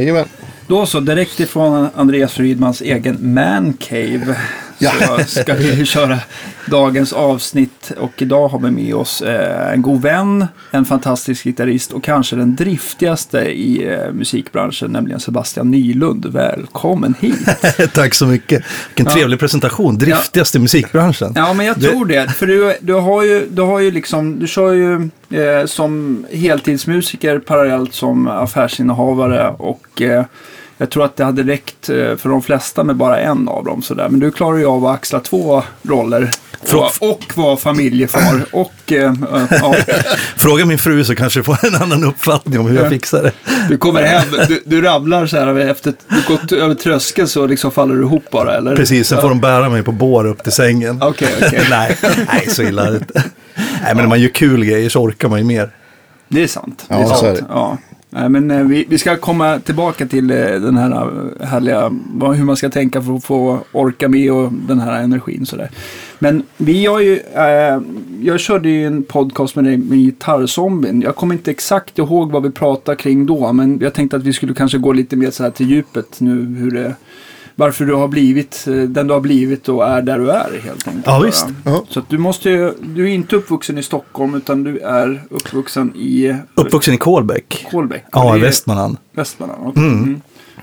[0.00, 0.24] Jajamän.
[0.66, 4.36] Då så, direkt ifrån Andreas Rydmans egen mancave.
[4.78, 4.92] Ja.
[5.26, 6.18] Så ska vi köra
[6.66, 11.92] dagens avsnitt och idag har vi med oss eh, en god vän, en fantastisk gitarrist
[11.92, 16.26] och kanske den driftigaste i eh, musikbranschen, nämligen Sebastian Nylund.
[16.26, 17.48] Välkommen hit!
[17.94, 18.64] Tack så mycket.
[18.88, 19.12] Vilken Ja.
[19.12, 19.98] trevlig presentation.
[19.98, 21.32] Driftigaste i musikbranschen.
[21.36, 22.28] Ja, men jag tror det.
[22.28, 24.94] För du, du har ju, du har ju liksom, du kör ju
[25.30, 30.24] eh, som heltidsmusiker parallellt som affärsinnehavare och eh,
[30.78, 33.82] jag tror att det hade räckt eh, för de flesta med bara en av dem
[33.82, 34.08] sådär.
[34.08, 36.30] Men du klarar ju av att axla två roller.
[36.66, 38.44] Frå- Och, och vara familjefar.
[38.52, 39.14] Och eh,
[39.50, 39.74] ja,
[40.36, 42.80] Fråga min fru så kanske du får en annan uppfattning om hur Ja.
[42.82, 43.32] jag fixar det.
[43.68, 47.46] du kommer hem, du, du rabblar så här efter att du gått över tröskeln så
[47.46, 48.76] liksom faller du ihop bara eller?
[48.76, 51.02] Precis, sen får de bära mig på bår upp till sängen.
[51.02, 51.66] Okej, okej.
[51.70, 51.96] nej,
[52.32, 53.22] nej, så illa är det inte.
[53.56, 55.70] Nej, men när man gör kul grejer så orkar man ju mer.
[56.28, 56.84] Det är sant.
[56.88, 57.24] Ja, det är så sant.
[57.26, 57.44] är det.
[57.48, 57.78] Ja.
[58.10, 61.88] Nej, men eh, vi, vi ska komma tillbaka till eh, den här eh, härliga,
[62.34, 65.70] hur man ska tänka för att få orka med och den här energin sådär.
[66.18, 67.80] Men vi har ju, eh,
[68.20, 71.00] jag körde ju en podcast med dig med Gitarrzombien.
[71.00, 74.32] Jag kommer inte exakt ihåg vad vi pratade kring då, men jag tänkte att vi
[74.32, 76.94] skulle kanske gå lite mer så här till djupet nu, hur det,
[77.58, 80.88] varför du har blivit eh, den du har blivit och är där du är helt
[80.88, 81.06] enkelt.
[81.06, 81.46] Ja, visst.
[81.64, 81.84] Ja.
[81.88, 86.36] Så du måste ju, du är inte uppvuxen i Stockholm utan du är uppvuxen i
[86.54, 87.66] Uppvuxen i Kolbäck.
[87.70, 88.04] Kolbäck.
[88.12, 88.96] Ja, i Västmanland.
[89.12, 89.62] Västmanland.
[89.66, 89.82] okej.
[89.82, 90.20] Mm.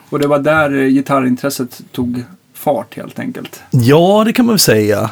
[0.09, 3.59] Och det var där eh, gitarrintresset tog fart helt enkelt.
[3.71, 5.09] Ja, det kan man väl säga.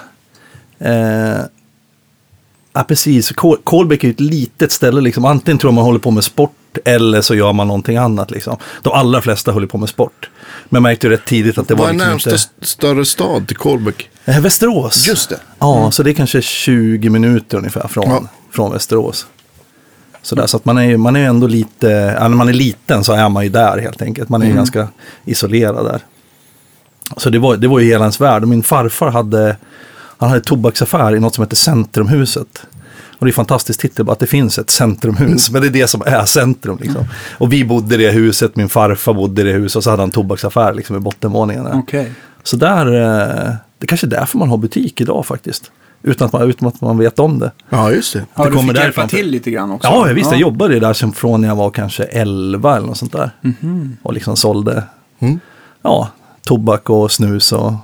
[0.79, 1.37] Eh,
[2.73, 3.31] ja, precis.
[3.31, 5.01] Kol- Kolbäck är ett litet ställe.
[5.01, 5.25] Liksom.
[5.25, 6.53] Antingen tror jag man håller på med sport
[6.85, 8.31] eller så gör man någonting annat.
[8.31, 8.57] Liksom.
[8.81, 10.29] De allra flesta håller på med sport.
[10.69, 12.35] Men märkte ju rätt tidigt att det var Vad är liksom närmsta inte...
[12.39, 14.09] st- större stad till Kolbäck?
[14.25, 15.07] Eh, Västerås.
[15.07, 15.39] Just det.
[15.59, 18.23] Ja, så det är kanske 20 minuter ungefär från, Ja.
[18.51, 19.27] från Västerås.
[20.21, 21.87] Så, där, så att man är ju man är ändå lite,
[22.21, 24.29] när man är liten så är man ju där helt enkelt.
[24.29, 24.87] Man är ju ganska
[25.25, 25.99] isolerad där.
[27.17, 28.43] Så det var, det var ju hela ens värld.
[28.47, 29.57] Min farfar hade,
[30.17, 32.63] han hade tobaksaffär i något som heter Centrumhuset.
[33.23, 35.51] Och det är fantastiskt titel att det finns ett centrumhus.
[35.51, 36.77] Men det är det som är centrum.
[36.81, 37.05] Liksom.
[37.37, 40.01] Och vi bodde i det huset, min farfar bodde i det huset och så hade
[40.01, 41.63] han tobaksaffär liksom, i bottenvåningen.
[41.63, 41.73] där.
[41.75, 42.11] Okej.
[42.43, 45.71] Så där, eh, det kanske är därför man har butik idag faktiskt.
[46.01, 47.51] Utan att man, utan att man vet om det.
[47.69, 48.25] Ja, just det.
[48.35, 49.01] Ja, Det du kommer fick därifrån.
[49.03, 49.87] hjälpa till lite grann också.
[49.89, 52.97] Ja, jag visst, jag jobbade där sen från när jag var kanske 11 eller något
[52.97, 53.29] sånt där.
[54.03, 54.83] Och liksom sålde
[55.19, 55.39] Mm.
[55.81, 56.09] ja,
[56.45, 57.77] tobak och snus och Mm.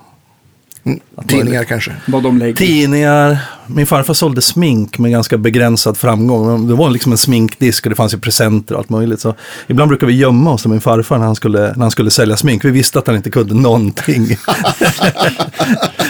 [1.28, 1.96] Tidningar kanske.
[2.08, 2.56] Vad de lägger.
[2.56, 3.38] tidningar.
[3.68, 6.68] Min farfar sålde smink med ganska begränsad framgång.
[6.68, 9.20] Det var liksom en sminkdisk och det fanns ju presenter och allt möjligt.
[9.20, 9.36] Så
[9.68, 12.38] ibland brukade vi gömma oss med min farfar när han skulle, när han skulle sälja
[12.38, 12.66] smink.
[12.66, 14.28] Vi visste att han inte kunde någonting.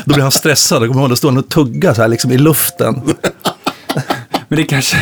[0.06, 0.84] Då blev han stressad.
[0.84, 3.01] Jag kommer ihåg, då stod han och tuggade så här liksom i luften.
[4.47, 4.97] Men det kanske,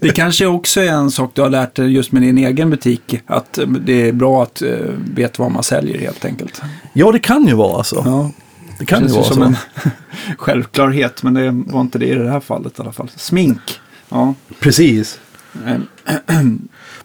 [0.00, 3.20] det kanske också är en sak du har lärt dig just med din egen butik.
[3.26, 4.70] Att det är bra att uh,
[5.14, 6.62] veta vad man säljer helt enkelt.
[6.92, 8.02] Ja, det kan ju vara så.
[8.04, 8.30] Ja,
[8.78, 9.42] Det kan ju vara som så.
[9.42, 9.56] en
[10.38, 11.22] självklarhet.
[11.22, 13.10] Men det var inte det i det här fallet i alla fall.
[13.16, 13.80] Smink.
[14.08, 14.34] Ja.
[14.60, 15.18] Precis.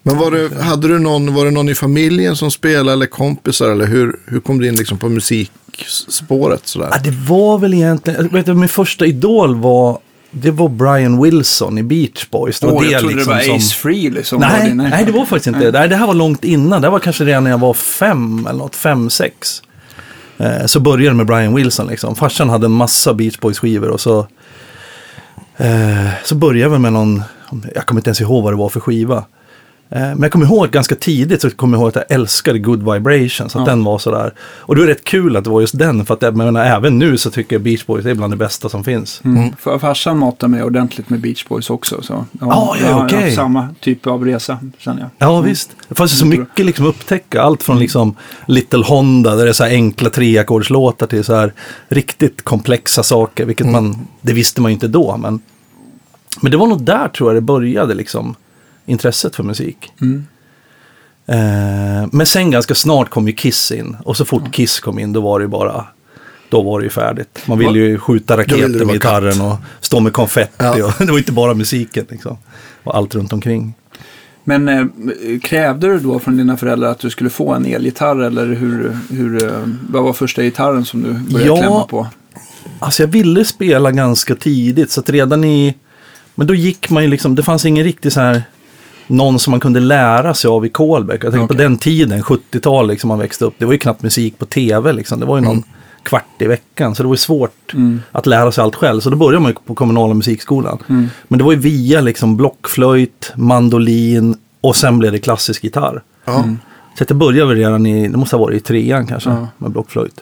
[0.03, 3.69] Men var det, hade du någon, var det någon i familjen som spelade eller kompisar?
[3.69, 6.90] Eller hur, hur kom du in liksom på musikspåret sådär?
[6.91, 10.00] Ja, det var väl egentligen, vet du, min första idol var,
[10.31, 12.59] det var Brian Wilson i Beach Boys.
[12.59, 13.56] Det var Åh, det jag trodde liksom det var som...
[13.56, 14.78] Ace Frehley som var Nej, din.
[14.78, 15.79] nej, det var faktiskt inte det.
[15.79, 16.81] Nej, det här var långt innan.
[16.81, 19.62] Det var kanske redan när jag var fem eller något, fem, sex.
[20.40, 22.16] Eh, så började det med Brian Wilson liksom.
[22.16, 24.28] Farsan hade en massa Beach Boys-skivor och så,
[25.58, 27.24] eh, så började vi med någon,
[27.76, 29.26] jag kommer inte ens ihåg vad det var för skiva.
[29.92, 32.94] Eh, Men jag kommer ihåg ganska tidigt så kommer jag ihåg att jag älskade Good
[32.94, 33.56] Vibrations.
[33.56, 33.66] Att Ja.
[33.66, 34.34] den var sådär.
[34.40, 36.06] Och det var rätt kul att det var just den.
[36.06, 38.70] För att jag menar, även nu så tycker jag Beach Boys är bland det bästa
[38.70, 39.22] som finns.
[39.26, 39.56] Mm.
[39.60, 42.02] För farsan matade mig ordentligt med Beach Boys också.
[42.02, 43.24] Så, ja, Ah, ja, jag har okej.
[43.24, 45.10] haft samma typ av resa känner jag.
[45.18, 45.76] Ja visst.
[45.90, 47.42] Det fanns ju så Jag tror- mycket liksom att upptäcka.
[47.42, 48.16] Allt från liksom
[48.48, 51.53] Little Honda där det är så här enkla treackordslåtar till så här
[51.88, 53.46] riktigt komplexa saker.
[53.46, 55.18] Vilket man, det visste man ju inte då.
[55.18, 55.40] Men,
[56.42, 58.35] men det var nog där tror jag det började liksom.
[58.90, 59.91] Intresset för musik.
[60.02, 60.26] Mm.
[61.26, 63.97] Eh, men sen ganska snart kom ju Kiss in.
[64.06, 65.86] Och så fort Kiss kom in då var det ju bara
[66.50, 67.40] då var det ju färdigt.
[67.46, 70.53] Man ville ju skjuta raketer med gitarren och stå med konfetti.
[70.58, 70.86] Ja.
[70.86, 72.38] Och, det var inte bara musiken liksom.
[72.84, 73.74] Och allt runt omkring.
[74.44, 74.86] Men eh,
[75.44, 79.46] krävde du då från dina föräldrar att du skulle få en elgitarr eller hur, hur,
[79.46, 79.52] eh,
[79.90, 81.58] vad var första gitarren som du började Ja.
[81.58, 82.08] klämma på?
[82.80, 85.76] Alltså jag ville spela ganska tidigt så att redan i...
[86.35, 88.44] Men då gick man ju liksom, det fanns ingen riktig så här...
[89.09, 91.23] Någon som man kunde lära sig av i Kolbäck.
[91.23, 91.64] Jag tänker på Okej.
[91.66, 93.53] den tiden, 70-tal liksom man växte upp.
[93.58, 95.20] Det var ju knappt musik på tv liksom.
[95.20, 95.64] Det var ju någon
[96.03, 96.96] kvart i veckan.
[96.96, 98.02] Så det var ju svårt Mm.
[98.11, 99.00] att lära sig allt själv.
[99.02, 100.78] Så då började man ju på kommunala musikskolan.
[100.90, 101.08] Mm.
[101.28, 106.02] Men det var ju via liksom blockflöjt, mandolin och sen blev det klassisk gitarr.
[106.26, 106.44] Ja.
[106.97, 110.20] Så jag började väl redan i, det måste ha varit i trean kanske, med blockflöjt.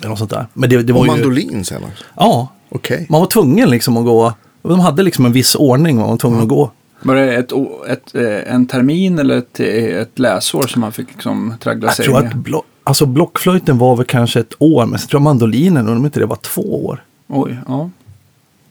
[0.00, 0.46] Eller något sånt där.
[0.54, 1.12] Men det, det var Och ju...
[1.12, 2.04] mandolin sen också.
[2.16, 3.06] Ja, Okej.
[3.08, 4.32] man var tvungen liksom att gå.
[4.62, 6.70] De hade liksom en viss ordning man var tvungen att gå.
[7.02, 7.52] Var det ett,
[7.88, 12.08] ett, eh, en termin eller ett, eh, ett läsår som man fick liksom traggla sig
[12.08, 12.32] med?
[12.32, 16.20] blo- alltså blockflöjten var väl kanske ett år, men sen tror jag mandolinen, om inte
[16.20, 17.04] det var två år.
[17.28, 17.90] Oj, ja.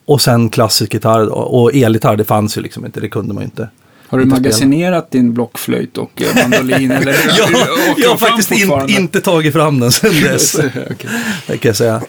[0.05, 1.31] Och sen klassisk gitarr då.
[1.33, 3.69] Och elgitarr, det fanns ju liksom inte, det kunde man ju inte.
[4.09, 6.91] Har du magasinerat din blockflöjt och eh, mandolin?
[6.91, 7.49] eller, Jag,
[7.97, 10.55] jag har faktiskt in, inte tagit fram den sen dess.
[10.91, 11.09] Okej.
[11.47, 12.01] Det kan jag säga.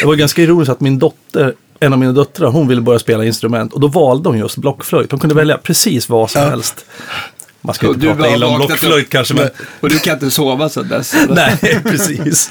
[0.00, 3.24] Det var ganska ironiskt att min dotter, en av mina döttrar, hon ville börja spela
[3.24, 3.72] instrument.
[3.72, 5.10] Och då valde hon just blockflöjt.
[5.10, 6.84] Hon kunde välja precis vad som helst.
[7.60, 9.48] Man ska inte du prata illa om blockflöjt kanske, men
[9.80, 11.14] Och du kan inte sova sedan dess?
[11.28, 12.50] nej, precis.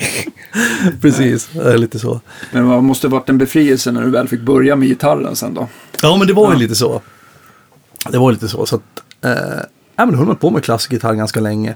[1.02, 2.22] precis, det är lite så.
[2.52, 5.68] Men det måste varit en befrielse när du väl fick börja med gitarren sen då?
[6.02, 7.02] Ja, men det var ju lite så.
[8.10, 8.66] Det var lite så.
[8.66, 8.82] så att,
[9.26, 9.32] eh,
[9.96, 11.76] ja, men jag höll på med klassisk gitarr ganska länge.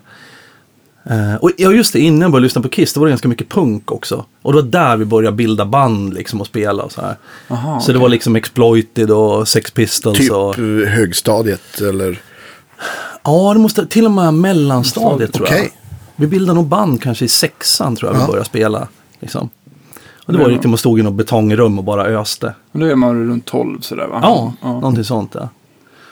[1.04, 3.28] Eh, och ja, just det, innan jag började lyssna på Kiss, då var det ganska
[3.28, 4.26] mycket punk också.
[4.42, 7.16] Och det var där vi började bilda band liksom och spela och så här.
[7.50, 10.60] Aha, så det var liksom Exploited och Sex Pistols Typ och...
[10.60, 12.22] eh, högstadiet eller?
[13.24, 15.56] Ja, det måste till och med mellanstadiet tror jag.
[15.58, 15.72] Okej.
[16.16, 18.26] Vi bildade nog band kanske i sexan tror jag Ja.
[18.26, 18.88] vi började spela.
[19.20, 19.50] Liksom.
[20.26, 22.54] Och det var riktigt, man stod i något betongrum och bara öste.
[22.72, 24.20] Och Då är man runt 12 sådär va?
[24.24, 25.50] Ja, någonting sånt ja.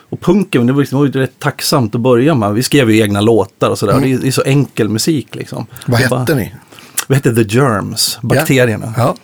[0.10, 2.54] Och punken, det var, liksom, det var ju rätt tacksamt att börja med.
[2.54, 3.94] Vi skrev ju egna låtar och sådär.
[3.94, 4.10] Mm.
[4.10, 5.66] Det, är, det är så enkel musik liksom.
[5.86, 6.54] Vad Det hette ni?
[7.08, 8.94] Vi hette The Germs, bakterierna.
[8.98, 9.16] Ja,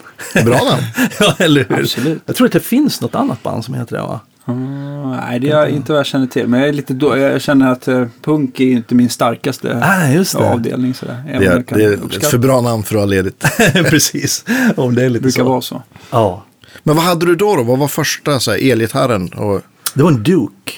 [0.46, 0.84] bra namn.
[1.20, 1.80] Ja, eller hur?
[1.80, 2.22] Absolut.
[2.26, 4.20] Jag tror att det finns något annat band som heter det va?
[4.48, 6.48] Mm, nej, det är inte vad jag känner till.
[6.48, 10.16] Men jag, är lite då, jag känner att eh, punk är inte min starkaste Nej,
[10.16, 10.52] just det.
[10.52, 10.94] avdelning.
[10.94, 11.24] Sådär.
[11.40, 13.46] Det är, det är ett för bra namn för att ha ledigt.
[13.74, 14.46] Precis,
[14.76, 15.50] om det är det lite brukar så.
[15.50, 15.84] vara så.
[16.12, 16.44] Ja.
[16.84, 17.56] Men vad hade du då?
[17.56, 17.64] då?
[17.64, 19.28] Vad var första så här, elgitarren?
[19.34, 19.62] Och,
[19.94, 20.74] Det var en Duke.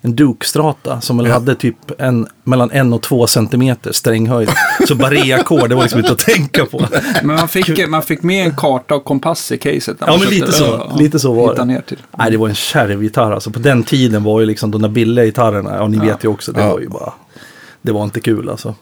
[0.00, 1.32] En Duke-strata som väl Ja.
[1.32, 4.48] hade typ en, mellan en och två centimeter stränghöjd.
[4.88, 6.86] Så barré-ackord, det var liksom inte att tänka på.
[7.22, 9.96] Men man fick, man fick med en karta och kompass i caset.
[10.00, 10.92] Ja, men lite så.
[10.98, 11.64] Lite så var det.
[11.64, 11.98] ner till.
[12.18, 13.50] Nej, det var en kärvgitarr alltså.
[13.50, 16.02] På den tiden var ju liksom de där billiga gitarrerna, ja ni Ja.
[16.04, 16.72] vet ju också, det Ja.
[16.72, 17.12] var ju bara,
[17.82, 18.74] det var inte kul alltså.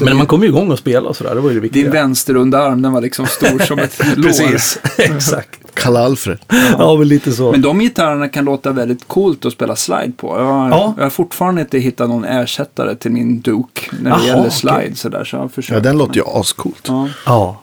[0.00, 1.82] Men man kom ju igång och spela och sådär, det var ju det viktiga.
[1.82, 4.22] Din vänsterunderarm, den var liksom stor som ett lår.
[4.22, 5.60] Precis, exakt.
[5.74, 6.38] Kalle Alfred.
[6.78, 7.52] Ja, men lite så.
[7.52, 10.38] Men de gitarrerna kan låta väldigt coolt att spela slide på.
[10.38, 10.94] Jag har, Ja.
[10.96, 14.94] jag har fortfarande inte hittat någon ersättare till min Duke när det Jaha, gäller slide.
[14.96, 15.50] Sådär, så jag.
[15.68, 16.84] Ja, den låter ju ascoolt.
[16.88, 17.08] Ja.
[17.26, 17.60] Ja.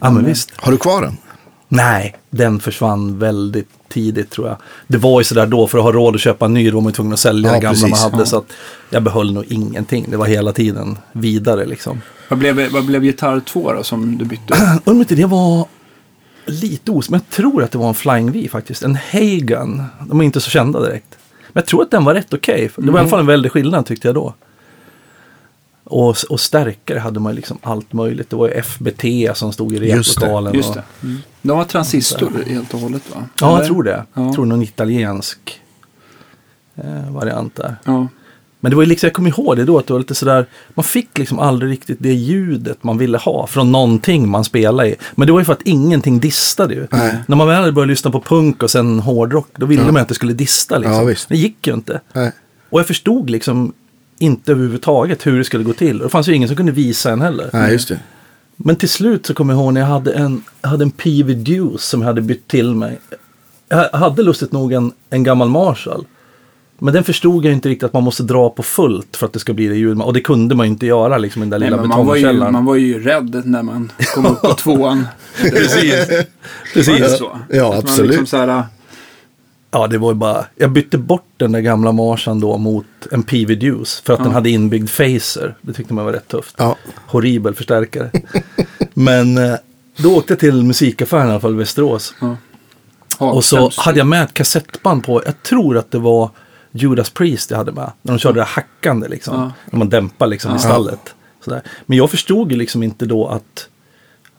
[0.00, 0.50] Ja, men visst.
[0.56, 1.16] Har du kvar den?
[1.68, 4.56] Nej, den försvann väldigt tidigt tror jag.
[4.86, 6.82] Det var ju sådär då, för att ha råd att köpa en ny, då var
[6.82, 8.04] man tvungen att sälja Ja, det gamla man precis.
[8.04, 8.18] hade.
[8.18, 8.26] Ja.
[8.26, 8.52] Så att
[8.90, 10.06] jag behöll nog ingenting.
[10.08, 12.00] Det var hela tiden vidare liksom.
[12.28, 14.80] Vad, blev, vad blev gitarr 2 då som du bytte?
[14.84, 15.66] Undrar det var
[16.46, 18.82] lite os, men jag tror att det var en Flying V faktiskt.
[18.82, 19.84] En Hagan.
[20.08, 21.18] De är inte så kända direkt.
[21.52, 22.70] Men jag tror att den var rätt okej.
[22.76, 24.34] Det var i alla fall en väldig skillnad tyckte jag då.
[25.90, 28.30] Och, och stärkare hade man liksom allt möjligt.
[28.30, 29.04] Det var ju FBT
[29.36, 30.54] som stod i Just det, replokalen.
[30.54, 30.82] Just och, det.
[31.06, 31.18] Mm.
[31.42, 33.24] De var transistor helt och hållet va?
[33.40, 33.58] Ja, Eller?
[33.58, 34.04] jag tror det.
[34.14, 34.24] Ja.
[34.24, 35.60] Jag tror någon italiensk
[36.74, 37.76] eh, variant där.
[37.84, 38.08] Ja.
[38.60, 40.46] Men det var ju liksom, jag kommer ihåg det då, att det var lite sådär,
[40.74, 44.96] man fick liksom aldrig riktigt det ljudet man ville ha från någonting man spelade i.
[45.14, 46.86] Men det var ju för att ingenting distade ju.
[46.90, 47.16] Nej.
[47.26, 49.92] När man väl börjat lyssna på punk och sen hårdrock, då ville Ja.
[49.92, 50.94] man att det skulle dista liksom.
[50.96, 51.28] Ja, visst.
[51.28, 52.00] Det gick ju inte.
[52.12, 52.32] Nej.
[52.70, 53.72] Och jag förstod liksom
[54.18, 55.96] inte överhuvudtaget hur det skulle gå till.
[55.98, 57.50] Och det fanns ju ingen som kunde visa en heller.
[57.52, 58.00] Nej, just det.
[58.56, 61.34] Men till slut så kommer jag ihåg när jag hade en, jag hade en PV
[61.34, 62.98] Deuce som jag hade bytt till mig.
[63.68, 66.04] Jag hade lustigt nog en, en gammal Marshall.
[66.78, 69.38] Men den förstod jag inte riktigt att man måste dra på fullt för att det
[69.38, 70.00] ska bli det ljud.
[70.00, 72.06] Och det kunde man ju inte göra liksom i den där Nej, lilla men man,
[72.06, 72.52] var ju, betongkällaren.
[72.52, 75.06] man var ju rädd när man kom upp på tvåan.
[75.40, 75.94] Precis.
[76.74, 77.18] Precis.
[77.18, 77.38] så?
[77.48, 78.10] Ja, Att man absolut.
[78.10, 78.64] Liksom så här,
[79.70, 80.44] Ja, det var ju bara...
[80.56, 84.00] Jag bytte bort den där gamla Marshallen då mot en PV Deuce.
[84.04, 84.32] För att den Ja.
[84.32, 85.54] hade inbyggd phaser.
[85.60, 86.54] Det tyckte man var rätt tufft.
[86.58, 86.76] Ja.
[87.06, 88.10] Horribel förstärkare.
[88.94, 89.54] Men eh,
[89.96, 92.14] då åkte jag till musikaffären i alla fall Västerås.
[92.20, 92.36] ja,
[93.32, 96.30] Och så hade jag med ett kassettband på, jag tror att det var
[96.72, 97.92] Judas Priest jag hade med.
[98.02, 99.34] När de körde det hackande liksom.
[99.40, 99.52] Ja.
[99.70, 101.14] När man dämpar liksom i stallet.
[101.44, 101.62] Sådär.
[101.86, 103.68] Men jag förstod ju liksom inte då att,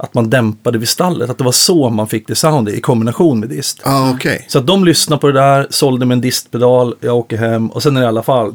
[0.03, 1.29] att man dämpade vid stallet.
[1.29, 3.82] Att det var så man fick det soundet i kombination med dist.
[3.86, 4.46] Ja, okej.
[4.50, 7.84] Så att de lyssnade på det där, sålde med en distpedal, jag åker hem och
[7.84, 8.51] sen är det i alla fall...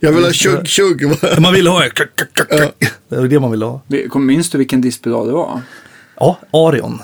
[0.00, 1.02] Jag vill ha tjugg, tjugg.
[1.40, 1.82] Man ville ha...
[3.08, 3.80] Det var det man ville ha.
[4.14, 5.60] Minns du vilken diskpedal det var?
[6.16, 7.02] Ja, Arion.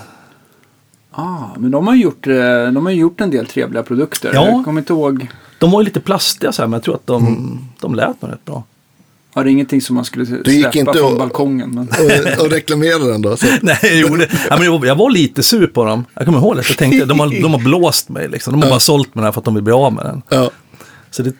[1.11, 2.35] Ah, men de har, gjort, eh,
[2.73, 4.30] de har gjort en del trevliga produkter.
[4.35, 4.47] Ja.
[4.49, 5.28] Jag kommer inte ihåg.
[5.59, 7.59] De var ju lite plastiga så här, men jag tror att de, Mm.
[7.80, 8.62] de lät nog rätt bra.
[9.35, 11.71] Har det ingenting som man skulle Du gick släppa inte från och- balkongen.
[11.71, 11.88] Men...
[12.38, 13.37] Och, och reklamera den då.
[13.37, 13.47] Så.
[13.62, 16.05] Nej, jag gjorde ja, men jag, var, jag var lite sur på dem.
[16.14, 16.62] Jag kommer ihåg det.
[16.69, 18.53] Jag tänkte, de har, de har blåst mig liksom.
[18.53, 20.23] De har bara sålt mig den här för att de vill bli av med den.
[20.29, 20.50] Ja.
[21.11, 21.33] Så det,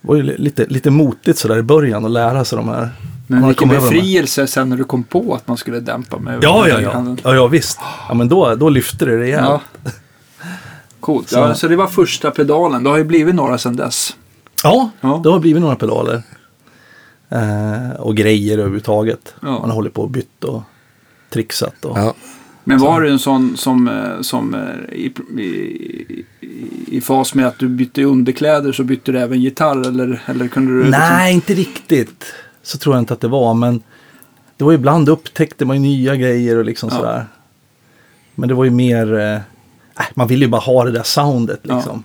[0.00, 2.88] var ju li- lite, lite motigt sådär i början att lära sig de här.
[3.26, 6.80] Men vilken befrielse sen när du kom på att man skulle dämpa med Ja, ja,
[6.80, 7.16] ja.
[7.22, 7.78] Ja, ja visst.
[8.08, 9.46] Ja, men då, då lyfte det rejält.
[9.48, 9.60] Ja.
[11.00, 11.28] Coolt.
[11.28, 12.84] Så- Ja, så det var första pedalen.
[12.84, 14.16] Det har ju blivit några sedan dess.
[14.62, 15.20] Ja, Ja.
[15.24, 16.22] det har blivit några pedaler.
[17.32, 19.34] Eh, och grejer överhuvudtaget.
[19.42, 19.48] Ja.
[19.50, 20.62] Man har hållit på och bytt och
[21.30, 21.84] trixat.
[21.84, 21.98] Och...
[21.98, 22.14] Ja.
[22.64, 26.24] Men var du en sån som, eh, som eh, i, i,
[26.86, 29.88] i, fas med att du bytte underkläder så bytte du även gitarr?
[29.88, 32.24] Eller, eller kunde du liksom- Nej, inte riktigt.
[32.62, 33.54] Så tror jag inte att det var.
[33.54, 33.82] Men
[34.56, 36.96] det var ju ibland upptäckte man ju nya grejer och liksom Ja.
[36.96, 37.26] sådär.
[38.34, 41.60] Men det var ju mer, eh, äh, man ville ju bara ha det där soundet
[41.62, 41.74] Ja.
[41.76, 42.04] liksom.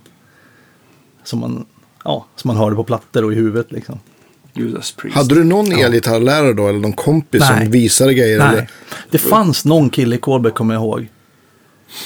[1.24, 1.66] Som man,
[2.04, 4.00] ja, som man hörde på plattor och i huvudet liksom.
[4.58, 5.16] Judas Priest?
[5.18, 7.64] Hade du någon elgitarrlärare då eller någon kompis Nej.
[7.64, 8.40] som visade grejer?
[8.40, 8.70] Nej, Eller?
[9.10, 11.08] det fanns någon kille i Kolbäck kommer jag ihåg.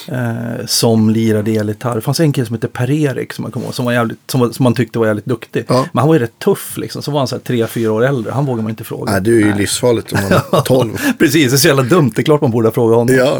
[0.08, 1.96] Eh, som lirade elgitarr.
[1.96, 4.64] Det fanns en kille som hette Per-Erik som, ihåg, som, var jävligt, som, var, som
[4.64, 5.66] man tyckte var jävligt duktig.
[5.68, 5.86] Ja.
[5.94, 7.02] Men han var ju rätt tuff liksom.
[7.02, 8.32] Så var han så här tre, fyra år äldre.
[8.32, 9.12] Han vågar man inte fråga.
[9.12, 10.98] Nej, det är ju livsfarligt om man är 12.
[11.20, 12.12] Precis, det är så jävla dumt.
[12.16, 13.16] Det är klart man borde fråga honom.
[13.16, 13.40] ja.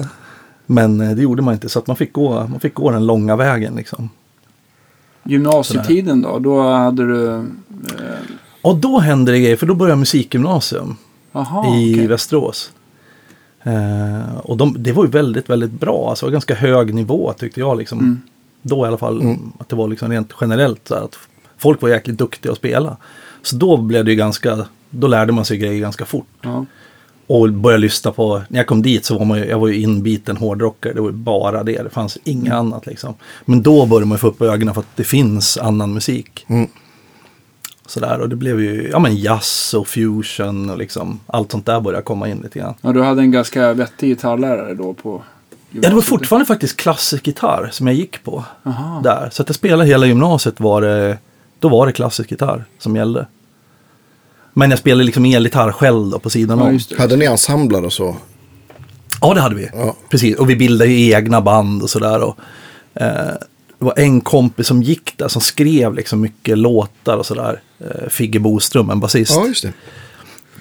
[0.66, 1.70] Men eh, det gjorde man inte.
[1.70, 4.10] Så att man fick gå, man fick gå den långa vägen liksom.
[5.24, 6.40] Gymnasietiden då?
[6.40, 7.34] Då hade du...
[7.36, 7.42] Eh,
[8.62, 9.56] Och då hände det grejer.
[9.56, 10.96] För då började jag musikgymnasium.
[11.32, 12.08] aha, i okej.
[12.08, 12.72] Västerås.
[13.64, 16.10] Eh, och de, det var ju väldigt, väldigt bra.
[16.10, 17.78] Alltså det var ganska hög nivå tyckte jag.
[17.78, 18.00] Liksom.
[18.00, 18.22] Mm.
[18.62, 19.36] Då i alla fall.
[19.60, 21.18] Att det var liksom rent generellt så här, att
[21.58, 22.98] folk var jäkligt duktiga att spela.
[23.42, 26.28] Så då blev det ju ganska, då lärde man sig grejer ganska fort.
[26.42, 26.66] Ja.
[27.28, 29.82] Och började lyssna på, när jag kom dit så var man ju, jag var ju
[29.82, 30.94] inbiten hårdrockare.
[30.94, 33.14] Det var ju bara det, det fanns inget annat liksom.
[33.46, 36.46] Men då började man ju få upp ögonen för att det finns annan musik.
[36.48, 36.68] Mm.
[37.92, 41.80] Sådär, och det blev ju, ja men jazz och fusion och liksom allt sånt där
[41.82, 42.74] började komma in lite grann.
[42.82, 45.22] ja, du hade en ganska vettig gitarrlärare då på
[45.52, 46.10] Ja, det var gymnasiet.
[46.10, 48.44] fortfarande faktiskt klassisk gitarr som jag gick på.
[48.66, 49.02] Aha.
[49.04, 49.30] Där.
[49.32, 51.18] Så att jag spelade hela gymnasiet var det,
[51.60, 53.26] då var det klassisk gitarr som gällde.
[54.54, 56.80] Men jag spelade liksom elgitarr själv då på sidan Ja, om.
[56.98, 58.16] Hade ni ensembler och så?
[59.22, 59.70] Ja, det hade vi.
[59.74, 59.96] Ja.
[60.10, 62.22] Precis, och vi bildade ju egna band och sådär.
[62.24, 62.38] Och,
[62.94, 63.34] eh,
[63.82, 67.62] det var en kompis som gick där som skrev liksom mycket låtar och sådär.
[67.80, 69.32] Eh, Figge Boström, en basist.
[69.36, 69.74] Ja, just det.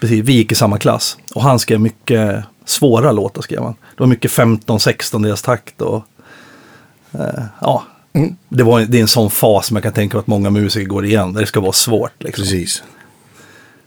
[0.01, 1.17] Precis, vi gick i samma klass.
[1.35, 3.73] Och han skrev mycket svåra låtar skrev han.
[3.73, 6.05] Det var mycket 15-16 deras takt och
[7.13, 7.85] eh, ja.
[8.13, 8.37] Mm.
[8.49, 10.87] Det, var, det är en sån fas som jag kan tänka mig att många musiker
[10.87, 11.33] går igen.
[11.33, 12.23] Där det ska vara svårt.
[12.23, 12.43] Liksom.
[12.43, 12.83] Precis.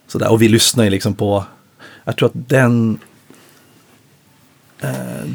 [0.07, 0.31] Sådär.
[0.31, 1.45] Och vi lyssnar ju liksom på,
[2.03, 2.99] jag tror att den,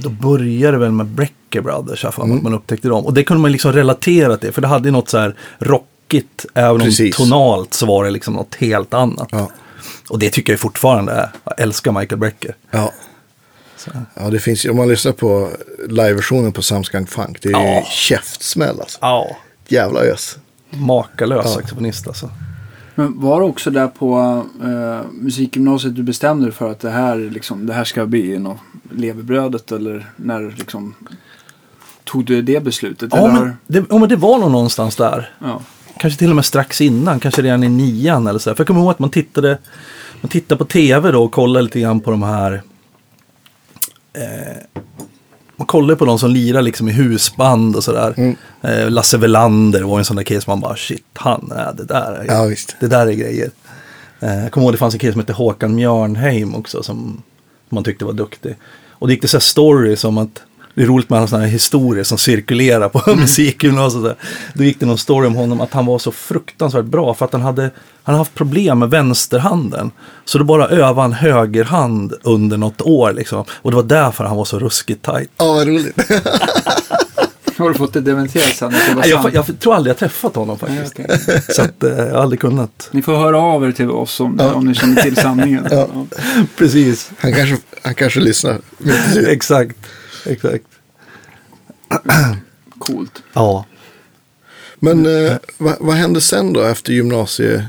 [0.02, 2.36] då började det väl med Brecker Brothers, jag Mm.
[2.36, 3.06] att man upptäckte dem.
[3.06, 6.46] Och det kunde man liksom relatera till, för det hade ju något så här rockigt,
[6.54, 7.18] även Precis.
[7.18, 9.28] om tonalt så var det liksom något helt annat.
[9.32, 9.50] Ja.
[10.10, 12.54] Och det tycker jag fortfarande är, jag älskar Michael Brecker.
[12.70, 12.92] Ja.
[13.76, 13.90] Så.
[14.14, 15.48] ja, det finns om man lyssnar på
[15.88, 17.84] liveversionen på Samskunk Funk, det är Ja.
[17.90, 18.98] käftsmäll alltså.
[19.00, 19.36] Ja,
[19.68, 20.38] Jävla ös.
[20.70, 21.50] makalös Ja.
[21.50, 22.30] saxofonist alltså.
[22.94, 27.16] Men var det också där på eh, musikgymnasiet du bestämde dig för att det här,
[27.16, 28.58] liksom, det här ska bli något
[28.90, 30.94] levebrödet eller när liksom
[32.04, 33.10] tog du det beslutet?
[33.12, 33.32] Ja eller?
[33.32, 35.30] men, det, ja, men det var nog någonstans där.
[35.38, 35.60] ja.
[36.00, 38.54] Kanske till och med strax innan, kanske redan i nian eller så.
[38.54, 39.58] För jag kommer ihåg att man tittade,
[40.20, 42.62] man tittade på tv då och kollade lite grann på de här.
[44.12, 44.82] Eh,
[45.56, 48.14] man kollade på de som lirar liksom i husband och sådär.
[48.16, 48.36] Mm.
[48.62, 52.12] Eh, Lasse Welander var en sån där kille man bara shit, han är det där.
[52.12, 52.76] Är, Ja, visst.
[52.80, 53.50] Det där är grejer.
[54.20, 57.22] Eh, jag kommer ihåg det fanns en kille som hette Håkan Mjörnheim också som
[57.70, 58.56] man tyckte var duktig.
[58.90, 60.42] Och det gick det så här stories om att
[60.74, 64.02] det är roligt med alla sådana här historier som cirkulerar på musikgymnasiet.
[64.02, 64.16] så där.
[64.54, 67.32] Då gick det någon story om honom att han var så fruktansvärt bra för att
[67.32, 67.70] han hade, han
[68.02, 69.90] hade haft problem med vänsterhanden.
[70.24, 73.44] Så då bara övade han högerhand under något år liksom.
[73.50, 75.30] Och det var därför han var så ruskigt tajt.
[75.36, 75.96] Ja, vad roligt.
[77.58, 78.70] Har du fått det dementerat sen?
[78.70, 80.98] det Jag, jag tror aldrig jag träffat honom faktiskt.
[80.98, 81.42] Nej, okej.
[81.48, 82.88] Så att, eh, jag har aldrig kunnat.
[82.92, 85.68] Ni får höra av er till oss om, om ni känner till sanningen.
[85.70, 85.88] Ja.
[85.94, 86.06] Ja.
[86.56, 88.60] Precis, Han kanske, han kanske lyssnar.
[89.28, 89.76] exakt.
[90.26, 90.64] Exakt.
[92.78, 93.22] Coolt.
[93.32, 93.64] Ja.
[94.78, 97.68] Men eh, vad, vad hände sen då efter gymnasie...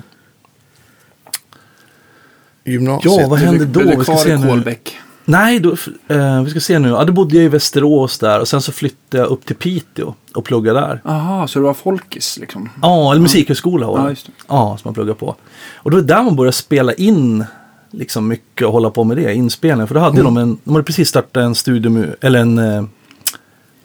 [2.66, 3.14] Gymnasiet?
[3.22, 3.80] Ja, vad hände då?
[3.80, 4.48] Blev du kvar i nu.
[4.48, 4.98] Kolbäck?
[5.30, 5.76] Nej, då,
[6.08, 6.90] eh, vi ska se nu.
[6.90, 10.14] Ja, då bodde jag i Västerås där och sen så flyttade jag upp till Piteå
[10.34, 11.02] och pluggade där.
[11.06, 12.70] Aha, så det var folkis liksom?
[12.82, 14.10] Ja, eller musikhögskola var Ja, det.
[14.10, 14.32] just det.
[14.48, 15.36] Ja, som man pluggade på.
[15.76, 17.46] Och då är det där man började spela in
[17.92, 19.88] liksom mycket och hålla på med det, inspelning.
[19.88, 22.84] För då hade de en, de hade precis startat en studio, eller en, eh,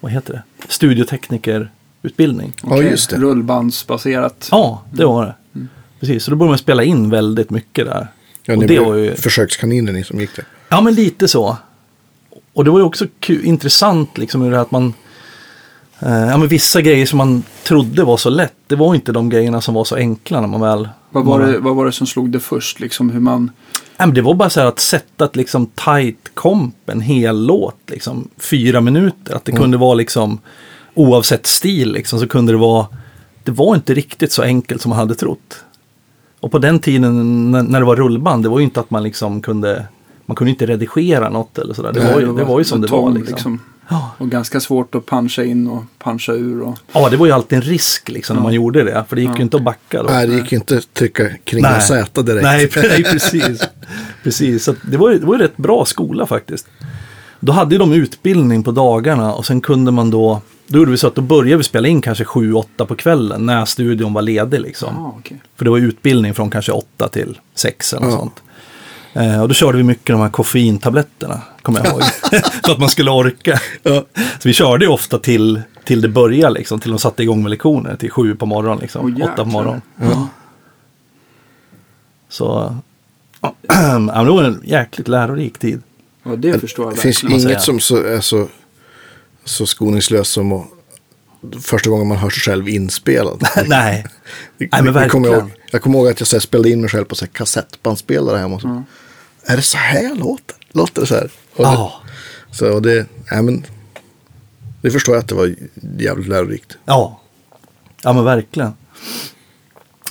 [0.00, 2.52] vad heter det, studioteknikerutbildning.
[2.62, 3.16] Ja, Okej, just det.
[3.16, 4.48] Rullbandsbaserat.
[4.50, 5.34] Ja, det var det.
[6.00, 8.06] Precis, så då började man spela in väldigt mycket där.
[8.44, 9.14] Ja, och ni det var ju...
[9.14, 10.44] försökskaniner ni som gick där.
[10.74, 11.56] Ja, men lite så.
[12.52, 14.94] Och det var ju också intressant liksom hur det här att man,
[15.98, 19.28] Eh, ja, men vissa grejer som man trodde var så lätt, det var inte de
[19.28, 20.88] grejerna som var så enkla när man väl...
[21.10, 22.80] Vad var, man, det, vad var det som slog det först?
[22.80, 23.50] Liksom hur man...
[23.96, 27.46] Ja, men det var bara så här att sätta ett liksom tight komp, en hel
[27.46, 29.34] låt, liksom fyra minuter.
[29.34, 30.38] Att det kunde vara liksom,
[30.94, 32.86] oavsett stil liksom, så kunde det vara,
[33.44, 35.64] det var inte riktigt så enkelt som man hade trott.
[36.40, 39.02] Och på den tiden när, när det var rullband, det var ju inte att man
[39.02, 39.86] liksom kunde,
[40.26, 41.92] man kunde inte redigera något eller sådär.
[41.92, 43.60] Det, Nej, var, ju, det var ju som det var tång, liksom.
[43.88, 44.10] Ja.
[44.18, 46.62] Och ganska svårt att puncha in och puncha ur.
[46.62, 46.78] Och...
[46.92, 49.04] Ja, det var ju alltid en risk liksom när man gjorde det.
[49.08, 49.36] För det gick Ja.
[49.36, 50.08] ju inte att backa då.
[50.08, 51.80] Nej, det gick inte att trycka kringa Nej.
[51.80, 52.42] Z direkt.
[52.42, 53.60] Nej, nej precis.
[54.22, 54.64] precis.
[54.64, 56.66] Så det var ju det var ju rätt bra skola faktiskt.
[57.40, 60.96] Då hade ju de utbildning på dagarna och sen kunde man då, då gjorde vi
[60.96, 64.60] så att då började vi spela in kanske 7-8 på kvällen när studion var ledig
[64.60, 64.96] liksom.
[64.98, 65.42] Ah, okej.
[65.56, 68.18] För det var utbildning från kanske 8 till 6 eller något Ja.
[68.18, 68.42] sånt.
[69.14, 72.02] Eh, och då körde vi mycket de här koffeintabletterna, kommer jag ihåg.
[72.64, 73.60] För att man skulle orka.
[73.82, 74.04] Ja.
[74.14, 77.50] Så vi körde ju ofta till, till det började, liksom, till de satte igång med
[77.50, 79.80] lektioner, till sju på morgonen, liksom, Åh, åtta på morgonen.
[80.00, 80.28] Ja.
[82.28, 82.76] Så
[83.68, 85.82] ja, det var en jäkligt lärorik tid.
[86.22, 87.40] Ja, det förstår jag Det finns verkligen.
[87.40, 87.50] säga.
[87.52, 88.48] inget som så, är så,
[89.44, 90.66] så skoningslöst som att,
[91.60, 93.42] första gången man hör sig själv inspelad.
[93.66, 94.06] Nej,
[94.58, 95.24] Det- Nej, men kommer jag, verkligen.
[95.34, 95.50] ihåg.
[95.70, 98.38] jag kommer ihåg att jag så här, spelade in mig själv på så här, kassettbandspelare
[98.38, 98.54] hemma.
[98.54, 98.82] och Så.
[99.46, 100.56] Är det så här låter?
[100.72, 101.30] Låter det så här?
[101.56, 101.92] Och ja,
[102.48, 103.66] det, så det, nej, men,
[104.82, 105.54] det förstår jag att det var
[105.98, 106.76] jävligt lärorikt.
[106.84, 107.20] ja,
[108.02, 108.72] ja men verkligen.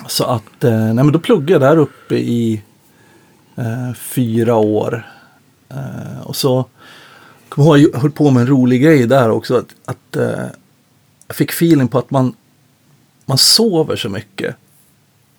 [0.07, 2.61] Så att, eh, nej men då pluggade jag där uppe i
[3.55, 5.07] eh, fyra år.
[5.69, 6.65] Eh, och så,
[7.55, 9.57] jag ihåg, jag höll på med en rolig grej där också.
[9.57, 10.45] Att, att eh,
[11.27, 12.35] jag fick feeling på att man,
[13.25, 14.55] man sover så mycket.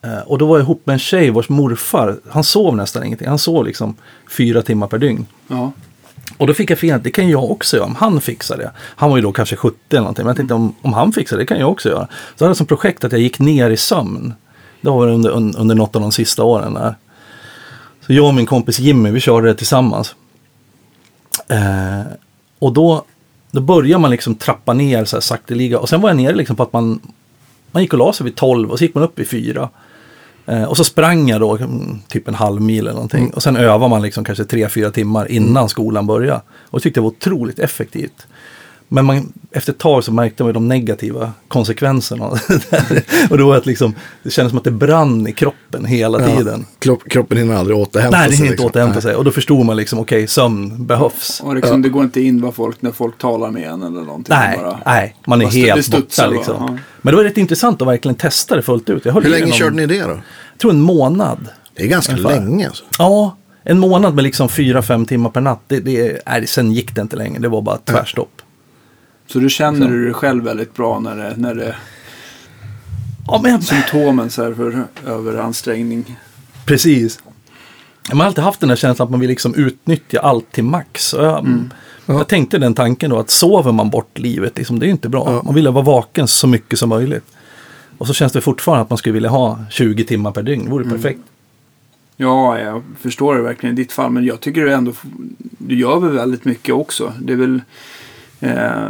[0.04, 3.28] Eh, och då var jag ihop med en tjej vars morfar, han sov nästan ingenting.
[3.28, 3.96] Han sov liksom
[4.36, 5.26] fyra timmar per dygn.
[5.48, 5.72] Ja.
[6.36, 8.70] Och då fick jag feeling att det kan jag också göra om han fixar det.
[8.78, 10.24] Han var ju då kanske 70 eller någonting.
[10.24, 12.08] Men jag tänkte om, om han fixar det, det kan jag också göra.
[12.36, 14.34] Så hade jag som projekt att jag gick ner i sömn.
[14.80, 16.94] Det var under, un- under något av de sista åren där.
[18.06, 20.14] Så jag och min kompis Jimmy, vi körde det tillsammans.
[21.48, 22.12] Eh,
[22.58, 23.04] och då,
[23.50, 25.78] då börjar man liksom trappa ner så här sakteliga.
[25.78, 27.00] Och sen var jag nere liksom på att man,
[27.70, 29.68] man gick och la sig vid 12 och så gick man upp i 4.
[30.46, 33.30] Eh, och så sprang jag då mm, typ en halv mil eller någonting.
[33.34, 36.42] Och sen övar man liksom kanske 3-4 timmar innan skolan börjar.
[36.50, 38.26] Och tyckte det var otroligt effektivt.
[38.94, 42.30] Men man, efter ett tag så märkte man ju de negativa konsekvenserna.
[42.88, 46.26] det och det var att liksom, det kändes som att det brann i kroppen hela
[46.36, 46.66] tiden.
[46.78, 48.36] Kropp, kroppen hinner aldrig återhämta Nej, det sig.
[48.36, 48.66] hinner inte liksom.
[48.70, 49.02] återhämta Nej.
[49.02, 49.14] sig.
[49.14, 51.40] Och då förstod man liksom, okej, sömn behövs.
[51.44, 54.36] Och liksom, det går inte in vad folk, när folk talar med en eller någonting.
[54.36, 56.56] Nej, Bara, nej, man är det- det helt borta bara, liksom.
[56.58, 56.78] ja.
[57.02, 59.06] Men det var rätt intressant att verkligen testa det fullt ut.
[59.06, 60.08] Hur det länge någon- körde ni det då?
[60.08, 61.48] Jag tror en månad.
[61.76, 62.40] Det är ganska Ungefär.
[62.40, 62.84] länge alltså.
[62.98, 65.60] Ja, en månad med liksom fyra, fem timmar per natt.
[65.68, 67.38] Det, det, nej, sen gick det inte längre.
[67.38, 68.30] Det var bara tvärstopp.
[69.26, 71.76] Så du känner du dig själv väldigt bra när det, när det
[73.26, 76.16] Ja, men symptomen så här för överansträngning.
[76.64, 77.18] precis.
[78.08, 81.14] Man har alltid haft den här känslan att man vill liksom utnyttja allt till max.
[81.18, 81.46] Jag,
[82.06, 82.14] Ja.
[82.14, 85.08] jag tänkte den tanken då att sover man bort livet, liksom, det är ju inte
[85.08, 85.32] bra.
[85.32, 85.42] Ja.
[85.42, 87.24] Man vill vara vaken så mycket som möjligt.
[87.98, 90.64] Och så känns det fortfarande att man skulle vilja ha 20 timmar per dygn.
[90.64, 91.20] Det vore perfekt.
[92.16, 94.10] Ja, jag förstår det verkligen i ditt fall.
[94.10, 94.92] Men jag tycker du ändå,
[95.58, 97.12] du gör väl väldigt mycket också.
[97.22, 97.62] Det är väl,
[98.40, 98.86] eh,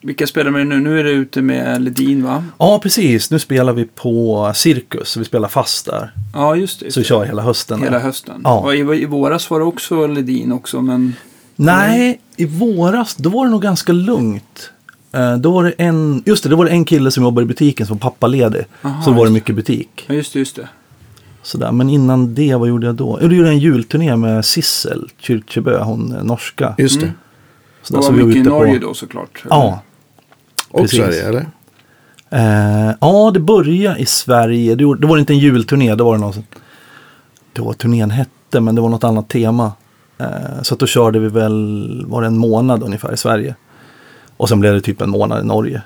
[0.00, 0.80] vilka spelar med nu?
[0.80, 2.44] Nu är du ute med Ledin va?
[2.58, 3.30] Ja, precis.
[3.30, 5.16] Nu spelar vi på Cirkus.
[5.16, 6.12] Vi spelar fast där.
[6.34, 6.90] Ja, just det.
[6.90, 7.78] Så vi kör hela hösten.
[7.78, 8.00] Hela där.
[8.00, 8.40] hösten.
[8.44, 8.58] Ja.
[8.58, 11.14] Och i, I våras var det också Ledin också, men
[11.56, 14.70] Nej, i våras då var det nog ganska lugnt.
[15.12, 17.48] Eh, då var det en, just det, då var det en kille som jobbade i
[17.48, 18.64] butiken som var pappaledig.
[18.82, 20.04] Aha, så då var det mycket butik.
[20.08, 20.38] ja, just det.
[20.38, 20.68] Just det.
[21.42, 21.72] Sådär.
[21.72, 23.18] Men innan det, vad gjorde jag då?
[23.22, 26.74] Jo, då gjorde jag en julturné med Sissel Kyrkjebø, hon är norska.
[26.78, 27.06] Just det.
[27.06, 27.18] Mm.
[27.82, 28.86] Sådär, Det så var mycket i Norge på...
[28.86, 29.44] då såklart.
[29.50, 29.80] Ja,
[30.70, 30.98] Och Precis.
[31.00, 31.46] Sverige, eller?
[32.30, 34.74] Eh, ja, det började i Sverige.
[34.74, 36.44] Det, det var inte en julturné, det var det något som-
[37.52, 39.72] Det var turnén hette, men det var något annat tema.
[40.18, 43.54] Eh, så att då körde vi väl, var det en månad ungefär i Sverige.
[44.36, 45.82] Och sen blev det typ en månad i Norge.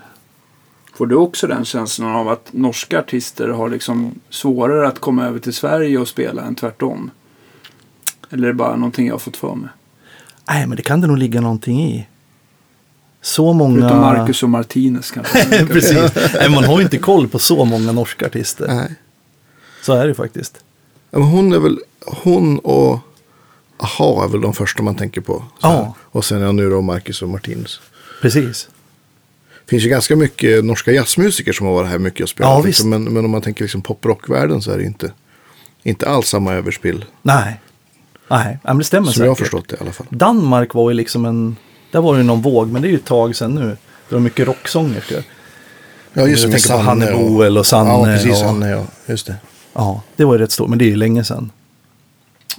[0.94, 5.38] Får du också den känslan av att norska artister har liksom svårare att komma över
[5.38, 7.11] till Sverige och spela än tvärtom?
[8.30, 9.68] Eller är det bara någonting jag har fått för mig?
[10.48, 12.07] Nej, men det kan det nog ligga någonting i.
[13.22, 13.80] Så många...
[13.80, 15.66] Förutom Marcus och Martinez kanske.
[15.66, 16.12] Precis.
[16.35, 18.66] Nej, man har ju inte koll på så många norska artister.
[18.66, 18.94] Nej.
[19.83, 20.64] Så är det faktiskt.
[21.11, 22.98] Ja, men hon är väl, hon och
[23.78, 25.44] Aha är väl de första man tänker på.
[25.62, 25.94] Ja.
[26.02, 27.80] Och sen ja, nu då Marcus och Martinus.
[28.22, 28.68] Precis.
[29.64, 32.50] Det finns ju ganska mycket norska jazzmusiker som har varit här mycket och spelat.
[32.50, 35.12] Ja, liksom, men, men om man tänker liksom poprockvärlden så är det inte,
[35.83, 37.04] inte alls samma överspill.
[37.22, 37.61] Nej.
[38.28, 39.46] Nej, men det stämmer Som jag har säkert.
[39.50, 40.06] förstått det i alla fall.
[40.10, 41.56] Danmark var ju liksom en...
[41.92, 43.76] Där var det ju någon våg, men det är ju ett tag sedan nu.
[44.08, 45.22] Det var mycket rocksångerskor.
[46.12, 46.50] Ja, just det.
[46.50, 47.90] Jag tänker på Hanne och- Boel och Sanne.
[47.90, 48.30] Ja, precis.
[48.30, 48.82] och- Sanne, ja.
[49.06, 49.34] Just det.
[49.74, 51.50] Ja, det var ju rätt stort, men det är ju länge sedan.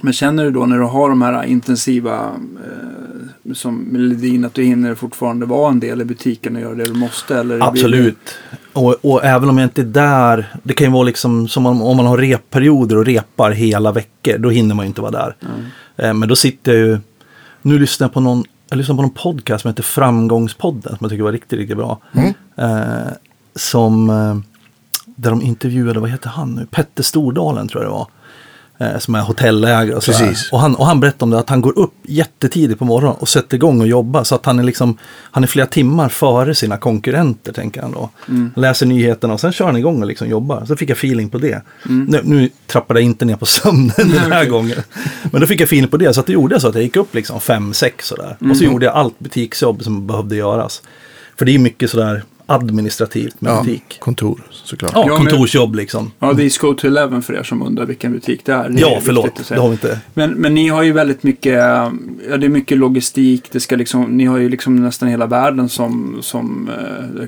[0.00, 2.30] Men känner du då när du har de här intensiva
[2.64, 6.84] eh, som melodin att du hinner fortfarande vara en del i butiken och göra det
[6.84, 7.36] du måste?
[7.38, 8.38] Eller Absolut.
[8.72, 11.82] Och, och även om jag inte är där, det kan ju vara liksom som om,
[11.82, 15.36] om man har repperioder och repar hela veckor, då hinner man ju inte vara där.
[15.96, 16.98] Eh, men då sitter jag ju,
[17.62, 21.10] nu lyssnar jag på någon, jag lyssnar på någon podcast som heter Framgångspodden, som jag
[21.10, 21.98] tycker var riktigt, riktigt bra.
[22.56, 23.12] Eh,
[23.54, 24.36] som, eh,
[25.04, 28.08] där de intervjuade, vad heter han nu, Petter Stordalen tror jag det var.
[28.78, 30.36] Eh, som är hotellägare och sådär.
[30.52, 33.28] Och han, och han berättade om det att han går upp jättetidigt på morgonen och
[33.28, 34.24] sätter igång och jobbar.
[34.24, 34.98] Så att han är liksom,
[35.30, 38.10] han är flera timmar före sina konkurrenter tänker han då.
[38.54, 40.64] Läser nyheterna och sen kör han igång och liksom jobbar.
[40.64, 41.62] Så fick jag feeling på det.
[42.08, 44.78] Nu, nu trappade jag inte ner på sömnen den här gången.
[45.32, 46.14] Men då fick jag feeling på det.
[46.14, 48.36] Så att det gjorde jag så att jag gick upp liksom fem, sex sådär.
[48.50, 50.82] Och så gjorde jag allt butiksjobb som behövde göras.
[51.38, 53.96] För det är mycket sådär administrativt med Ja, butik.
[54.00, 54.92] kontor såklart.
[54.94, 56.12] Ja, Ja, men- kontorsjobb liksom.
[56.18, 58.68] Ja, det är Go to Eleven för er som undrar vilken butik det är.
[58.68, 59.40] Det är Ja, viktigt förlåt.
[59.40, 60.00] att Det har vi inte.
[60.14, 61.92] Men, men ni har ju väldigt mycket, ja
[62.38, 66.18] det är mycket logistik, det ska liksom, ni har ju liksom nästan hela världen som,
[66.22, 66.70] som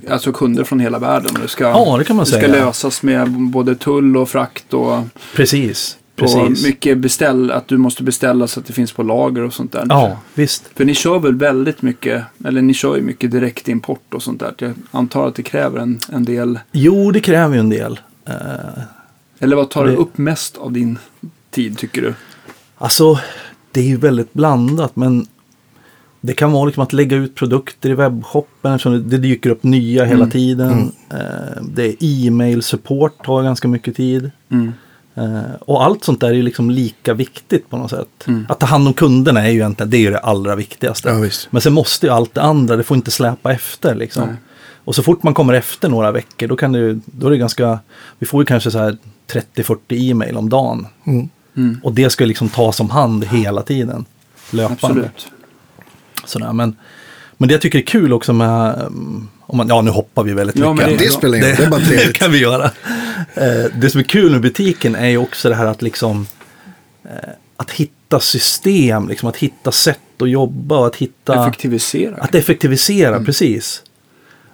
[0.07, 1.31] eh, alltså kunder från hela världen.
[1.43, 2.65] Det ska, Ja, det kan man det ska säga.
[2.65, 4.99] lösas med både tull och frakt och,
[5.37, 5.97] Precis.
[6.23, 6.67] Och Precis.
[6.67, 9.87] mycket beställ, att du måste beställa så att det finns på lager och sånt där.
[9.89, 10.71] Ja, visst.
[10.75, 14.55] För ni kör väl väldigt mycket, eller ni kör ju mycket direktimport och sånt där.
[14.59, 18.01] Jag antar att det kräver en, en del, Jo, det kräver ju en del.
[18.27, 18.35] Eh,
[19.39, 20.99] eller vad tar Det- upp mest av din
[21.51, 22.15] tid tycker du?
[22.79, 23.19] Alltså,
[23.73, 25.27] det är ju väldigt blandat men
[26.21, 30.05] det kan vara liksom att lägga ut produkter i webbshoppen eftersom det- dyker upp nya
[30.05, 30.31] hela Mm.
[30.31, 30.93] tiden.
[31.11, 34.31] Eh, det är e-mail support tar ganska mycket tid.
[34.49, 34.73] Mm.
[35.19, 38.27] Eh, och allt sånt där är ju liksom lika viktigt på något sätt.
[38.27, 38.47] Mm.
[38.49, 41.09] Att ta hand om kunderna är ju egentligen det, är ju det allra viktigaste.
[41.09, 41.49] Ja, visst.
[41.53, 44.27] Men sen måste ju allt det andra, det får inte släpa efter liksom.
[44.27, 44.37] Nej.
[44.85, 47.37] Och så fort man kommer efter några veckor då kan det ju, då är det
[47.37, 47.79] ganska,
[48.19, 48.97] vi får ju kanske så här
[49.55, 50.87] 30-40 e-mail om dagen.
[51.05, 51.29] Mm.
[51.57, 51.81] Mm.
[51.83, 54.05] Och det ska ju liksom tas om hand hela tiden.
[54.51, 54.87] Löpande.
[54.87, 55.29] Absolut.
[56.25, 56.77] Sådär, men,
[57.37, 60.33] men det jag tycker är kul också med, um, om man, ja nu hoppar vi
[60.33, 60.89] väldigt Ja, mycket.
[60.89, 62.17] men Det spelar ingen roll, det är bara det trevligt.
[62.17, 62.65] kan vi göra.
[63.35, 66.27] Eh, det som är kul med butiken är ju också det här att liksom
[67.05, 67.11] eh,
[67.57, 71.43] att hitta system, liksom att hitta sätt att jobba och att hitta...
[71.47, 72.17] Effektivisera.
[72.17, 73.25] Att effektivisera, Mm.
[73.25, 73.83] precis.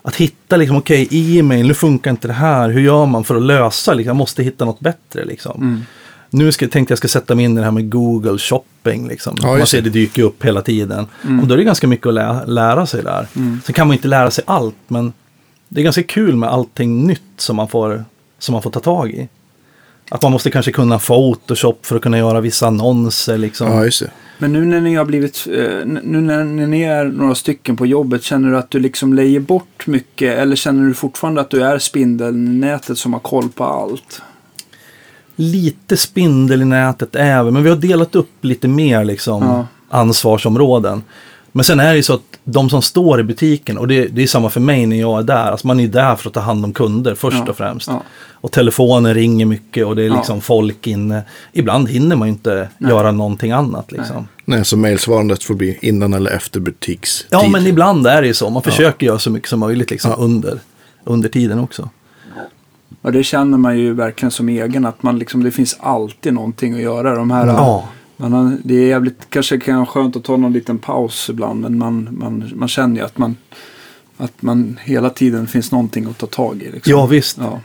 [0.02, 3.42] Att hitta liksom, okej, e-mail, nu funkar inte det här, hur gör man för att
[3.42, 5.62] lösa, liksom, jag måste hitta något bättre liksom.
[5.62, 5.82] Mm.
[6.36, 9.08] Nu ska, tänkte jag ska sätta mig in i det här med Google shopping.
[9.08, 9.36] Liksom.
[9.42, 9.90] Ja, man ser det.
[9.90, 11.06] dyker upp hela tiden.
[11.24, 11.40] Mm.
[11.40, 13.26] Och då är det ganska mycket att lä- lära sig där.
[13.36, 13.60] Mm.
[13.64, 15.12] Sen kan man inte lära sig allt, men
[15.68, 18.04] det är ganska kul med allting nytt som man får,
[18.38, 19.28] som man får ta tag i.
[20.10, 23.38] Att man måste kanske kunna Photoshop för att kunna göra vissa annonser.
[23.38, 23.72] Liksom.
[23.72, 24.10] Ja, just det.
[24.38, 27.86] Men nu när ni har blivit, eh, nu när när ni är några stycken på
[27.86, 30.38] jobbet, känner du att du liksom lejer bort mycket?
[30.38, 34.22] Eller känner du fortfarande att du är spindelnätet som har koll på allt?
[35.36, 39.66] Lite spindel i nätet även, men vi har delat upp lite mer liksom, Ja.
[39.98, 41.02] ansvarsområden.
[41.52, 44.22] Men sen är det ju så att de som står i butiken, och det, det
[44.22, 46.40] är samma för mig när jag är där, alltså man är där för att ta
[46.40, 47.88] hand om kunder först Ja, och främst.
[47.88, 48.02] ja.
[48.30, 50.14] Och telefonen ringer mycket och det är Ja.
[50.16, 51.22] liksom folk inne.
[51.52, 52.90] Ibland hinner man ju inte Nej.
[52.90, 54.28] göra någonting annat liksom.
[54.44, 57.26] Nej, så mejlsvarandet får bli innan eller efter butikstid.
[57.30, 58.50] Ja, men ibland är det ju så.
[58.50, 60.58] Man försöker göra så mycket som möjligt liksom, under,
[61.04, 61.88] under tiden också.
[63.04, 66.74] Och det känner man ju verkligen som egen, att man liksom, det finns alltid någonting
[66.74, 67.14] att göra.
[67.14, 67.88] De här, Ja.
[68.16, 71.78] man det är jävligt, kanske kan vara skönt att ta någon liten paus ibland, men
[71.78, 73.36] man, man, man känner ju att man,
[74.16, 76.70] att man hela tiden finns någonting att ta tag i.
[76.72, 76.90] Liksom.
[76.90, 77.38] Ja, visst.
[77.40, 77.60] Ja.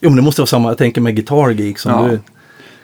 [0.00, 2.08] Jo, men det måste vara samma, jag tänker med Guitar Geek som Ja.
[2.08, 2.20] du.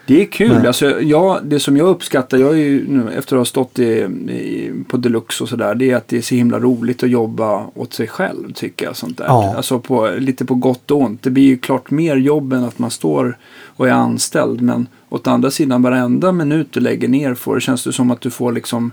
[0.07, 0.49] Det är kul.
[0.53, 3.79] Men- Alltså, jag, det som jag uppskattar, jag är ju nu, efter att ha stått
[3.79, 7.09] i, i, på Deluxe och sådär, det är att det är så himla roligt att
[7.09, 8.95] jobba åt sig själv tycker jag.
[8.95, 9.25] Sånt där.
[9.25, 9.53] Ja.
[9.57, 11.23] Alltså på, lite på gott och ont.
[11.23, 14.61] Det blir ju klart mer jobb än att man står och är anställd.
[14.61, 18.21] Men åt andra sidan, varenda minut du lägger ner får det känns det som att
[18.21, 18.91] du får liksom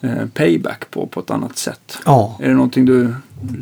[0.00, 1.98] eh, payback på, på ett annat sätt.
[2.06, 2.38] Ja.
[2.42, 3.14] Är det någonting du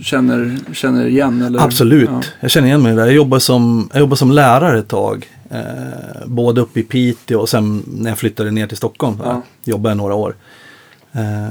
[0.02, 1.42] känner, känner igen?
[1.42, 1.60] Eller?
[1.60, 2.22] Absolut, Ja.
[2.40, 3.04] jag känner igen mig där.
[3.04, 5.26] Jag jobbade som, jag jobbade som lärare ett tag.
[5.50, 9.16] Eh, både uppe i Piteå och sen när jag flyttade ner till Stockholm.
[9.24, 9.42] Ja.
[9.64, 10.34] Jobbade jag några år.
[11.12, 11.48] Eh,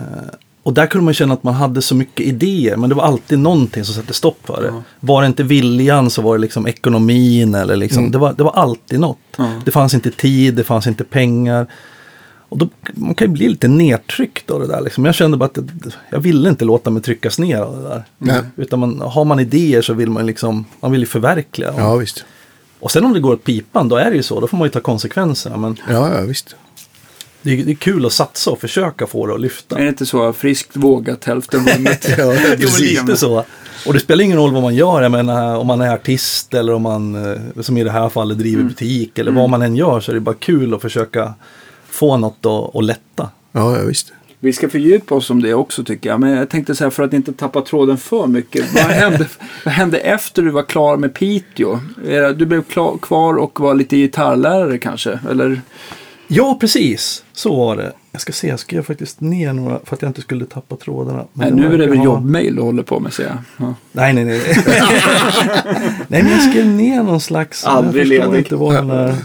[0.63, 2.76] och där kunde man känna att man hade så mycket idéer.
[2.78, 4.68] Men det var alltid någonting som satte stopp för det.
[4.68, 4.84] Ja.
[5.00, 7.56] Var det inte viljan så var det liksom ekonomin.
[7.56, 8.12] Eller liksom, Mm.
[8.12, 9.18] det, var, det var alltid något.
[9.38, 9.52] Ja.
[9.65, 11.68] Det fanns inte tid, det fanns inte pengar.
[12.49, 14.81] Och då, man kan ju bli lite nedtryckt av det där.
[14.81, 15.05] Liksom.
[15.05, 18.03] Jag kände bara att det, jag ville inte låta mig tryckas ner av det där.
[18.17, 18.41] Nej.
[18.55, 21.79] Utan man, har man idéer så vill man liksom, man vill ju förverkliga dem.
[21.81, 22.25] Ja, visst.
[22.79, 24.39] Och sen om det går åt pipan, då är det ju så.
[24.39, 25.57] Då får man ju ta konsekvenserna.
[25.57, 26.55] Men Ja, ja, visst.
[27.41, 29.77] det, är, det är kul att satsa och försöka få det att lyfta.
[29.77, 32.09] Är det inte så friskt vågat hälften vunnet?
[32.17, 33.01] Ja, precis.
[33.01, 33.45] lite så.
[33.88, 35.01] Och det spelar ingen roll vad man gör.
[35.01, 38.38] Jag menar, om man är artist eller om man, eh, som i det här fallet,
[38.38, 39.17] driver butik.
[39.19, 41.33] Eller vad man än gör så är det bara kul att försöka
[41.89, 43.30] få något att, att lätta.
[43.52, 44.13] Ja, ja, visst.
[44.39, 46.19] Vi ska fördjupa oss om det också tycker jag.
[46.19, 48.73] Men jag tänkte så här för att inte tappa tråden för mycket.
[48.73, 49.28] Vad hände,
[49.65, 51.80] vad hände efter du var klar med Piteå?
[52.36, 55.19] Du blev klar, kvar och var lite gitarrlärare kanske?
[55.30, 55.62] Eller?
[56.28, 57.23] Ja, precis.
[57.34, 57.91] Så var det.
[58.12, 61.25] Jag ska se, jag skrev faktiskt ner några för att jag inte skulle tappa trådarna.
[61.34, 63.67] Men Nej, nu är det väl ha- jobbmail du håller på med säger jag.
[63.67, 63.73] Ja.
[63.91, 64.41] Nej, nej, nej.
[66.08, 67.65] nej, men jag skrev ner någon slags...
[67.65, 68.38] Aldrig ledig.
[68.38, 69.15] inte vad den är.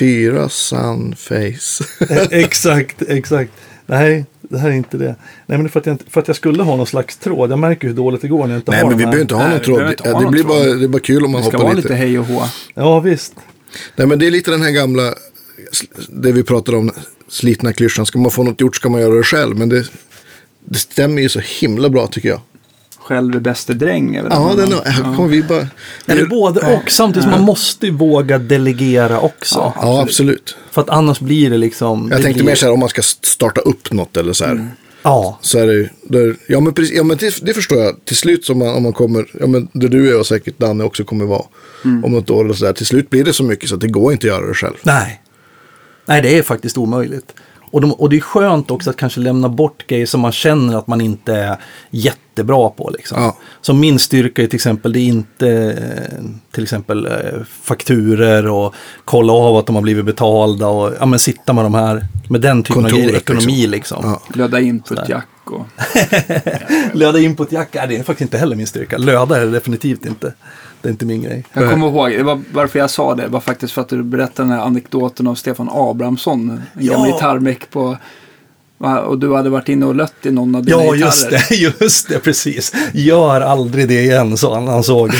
[0.00, 1.84] Fyra sun face.
[2.30, 3.52] exakt, exakt.
[3.86, 5.04] Nej, det här är inte det.
[5.46, 7.50] Nej, men det för att, jag, inte- för att jag skulle ha någon slags tråd.
[7.50, 9.34] Jag märker hur dåligt det går när jag inte Nej, har men vi behöver inte
[9.34, 9.80] ha Nej, någon tråd.
[9.82, 10.56] ha Ja, det, blir tråd.
[10.66, 11.88] bara, det är bara kul om man Det ska hoppar vara lite.
[11.88, 12.42] lite hej och hå.
[12.74, 13.34] Ja, visst.
[13.96, 15.14] Nej, men det är lite den här gamla,
[16.08, 16.90] det vi pratade om,
[17.28, 18.06] slitna klyschan.
[18.06, 19.56] Ska man få något gjort ska man göra det själv.
[19.58, 19.84] Men det,
[20.64, 22.40] det stämmer ju så himla bra tycker jag.
[23.10, 24.14] Själv är bäste dräng.
[24.16, 25.66] Eller Ja, den, man- här kommer vi bara...
[26.06, 26.90] Eller både och.
[26.90, 29.72] Samtidigt som man måste ju våga delegera också.
[29.76, 30.56] Ja, absolut.
[30.70, 32.08] För att annars blir det liksom...
[32.10, 34.44] Jag det tänkte blir, mer så här om man ska starta upp något eller så
[34.44, 34.68] här.
[35.02, 38.04] Ja, Så är det ju, där, ja men, precis, ja, men det, det förstår jag.
[38.04, 40.84] Till slut så man, om man kommer, ja men det du är och säkert Danne
[40.84, 41.42] också kommer vara
[41.84, 42.72] om något år eller sådär.
[42.72, 44.74] Till slut blir det så mycket så att det går inte att göra det själv.
[44.82, 45.20] nej.
[46.06, 47.34] Nej, det är faktiskt omöjligt.
[47.70, 50.78] Och, de, och det är skönt också att kanske lämna bort grejer som man känner
[50.78, 51.56] att man inte är
[51.90, 52.90] jättebra på.
[52.90, 53.22] Liksom.
[53.22, 53.36] Ja.
[53.60, 57.12] Som min styrka är till exempel, det är inte eh, till exempel eh,
[57.62, 61.74] fakturer och kolla av att de har blivit betalda och ja, men sitta med de
[61.74, 63.70] här, med den typen av Kontoret, grejer, ekonomi liksom.
[63.70, 64.18] liksom.
[64.28, 64.36] Ja.
[64.38, 65.66] Löda input-jack och...
[66.92, 68.98] Löda input-jack, det är faktiskt inte heller min styrka.
[68.98, 70.32] Löda är det definitivt inte.
[70.82, 71.44] Det är inte min grej.
[71.52, 74.48] Jag kommer ihåg, det var, varför jag sa det var faktiskt för att du berättade
[74.48, 76.50] den här anekdoten av Stefan Abrahamsson.
[76.50, 76.92] En Ja.
[76.92, 77.96] gammal gitarrmeck på...
[78.82, 81.06] Och du hade varit inne och lött i någon av dina Ja, gitarrer.
[81.06, 82.72] just det, just det, precis.
[82.94, 84.68] Gör aldrig det igen, sa han.
[84.68, 85.10] Han såg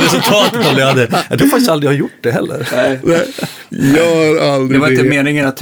[0.00, 0.80] resultatet av det.
[0.80, 2.68] Jag, hade, jag tror faktiskt aldrig jag har gjort det heller.
[2.72, 3.26] Nej, Nej,
[3.70, 5.08] gör aldrig det var inte det.
[5.08, 5.56] meningen att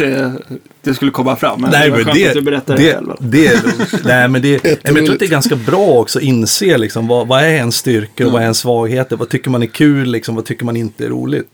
[0.82, 1.60] det, skulle komma fram.
[1.60, 3.12] Men Nej, det var men det, att du berättade det, det, själv.
[3.20, 3.60] det är.
[4.04, 6.78] Nej, men, det, nej, men jag tror att det är ganska bra också att inse
[6.78, 9.16] liksom, vad, vad är ens styrkor och vad är ens svagheter.
[9.16, 11.52] Vad tycker man är kul, liksom, vad tycker man inte är roligt.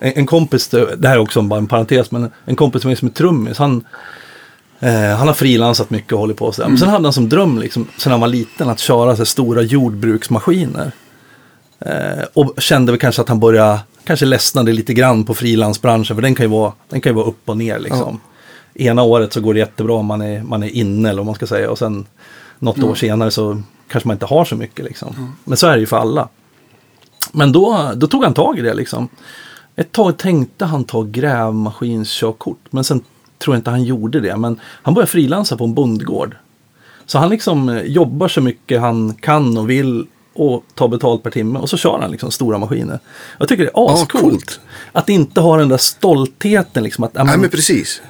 [0.00, 3.08] En, en kompis, det här är också bara en parentes, men en kompis med som
[3.08, 3.84] är trummis, han,
[4.82, 6.68] eh, han har frilansat mycket och hållit på sådär.
[6.68, 9.62] Men sen hade han som dröm, liksom, sen han var liten, att köra så stora
[9.62, 10.92] jordbruksmaskiner.
[11.80, 16.22] Eh, och kände väl kanske att han började, kanske ledsnade lite grann på frilansbranschen, för
[16.22, 18.20] den kan ju vara, den kan ju vara upp och ner liksom.
[18.74, 21.34] Ena året så går det jättebra om man är, man är inne, eller vad man
[21.34, 22.06] ska säga, och sen
[22.58, 25.36] något år senare så kanske man inte har så mycket liksom.
[25.44, 26.28] Men så är det ju för alla.
[27.32, 29.08] Men då, då tog han tag i det liksom.
[29.76, 33.00] Ett tag tänkte han ta grävmaskinskörkort, men sen
[33.42, 34.36] tror inte han gjorde det.
[34.36, 36.36] Men han började frilansa på en bondgård.
[37.06, 41.30] Så han liksom eh, jobbar så mycket han kan och vill och tar betalt per
[41.30, 42.98] timme och så kör han liksom stora maskiner.
[43.38, 44.22] Jag tycker det är ascoolt.
[44.24, 44.60] coolt.
[44.92, 47.04] Att inte ha den där stoltheten liksom.
[47.04, 48.02] Att, ja, Nej men, precis.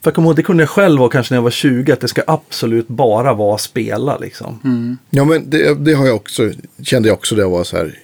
[0.00, 2.00] för jag kommer ihåg, det kunde jag själv vara kanske när jag var 20, att
[2.00, 4.98] det ska absolut bara vara spela liksom.
[5.10, 6.50] Ja men det, det har jag också,
[6.82, 7.98] kände jag också när jag var så här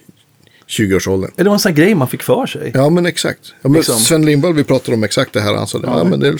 [0.69, 1.31] 20-årsåldern.
[1.37, 2.71] Det var en sån här grej man fick för sig.
[2.75, 3.41] Ja men exakt.
[3.63, 3.99] Ja, men Liksom.
[3.99, 5.55] Sven Lindvall vi pratade om exakt det här.
[5.55, 5.87] Han sa det.
[5.87, 6.37] Ja, men det är,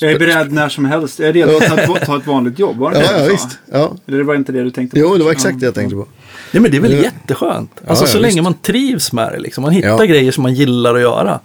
[0.00, 1.18] Jag är beredd när som helst.
[1.18, 2.76] Jag är redo att ta, ta ett vanligt jobb.
[2.76, 3.58] Var det ja, det ja visst.
[3.72, 3.92] Ja.
[4.06, 5.00] Eller det var inte det du tänkte på?
[5.00, 6.06] Jo det var exakt det jag tänkte på.
[6.52, 6.98] Nej, men det är väl Ja.
[7.02, 7.80] jätteskönt.
[7.86, 8.42] Alltså ja, så länge visst.
[8.42, 9.38] man trivs med det.
[9.38, 9.62] Liksom.
[9.62, 10.04] Man hittar Ja.
[10.04, 11.40] grejer som man gillar att göra.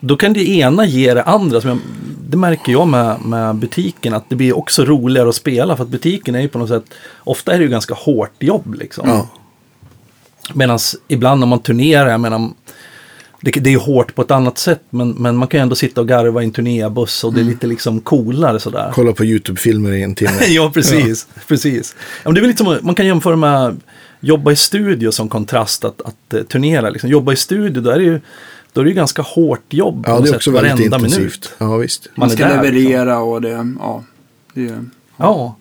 [0.00, 1.60] Då kan det ena ge det andra.
[1.60, 1.78] Som jag,
[2.28, 4.14] det märker jag med, med butiken.
[4.14, 5.76] Att det blir också roligare att spela.
[5.76, 6.84] För att butiken är ju på något sätt.
[7.18, 9.08] Ofta är det ju ganska hårt jobb liksom.
[9.08, 9.28] Ja.
[10.54, 10.78] Medan
[11.08, 12.10] ibland när man turnerar.
[12.10, 12.50] Jag menar,
[13.42, 14.80] det, det är ju hårt på ett annat sätt.
[14.90, 17.24] Men, men man kan ju ändå sitta och garva i en turnébuss.
[17.24, 18.90] Och det är lite liksom coolare sådär.
[18.94, 20.30] Kolla på YouTube-filmer i en timme.
[20.48, 21.26] ja, precis.
[21.48, 21.94] precis.
[21.98, 23.80] Ja, men det är väl lite som, man kan jämföra med
[24.20, 26.90] jobba i studio som kontrast att, att eh, turnera.
[26.90, 27.10] Liksom.
[27.10, 28.20] Jobba i studio, då är det ju,
[28.72, 30.04] då är det ju ganska hårt jobb.
[30.08, 31.18] Ja det är sätt, också väldigt varenda intensivt.
[31.20, 31.52] minut.
[31.58, 32.08] Ja visst.
[32.14, 32.74] Man är ska där, liksom.
[32.74, 34.04] leverera och det, ja.
[34.54, 34.84] Det,
[35.16, 35.56] Ja.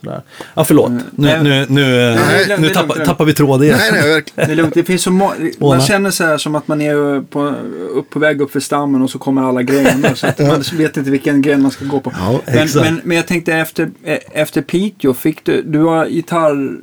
[0.00, 0.22] Sådär.
[0.54, 0.88] Ja, förlåt.
[0.88, 3.78] Mm, Nu, nu, nu, Nej, det är lugnt, nu det är tappar, vi tråden igen.
[3.78, 4.48] Nej nej verkligen.
[4.48, 4.74] det är lugnt.
[4.74, 7.54] Det finns så man känner så här som att man är på,
[7.94, 10.14] upp på väg upp för stammen och så kommer alla grejerna.
[10.14, 12.12] så att man vet inte vilken gren man ska gå på.
[12.18, 13.90] Ja, men, men, men jag tänkte efter,
[14.32, 16.76] efter Piteå, fick du, du var gitarr...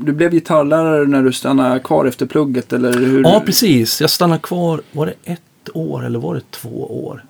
[0.00, 3.22] Du blev gitarrlärare när du stannade kvar efter plugget eller hur?
[3.22, 4.00] Ja, precis.
[4.00, 5.40] Jag stannade kvar, var det ett
[5.74, 7.24] år eller var det två år?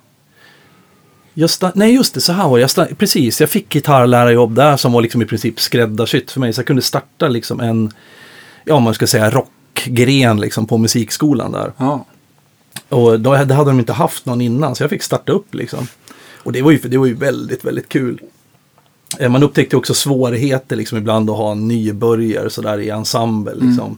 [1.39, 2.61] Jag stann, nej, just det, så här var det.
[2.61, 6.53] Jag stann, precis, jag fick gitarrlärarjobb där som var liksom i princip skräddarsytt för mig.
[6.53, 7.91] Så jag kunde starta liksom en,
[8.65, 11.71] ja man ska säga rockgren liksom på musikskolan där.
[11.77, 12.05] Ja.
[12.89, 15.87] Och då, det hade de inte haft någon innan, så jag fick starta upp liksom.
[16.43, 18.21] Och det var ju, det var ju väldigt, väldigt kul.
[19.19, 23.53] Eh, Man upptäckte också svårigheter liksom ibland att ha nybörjare sådär i ensemble.
[23.55, 23.97] Liksom.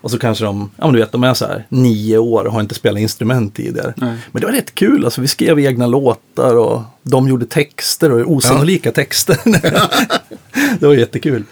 [0.00, 2.52] Och så kanske de, ja men du vet, de är så här nio år och
[2.52, 3.94] har inte spelat instrument tidigare.
[3.96, 4.16] Nej.
[4.32, 8.30] Men det var rätt kul, alltså vi skrev egna låtar och de gjorde texter och
[8.32, 9.38] osannolika texter.
[10.80, 11.44] det var jättekul.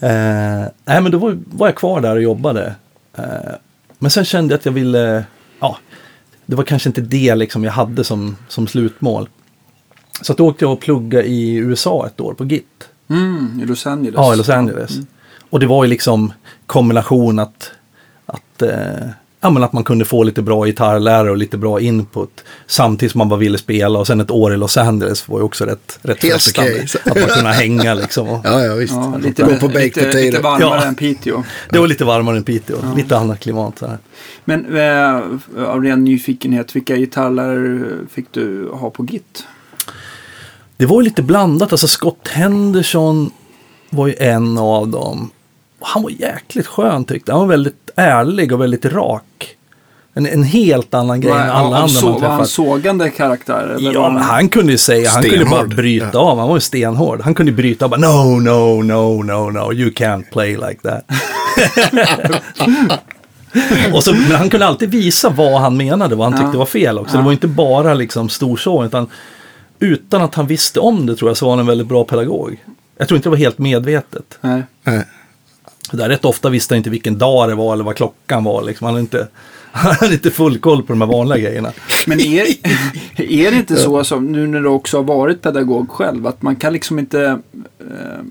[0.00, 0.10] Eh,
[0.84, 2.74] nej men då var, var jag kvar där och jobbade.
[3.16, 3.24] Eh,
[3.98, 5.24] men sen kände jag att jag ville,
[5.60, 5.78] ja,
[6.46, 9.28] det var kanske inte det liksom jag hade som, som slutmål.
[10.22, 12.88] Så då åkte jag och pluggade i USA ett år på GIT.
[13.08, 14.14] Mm, i Los Angeles.
[14.16, 14.92] Ja, i Los Angeles.
[15.50, 16.32] Och det var ju liksom
[16.66, 17.70] kombination att,
[18.62, 19.08] att, eh,
[19.40, 22.44] ja, men att man kunde få lite bra gitarrlärare och lite bra input.
[22.66, 25.44] Samtidigt som man bara ville spela och sen ett år i Los Angeles var ju
[25.44, 26.86] också rätt, rätt Helt frestande.
[27.04, 28.28] Att man kunde hänga liksom.
[28.28, 28.92] Och, Ja, ja visst.
[28.94, 30.84] Ja, Gå lite, på lite, lite varmare Ja.
[30.84, 31.42] än Piteå.
[31.70, 33.78] Det var lite varmare än Piteå, lite annat klimat.
[33.78, 33.98] Så här.
[34.44, 35.20] Men eh,
[35.66, 39.44] av ren nyfikenhet, vilka gitarrlärare fick du ha på Git?
[40.76, 43.30] Det var ju lite blandat, alltså Scott Henderson
[43.90, 45.30] var ju en av dem.
[45.80, 47.32] Och Han var jäkligt skön tyckte.
[47.32, 49.56] Han var väldigt ärlig och väldigt rak.
[50.14, 52.50] En, en helt annan grej Var, än alla han, andra så, man var han träffat.
[52.50, 53.76] sågande karaktär?
[53.78, 56.38] Ja, men han kunde ju säga, han kunde bara bryta av.
[56.38, 57.20] Han var ju stenhård.
[57.24, 61.04] Han kunde bryta av bara no, no, no, no, no, you can't play like that.
[63.94, 66.46] och så, men han kunde alltid visa vad han menade, vad han Ja.
[66.46, 67.14] tyckte var fel också.
[67.14, 67.18] Ja.
[67.18, 69.06] Det var inte bara liksom storsång, utan
[69.78, 72.56] utan att han visste om det tror jag så var han en väldigt bra pedagog.
[72.98, 74.38] Jag tror inte det var helt medvetet.
[74.40, 74.62] Nej.
[74.82, 75.04] Nej.
[75.92, 78.62] Där rätt ofta visste han inte vilken dag det var eller vad klockan var.
[78.62, 78.84] Liksom.
[78.84, 79.28] Han hade inte,
[79.72, 81.72] han hade inte full koll på de här vanliga grejerna.
[82.06, 82.46] Men är,
[83.16, 86.56] är det inte så, som nu när du också har varit pedagog själv, att man
[86.56, 87.40] kan liksom inte
[87.80, 88.24] eh,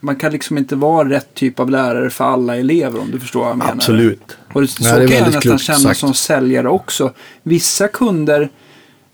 [0.00, 3.40] man kan liksom inte vara rätt typ av lärare för alla elever om du förstår
[3.40, 3.72] vad jag menar.
[3.72, 4.36] Absolut.
[4.52, 6.00] Och det, så Nej, det är kan jag nästan klokt känna sagt.
[6.00, 7.12] som säljare också.
[7.42, 8.50] Vissa kunder,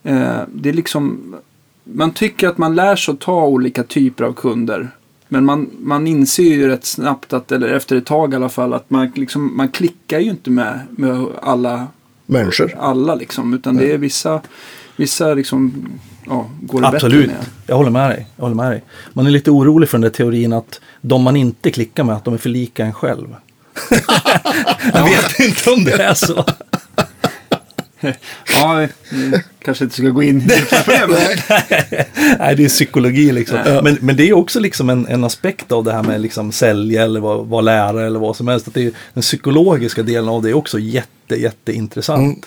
[0.03, 1.35] eh, det är liksom,
[1.85, 4.90] man tycker att man lär sig att ta olika typer av kunder.
[5.35, 8.75] Men man, man inser ju rätt snabbt, att, eller efter ett tag i alla fall,
[8.75, 11.87] att man, liksom, man klickar ju inte med, med alla,
[12.27, 12.75] Människor.
[12.79, 13.55] alla liksom.
[13.55, 14.40] Utan det är vissa,
[14.97, 15.88] vissa liksom,
[16.27, 17.47] ja, går det Absolut, bättre med.
[17.66, 18.27] jag håller med dig.
[18.37, 18.83] Jag håller med dig.
[19.12, 22.25] Man är lite orolig för den där teorin att de man inte klickar med, att
[22.25, 23.27] de är för lika en själv.
[24.92, 26.44] jag vet inte om det är så.
[28.61, 29.33] Ja, vi
[29.64, 31.07] kanske inte ska gå in på det.
[31.09, 31.19] Men,
[32.38, 33.59] Nej, det är psykologi liksom.
[33.83, 37.05] Men, men det är också liksom en, en aspekt av det här med liksom sälja
[37.05, 38.69] eller vara vara lärare eller vad som helst.
[38.69, 42.21] Att det är, den psykologiska delen av det är också jätte, jätteintressant.
[42.21, 42.40] Mm.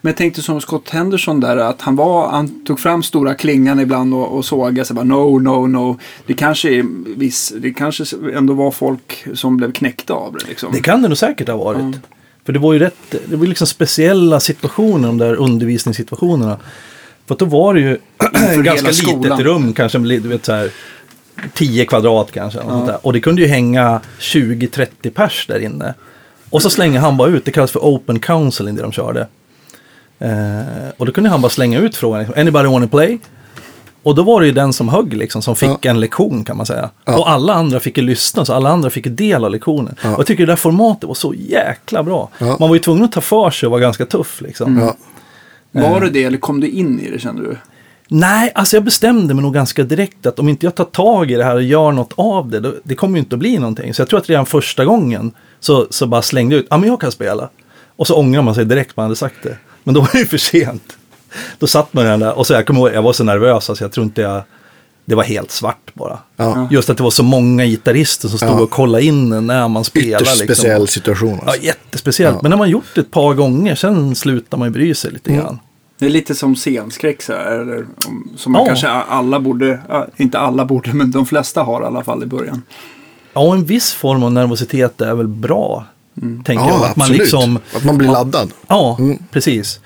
[0.00, 3.80] men jag tänkte som Scott Henderson där, att han, var, han tog fram stora klingan
[3.80, 5.98] ibland och, och sågade sig bara no, no, no.
[6.26, 6.84] Det kanske, är
[7.16, 10.48] viss, det kanske ändå var folk som blev knäckta av det.
[10.48, 10.72] Liksom.
[10.72, 11.96] Det kan det nog säkert ha varit.
[12.46, 16.58] För det var ju rätt, det var liksom speciella situationer, de där undervisningssituationerna.
[17.26, 17.98] För då var det ju
[18.62, 19.44] ganska litet skolan.
[19.44, 20.70] rum, kanske du vet så här
[21.54, 22.58] 10 kvadrat kanske.
[22.58, 22.98] där.
[23.06, 25.94] Och det kunde ju hänga 20-30 pers där inne.
[26.50, 29.26] Och så slänger han bara ut, det kallas för open counseling det de körde.
[30.18, 33.18] Eh, och då kunde han bara slänga ut frågan, liksom, anybody wanna play?
[34.02, 35.90] Och då var det ju den som högg liksom, som fick Ja.
[35.90, 36.90] en lektion kan man säga.
[37.04, 37.18] Ja.
[37.18, 39.94] Och alla andra fick ju lyssna, så alla andra fick ju del av lektionen.
[40.02, 40.12] Ja.
[40.12, 42.28] Och jag tycker det där formatet var så jäkla bra.
[42.38, 42.56] Ja.
[42.60, 44.78] Man var ju tvungen att ta för sig och vara ganska tuff liksom.
[44.78, 44.96] Ja.
[45.90, 47.56] Var det det eller kom du in i det kände du?
[48.08, 51.34] Nej, alltså jag bestämde mig nog ganska direkt att om inte jag tar tag i
[51.34, 53.94] det här och gör något av det, då, det kommer ju inte att bli någonting.
[53.94, 56.88] Så jag tror att redan första gången så, så bara slängde jag ut, ja men
[56.88, 57.48] jag kan spela.
[57.96, 59.56] Och så ångrar man sig direkt man hade sagt det.
[59.84, 60.96] Men då var det ju för sent.
[61.58, 63.92] Då satt man där och så jag kommer ihåg, jag var så nervös, alltså jag
[63.92, 64.42] tror inte jag,
[65.04, 66.18] det var helt svart bara.
[66.36, 66.68] Ja.
[66.70, 68.60] Just att det var så många gitarrister som stod Ja.
[68.60, 70.22] och kollade in när man spelade.
[70.24, 70.54] Ytterst liksom.
[70.56, 71.38] speciell situation.
[71.42, 71.62] Ja, Alltså.
[71.62, 72.34] jättespeciellt.
[72.36, 72.42] Ja.
[72.42, 75.30] Men när man gjort det ett par gånger, sen slutar man ju bry sig lite
[75.30, 75.44] Mm.
[75.44, 75.58] grann.
[75.98, 78.66] Det är lite som scenskräck så här, eller om- som man Ja.
[78.66, 82.26] kanske alla borde, ja, inte alla borde, men de flesta har i alla fall i
[82.26, 82.62] början.
[83.34, 85.84] Ja, en viss form av nervositet är väl bra.
[86.20, 86.68] Tänker jag.
[86.70, 88.50] Ja, Att man liksom, Att man blir laddad.
[88.66, 89.18] ja, Mm.
[89.30, 89.80] precis.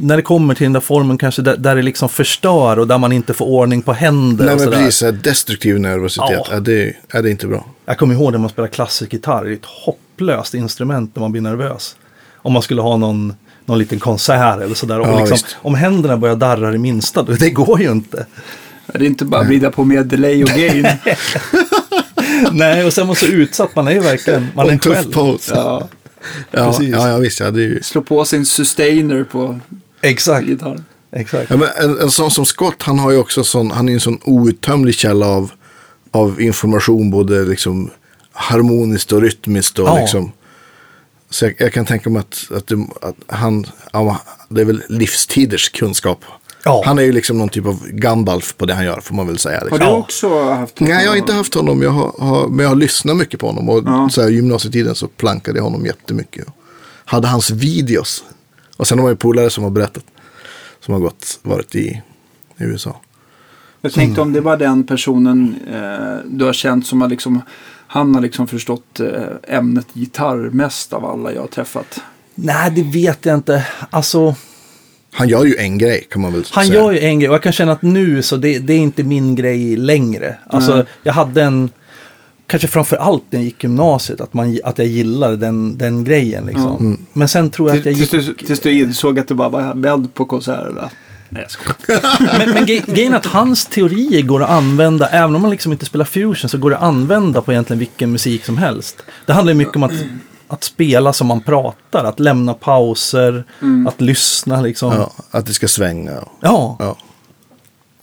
[0.00, 2.98] När det kommer till den där formen kanske där, där det liksom förstör och där
[2.98, 6.30] man inte får ordning på händer Nej och men precis, destruktiv nervositet.
[6.30, 6.46] Ja.
[6.50, 6.60] Ja.
[6.60, 7.66] det, är det inte bra.
[7.86, 9.44] Jag kommer ihåg när man spelar klassisk gitarr.
[9.44, 11.96] Det är ett hopplöst instrument när man blir nervös.
[12.36, 13.34] Om man skulle ha någon,
[13.64, 14.98] någon liten konsert eller sådär.
[14.98, 18.26] Ja, liksom, om händerna börjar darra det minsta, då- det går ju inte.
[18.86, 20.86] Det är inte bara vrida på med delay och gain.
[22.52, 23.76] Nej, och sen man så utsatt.
[23.76, 25.12] Man är ju verkligen, man är en själv.
[25.12, 25.52] pose.
[25.54, 25.88] ja,
[26.50, 26.88] Ja, precis.
[26.88, 27.40] ja, ja, visst.
[27.40, 27.82] Ja, det är ju...
[27.82, 29.60] slå på sin sustainer på
[30.00, 30.84] Exakt, gitarren.
[31.12, 31.50] exakt.
[31.50, 34.00] ja, men en, en sån som Scott, han har ju också sån, han är en
[34.00, 35.50] sån outtömlig källa av,
[36.10, 37.90] av information, både liksom
[38.32, 39.98] harmoniskt och rytmiskt och Ja.
[40.00, 40.32] liksom.
[41.30, 44.82] Så jag, jag kan tänka mig att, att, du, att han, ja, det är väl
[44.88, 46.24] livstiders kunskap.
[46.64, 46.82] Ja.
[46.86, 49.38] Han är ju liksom någon typ av Gandalf på det han gör, får man väl
[49.38, 49.58] säga.
[49.58, 49.78] Har Liksom.
[49.78, 49.96] du Ja.
[49.96, 53.16] också haft Nej, jag har inte haft honom, jag har, har, men jag har lyssnat
[53.16, 53.68] mycket på honom.
[53.68, 54.08] Och Ja.
[54.12, 56.46] så här, i gymnasietiden så plankade jag honom jättemycket.
[57.04, 58.24] Hade hans videos.
[58.78, 60.04] Och sen har man ju polare som har berättat.
[60.80, 62.02] Som har gått, varit i,
[62.58, 63.00] i USA.
[63.80, 67.42] Jag tänkte om det var den personen eh, du har känt som har liksom,
[67.86, 72.00] han har liksom förstått eh, ämnet gitarr mest av alla jag har träffat.
[72.34, 73.66] Nej, det vet jag inte.
[73.90, 74.34] Alltså,
[75.12, 76.80] Han gör ju en grej kan man väl han säga.
[76.80, 79.02] gör ju en grej och jag kan känna att nu så det, det är inte
[79.02, 80.36] min grej längre.
[80.46, 80.84] Alltså, Nej.
[81.02, 81.70] jag hade en,
[82.48, 86.46] kanske framför allt när jag gick gymnasiet, att, man, att jag gillade den, den grejen
[86.46, 86.96] liksom.
[87.00, 87.06] Ja.
[87.12, 88.26] Men sen tror jag att jag Tills gick...
[88.38, 90.70] du, tills du insåg att du bara var bädd på konserter.
[90.70, 90.90] va?
[91.28, 92.38] Nej, jag skojar.
[92.38, 95.72] Men, men gre- grejen är att hans teorier går att använda, även om man liksom
[95.72, 99.02] inte spelar fusion, så går det att använda på egentligen vilken musik som helst.
[99.26, 99.92] Det handlar ju mycket om att,
[100.48, 103.44] att spela som man pratar, att lämna pauser,
[103.88, 104.92] att lyssna liksom.
[104.92, 106.12] Ja, att det ska svänga.
[106.40, 106.96] Ja, Ja.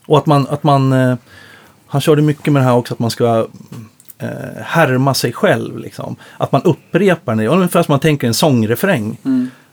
[0.05, 1.15] och att man, att man eh,
[1.87, 3.47] han körde mycket med det här också att man ska
[4.19, 4.29] eh,
[4.61, 6.15] härma sig själv liksom.
[6.37, 9.17] Att man upprepar det, ungefär som man tänker en sångrefräng.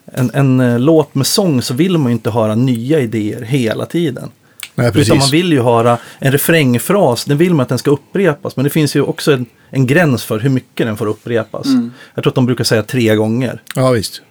[0.04, 3.86] En, en eh, låt med sång så vill man ju inte höra nya idéer hela
[3.86, 4.30] tiden.
[4.74, 5.08] Nej, precis.
[5.08, 8.56] Utan man vill ju höra en refrängfras, den vill man att den ska upprepas.
[8.56, 11.66] Men det finns ju också en, en gräns för hur mycket den får upprepas.
[12.14, 13.62] Jag tror att de brukar säga tre gånger.
[13.74, 14.22] Ja, visst.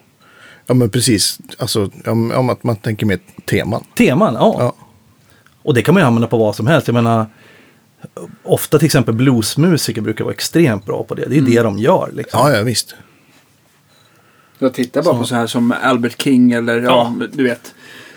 [0.66, 1.40] Ja, men precis.
[1.58, 3.84] Alltså, om, om att man tänker med teman.
[3.98, 4.56] Teman, ja.
[4.60, 4.76] Ja.
[5.64, 6.88] Och det kan man ju använda på vad som helst.
[6.88, 7.26] Jag menar,
[8.44, 11.26] ofta till exempel bluesmusiker brukar vara extremt bra på det.
[11.26, 12.10] Det är ju det de gör.
[12.14, 12.40] Liksom.
[12.40, 12.96] Ja, ja, visst.
[14.60, 15.20] Jag tittar bara Så.
[15.20, 17.74] på så här som Albert King eller ja, du vet.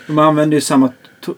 [0.07, 0.91] De använder ju samma,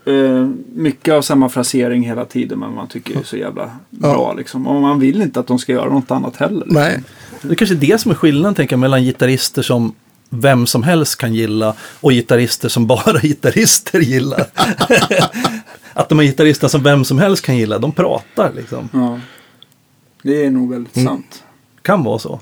[0.05, 4.33] eh, mycket av samma frasering hela tiden men man tycker det är så jävla bra
[4.37, 4.67] liksom.
[4.67, 6.65] Och man vill inte att de ska göra något annat heller.
[6.65, 6.73] Liksom.
[6.73, 7.03] Nej.
[7.41, 9.95] Det är kanske är det som är skillnaden tänker jag, mellan gitarrister som
[10.29, 14.45] vem som helst kan gilla och gitarrister som bara gitarrister gillar.
[15.97, 18.89] att de här gitarristerna som vem som helst kan gilla, de pratar liksom.
[18.93, 19.19] Ja.
[20.23, 21.43] Det är nog väldigt sant.
[21.81, 22.39] Kan vara så.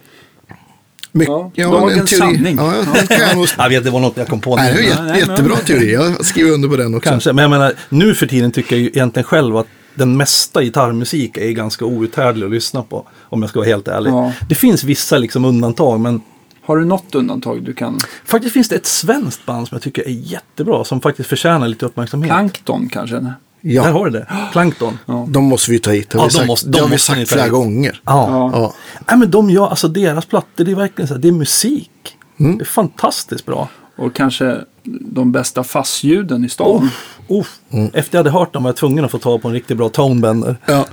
[1.11, 2.35] My- Ja, ja, dagens en teori.
[2.37, 2.55] sanning.
[2.57, 3.47] Ja, jag.
[3.57, 5.19] Jag vet, det var något jag kom på Nej, det är nu.
[5.19, 5.93] jättebra teori.
[5.93, 7.09] Jag skriver under på den också.
[7.09, 10.61] Kanske, men jag menar, nu för tiden tycker jag ju egentligen själv att den mesta
[10.63, 13.07] gitarrmusik är ganska outhärdlig att lyssna på.
[13.21, 14.11] Om jag ska vara helt ärlig.
[14.11, 14.31] Ja.
[14.49, 16.21] Det finns vissa liksom undantag, men
[16.61, 17.99] Har du något undantag du kan?
[18.25, 21.85] faktiskt finns det ett svenskt band som jag tycker är jättebra, som faktiskt förtjänar lite
[21.85, 22.29] uppmärksamhet.
[22.29, 23.33] Plankton kanske?
[23.65, 24.27] Där Ja, har du det.
[24.51, 24.97] Plankton.
[25.05, 25.25] Ja.
[25.29, 26.09] de måste vi ta hit.
[26.09, 27.51] Det har Ja, vi de sagt, måste- de har vi sagt flera hit.
[27.51, 28.01] gånger.
[28.05, 28.27] Ja.
[28.29, 28.59] Ja.
[28.59, 28.73] Ja.
[29.09, 31.91] Nej, men de gör, alltså deras plattor, det är verkligen så här, det är musik.
[32.37, 33.69] Det är fantastiskt bra.
[33.97, 34.57] Och kanske
[35.01, 36.89] de bästa fassljuden i stan.
[37.27, 37.45] Oh,
[37.93, 39.89] Efter jag hade hört dem var jag tvungen att få ta på en riktigt bra
[39.89, 40.57] tonebender.
[40.65, 40.85] Ja.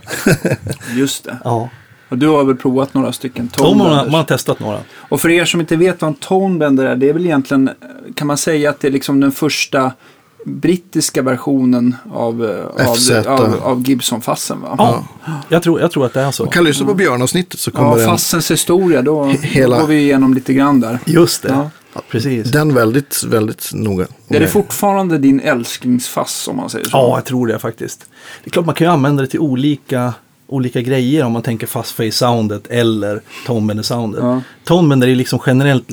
[0.97, 1.37] Just det.
[1.45, 1.68] Ja.
[2.09, 4.12] Och du har väl provat några stycken Tom man, tonebenders?
[4.12, 4.79] man har testat några.
[4.93, 7.70] Och för er som inte vet vad en tonebender är, det är väl egentligen,
[8.14, 9.93] kan man säga att det är liksom den första
[10.45, 12.86] brittiska versionen av, eh,
[13.26, 14.74] av, av, av Gibson-fassen va?
[14.78, 15.05] Ja,
[15.49, 16.47] jag, tror, jag tror att det är så.
[16.47, 19.97] Kan lyssna på björnavsnittet så kommer Ja, den, fassens historia, då, Hela- då går vi
[19.99, 20.99] igenom lite grann där.
[21.07, 21.49] Just det.
[21.49, 21.70] Ja.
[22.11, 22.51] Precis.
[22.51, 24.07] den väldigt, väldigt noga.
[24.28, 26.90] Är det fortfarande din älsklingsfass om man säger så?
[26.97, 28.07] Ja, jag tror det faktiskt.
[28.45, 30.14] Det är klart man kan ju använda det till olika,
[30.47, 34.22] olika grejer om man tänker fast face soundet eller tonebender soundet.
[34.22, 34.40] Ja.
[34.64, 35.88] Tonebender är liksom generellt,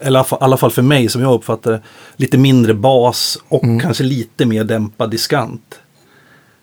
[0.00, 1.80] eller i alla fall för mig som jag uppfattar det,
[2.16, 5.80] lite mindre bas och kanske lite mer dämpad diskant.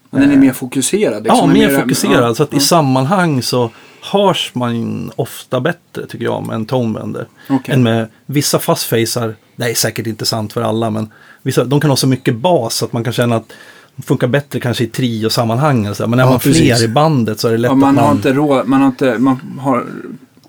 [0.10, 1.14] Men den är mer fokuserad?
[1.28, 2.24] Ja, liksom, mer är fokuserad.
[2.24, 2.58] ja, så att ja.
[2.58, 3.72] i sammanhang så
[4.12, 7.28] hörs man ofta bättre tycker jag med en tonebender.
[7.49, 7.76] Okej.
[7.76, 11.89] Än med vissa fastfacer, det är säkert inte sant för alla, men vissa, de kan
[11.89, 13.53] ha så mycket bas att man kan känna att
[13.95, 15.82] det funkar bättre kanske i trio-sammanhang.
[15.99, 16.58] Men när Ja, man precis.
[16.58, 18.06] fler i bandet så är det lätt Ja, man att man...
[18.06, 19.86] har inte råd, man har inte, man har,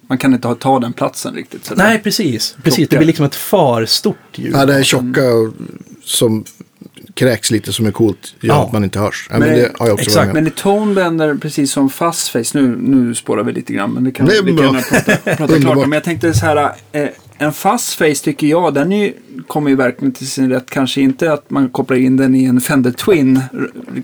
[0.08, 1.64] man kan inte ha, ta den platsen riktigt.
[1.64, 2.56] Så Nej, precis.
[2.62, 2.88] precis.
[2.88, 4.52] Det blir liksom ett för stort ljud.
[4.54, 5.20] Ja, det är tjocka
[6.04, 6.44] som
[7.14, 8.34] kräks lite som är coolt.
[8.40, 8.64] Gör Ja.
[8.66, 9.26] att man inte hörs.
[9.30, 12.76] Ja, Men- men, det har jag också exakt, Men i Tonebender, precis som Fastface, nu,
[12.80, 15.80] nu spårar vi lite grann, men det kan vi kan prata, prata klart om.
[15.90, 19.14] Men jag tänkte så här, eh, en Fastface tycker jag, den är, ju-
[19.46, 20.70] kommer ju verkligen till sin rätt.
[20.70, 23.40] Kanske inte att man kopplar in den i en Fender Twin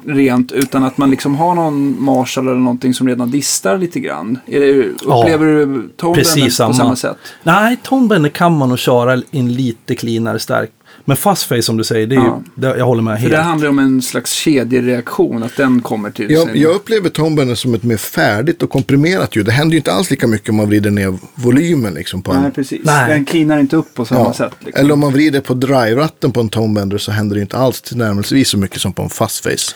[0.06, 4.38] rent, utan att man liksom har någon Marshall eller någonting som redan distar lite grann.
[4.46, 4.58] Det,
[5.06, 6.96] Ja, upplever du Tonebender precis på samma.
[6.96, 7.16] sätt?
[7.42, 10.70] Nej, tonebender kan man nog köra in lite cleanare stark.
[11.04, 12.42] Men fastface som du säger, det är Ja.
[12.56, 13.32] ju, det, jag håller med För helt.
[13.32, 16.60] det handlar om en slags kedjereaktion, att den kommer till Jag, sin...
[16.60, 19.46] jag upplever Tombender som ett mer färdigt och komprimerat ljud.
[19.46, 22.42] Det händer ju inte alls lika mycket om man vrider ner volymen liksom på en.
[22.42, 22.80] Nej, precis.
[22.84, 23.08] Nej.
[23.14, 24.32] Den cleanar inte upp på samma Ja.
[24.34, 24.52] sätt.
[24.60, 24.80] Liksom.
[24.84, 28.48] Eller om man vrider på drive-ratten på en Tombender så händer det inte alls tillnärmelsevis
[28.48, 29.74] så mycket som på en fastface.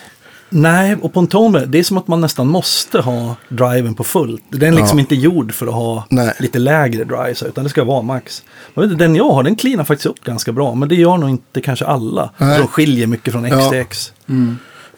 [0.50, 4.04] Nej, och på en Tone, det är som att man nästan måste ha driven på
[4.04, 4.42] fullt.
[4.50, 5.02] Den är liksom Ja.
[5.02, 6.32] inte gjord för att ha Nej.
[6.38, 8.42] lite lägre drives, utan det ska vara max.
[8.74, 11.16] Jag vet, inte, den jag har, den cleanar faktiskt upp ganska bra, men det gör
[11.16, 12.30] nog inte kanske alla.
[12.38, 12.58] Nej.
[12.58, 13.70] De skiljer mycket från X Ja.
[13.70, 14.12] till X.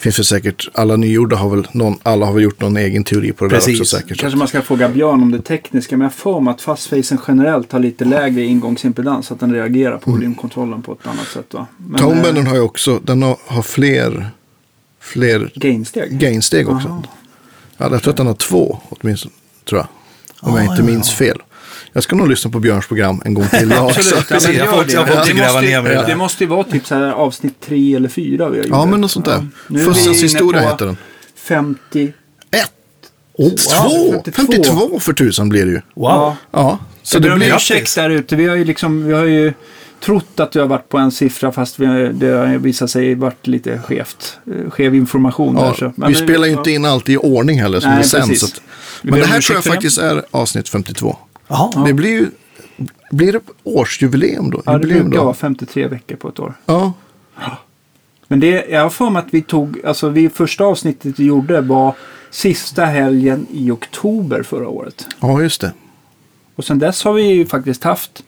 [0.00, 3.32] Finns väl säkert, alla nygjorda har väl någon, alla har väl gjort någon egen teori
[3.32, 3.66] på det Precis.
[3.78, 4.18] där också säkert.
[4.20, 7.72] Kanske man ska fråga Björn om det tekniska, men jag får mig att fastfacen generellt
[7.72, 11.54] har lite lägre ingångsimpedans, så att den reagerar på volymkontrollen på ett annat sätt.
[11.54, 11.66] Va?
[11.76, 14.30] Men, eh, har ju också, den har, har fler,
[15.08, 16.18] fler Gainsteg.
[16.20, 16.88] gainsteg också.
[16.88, 17.02] Aha.
[17.76, 19.34] Ja, jag tror att den har två åtminstone,
[19.68, 19.88] tror jag.
[20.40, 21.38] Om Ah, jag inte ja, minns fel.
[21.92, 24.00] Jag ska nog lyssna på Björns program en gång till också.
[24.30, 24.92] Ja, men jag får- det.
[24.92, 26.16] gräva måste- ner mig i det Det där.
[26.16, 28.66] måste ju vara typ så här avsnitt tre eller fyra vi har.
[28.68, 29.46] Ja, men något sånt där.
[29.66, 30.96] Vi Fussens historia heter den.
[31.36, 32.12] 50.
[32.50, 32.72] Ett!
[33.34, 34.12] Oh, Två!
[34.24, 34.32] 52.
[34.32, 35.80] 52 för tusan blir det ju.
[35.94, 36.04] Wow.
[36.04, 36.36] Ja.
[36.50, 37.56] Ja, så det det blir blir...
[37.56, 38.36] ursäkt där ute.
[38.36, 39.52] Vi har ju liksom, vi har ju
[40.00, 43.14] trott att du har varit på en siffra fast vi har, det har visat sig
[43.14, 44.38] varit lite skevt.
[44.46, 45.62] eh, Skev information där.
[45.64, 45.86] Ja, Så.
[45.86, 46.58] vi Men- spelar ju ja.
[46.58, 48.28] inte in allt i ordning heller som Nej, det sänds.
[48.28, 48.40] precis.
[48.40, 48.62] så att-
[49.02, 51.16] Men det här tror jag faktiskt är avsnitt 52.
[51.48, 51.84] Jaha.
[51.86, 52.30] Det blir ju...
[53.10, 54.62] Blir det årsjubileum då?
[54.66, 55.24] Ja, det Jubileum brukar då?
[55.24, 56.54] vara 53 veckor på ett år.
[56.66, 56.92] Ja,
[58.28, 61.60] Men det, jag har för mig att vi tog, alltså vi första avsnittet vi gjorde
[61.60, 61.94] var
[62.30, 65.06] sista helgen i oktober förra året.
[65.20, 65.72] ja, just det.
[66.56, 68.22] Och sen dess har vi ju faktiskt haft,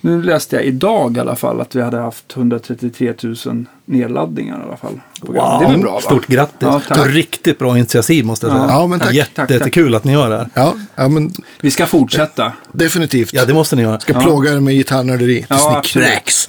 [0.00, 3.14] nu läste jag idag i alla fall att vi hade haft 133
[3.46, 5.00] 000 nedladdningar i alla fall.
[5.20, 6.00] Wow, Det är väl bra va?
[6.00, 6.56] stort grattis.
[6.60, 6.98] Ja, tack.
[6.98, 8.60] det var riktigt bra initiativ måste jag Ja.
[8.60, 8.72] säga.
[8.78, 9.14] Ja, men tack.
[9.14, 9.56] Jätte, Tack, tack.
[9.58, 10.48] Jättekul att ni gör det här.
[10.54, 12.52] Ja, ja men Vi ska fortsätta.
[12.72, 13.32] definitivt.
[13.32, 14.00] Ja, det måste ni göra.
[14.00, 14.20] Ska Ja.
[14.20, 16.48] plåga er med gitarrnörderi tills Ja, kräks.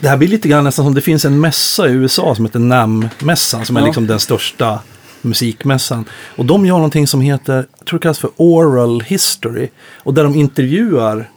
[0.00, 2.58] Det här blir lite grann nästan som det finns en mässa i USA som heter
[2.58, 3.86] NAM-mässan som är Ja.
[3.86, 4.78] liksom den största
[5.22, 6.04] musikmässan.
[6.36, 9.68] Och de gör någonting som heter, jag tror det kallas för oral history.
[9.96, 11.30] Och där de intervjuar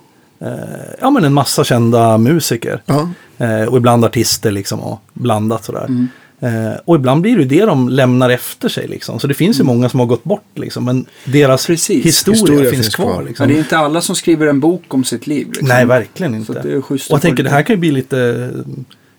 [1.01, 2.81] ja, men en massa kända musiker.
[2.86, 3.09] Ja.
[3.38, 5.86] Eh, och ibland artister liksom och blandat sådär.
[5.86, 6.07] Mm.
[6.39, 9.19] Eh, och ibland blir det ju det de lämnar efter sig liksom.
[9.19, 10.86] Så det finns ju många som har gått bort liksom.
[10.86, 11.73] Men deras Mm.
[11.75, 12.05] Precis.
[12.05, 13.05] historia, Historia finns, finns kvar.
[13.13, 13.23] kvar.
[13.23, 13.43] Liksom.
[13.43, 15.47] Men det är inte alla som skriver en bok om sitt liv.
[15.47, 15.67] Liksom.
[15.67, 16.53] Nej, verkligen inte.
[16.53, 18.19] det och jag tänker det här kan ju bli lite,
[18.55, 18.61] eh,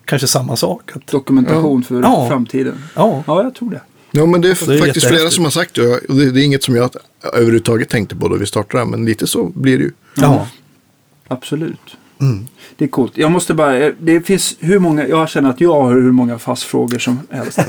[0.05, 0.91] kanske samma sak.
[0.97, 2.27] Att, Dokumentation för Ja.
[2.29, 2.75] framtiden.
[2.95, 3.81] ja, Ja, jag tror det.
[4.11, 6.01] Ja, men det är, är faktiskt flera som har sagt det.
[6.09, 6.91] Det, det är inget som jag
[7.33, 8.85] överhuvudtaget tänkte på då vi startade.
[8.85, 9.91] Men lite så blir det ju.
[10.17, 10.47] ja.
[11.29, 11.97] Absolut.
[12.21, 12.47] Mm.
[12.77, 13.13] Det är coolt.
[13.19, 16.39] Jag måste bara, eh, det finns hur många, jag känner att jag har hur många
[16.39, 17.59] fastfrågor som helst.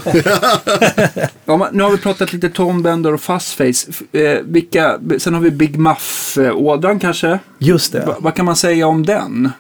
[1.46, 3.92] ja, nu har vi pratat lite Tom Bender och Fastface.
[4.12, 7.40] Eh, vilka, sen har vi Big Muff-ådran kanske.
[7.60, 8.06] Just det.
[8.06, 9.52] Va, vad kan man säga om den?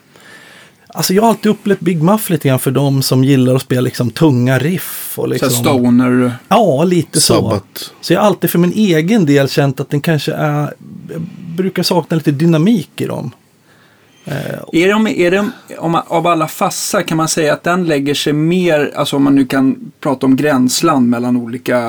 [0.87, 3.81] Alltså jag har alltid upplevt Big Muff lite grann för de som gillar att spela
[3.81, 5.13] liksom tunga riff.
[5.15, 6.31] Och Så liksom, här stoner.
[6.47, 7.33] Ja, lite så.
[7.33, 7.91] Sabbat.
[8.01, 10.73] Så jag har alltid för min egen del känt att den kanske är,
[11.11, 11.21] jag
[11.55, 13.31] brukar sakna lite dynamik i dem.
[14.71, 18.13] Är de, är de, om man, av alla fassar kan man säga att den lägger
[18.13, 21.79] sig mer, alltså om man nu kan prata om gränsland mellan olika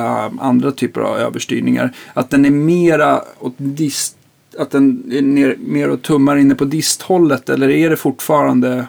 [0.40, 4.16] andra typer av överstyrningar, att den är mera åt dist,
[4.58, 8.86] att den är ner, mer och tummar inne på disthållet eller är det fortfarande,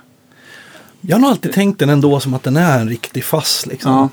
[1.01, 3.65] Jag har nog alltid tänkt den ändå som att den är en riktig fass.
[3.65, 3.91] Liksom.
[3.91, 4.09] ja,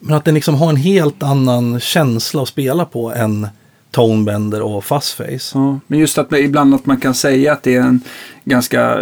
[0.00, 3.48] Men att den liksom har en helt annan känsla att spela på än
[3.90, 5.50] Tonebender och Fuzzface.
[5.58, 5.80] ja.
[5.86, 8.00] men just att ibland att man kan säga att det är en
[8.44, 8.98] ganska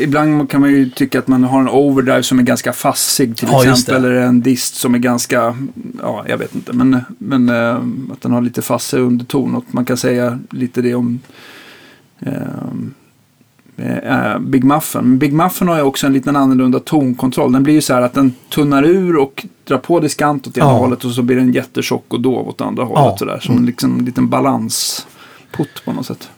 [0.00, 3.48] Ibland kan man ju tycka att man har en overdrive som är ganska fassig till
[3.50, 3.94] Ja, exempel.
[4.04, 5.56] Eller en dist som är ganska,
[6.02, 6.72] ja jag vet inte.
[6.72, 7.76] Men, men eh,
[8.12, 9.54] att den har lite fassig underton.
[9.54, 11.20] Och man kan säga lite det om
[12.20, 12.32] eh,
[13.78, 15.04] eh, Big Muffen.
[15.08, 17.52] Men Big Muffen har ju också en liten annorlunda tonkontroll.
[17.52, 20.66] Den blir ju så här att den tunnar ur och drar på diskant åt ena
[20.66, 20.72] Ja.
[20.72, 22.98] hållet och så blir den jättetjock och dov åt andra hållet.
[23.00, 23.06] Ja.
[23.06, 23.18] Mm.
[23.18, 26.28] Sådär, som en liksom, liten balanspunt på något sätt.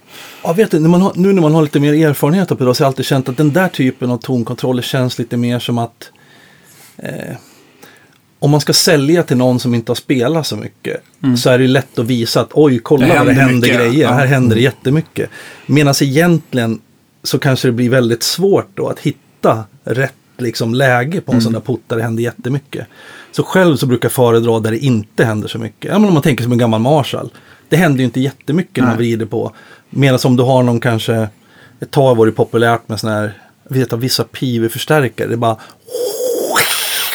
[0.44, 2.68] Jag vet inte, man har, nu när man har lite mer erfarenhet av det så
[2.68, 6.10] har jag alltid känt att den där typen av tonkontroller känns lite mer som att
[6.96, 7.36] eh,
[8.38, 11.02] om man ska sälja till någon som inte har spelat så mycket
[11.38, 13.80] så är det lätt att visa att oj, kolla Det vad det händer händer mycket.
[13.80, 14.02] grejer.
[14.08, 14.12] Ja.
[14.12, 15.30] Här händer det jättemycket.
[15.66, 16.80] Medan egentligen
[17.22, 21.52] så kanske det blir väldigt svårt då att hitta rätt liksom, läge på en sån
[21.52, 22.86] där putt där det händer jättemycket.
[23.32, 25.90] Så själv så brukar jag föredra där det inte händer så mycket.
[25.90, 27.30] Ja, men om man tänker som en gammal Marshall.
[27.68, 28.98] Det händer ju inte jättemycket när man Nej.
[28.98, 29.52] vrider på.
[29.90, 31.28] Medan om du har någon kanske,
[31.80, 35.36] ett tag var det populärt med sådana här, jag vet att vissa PIV-förstärkare, det är
[35.36, 35.56] bara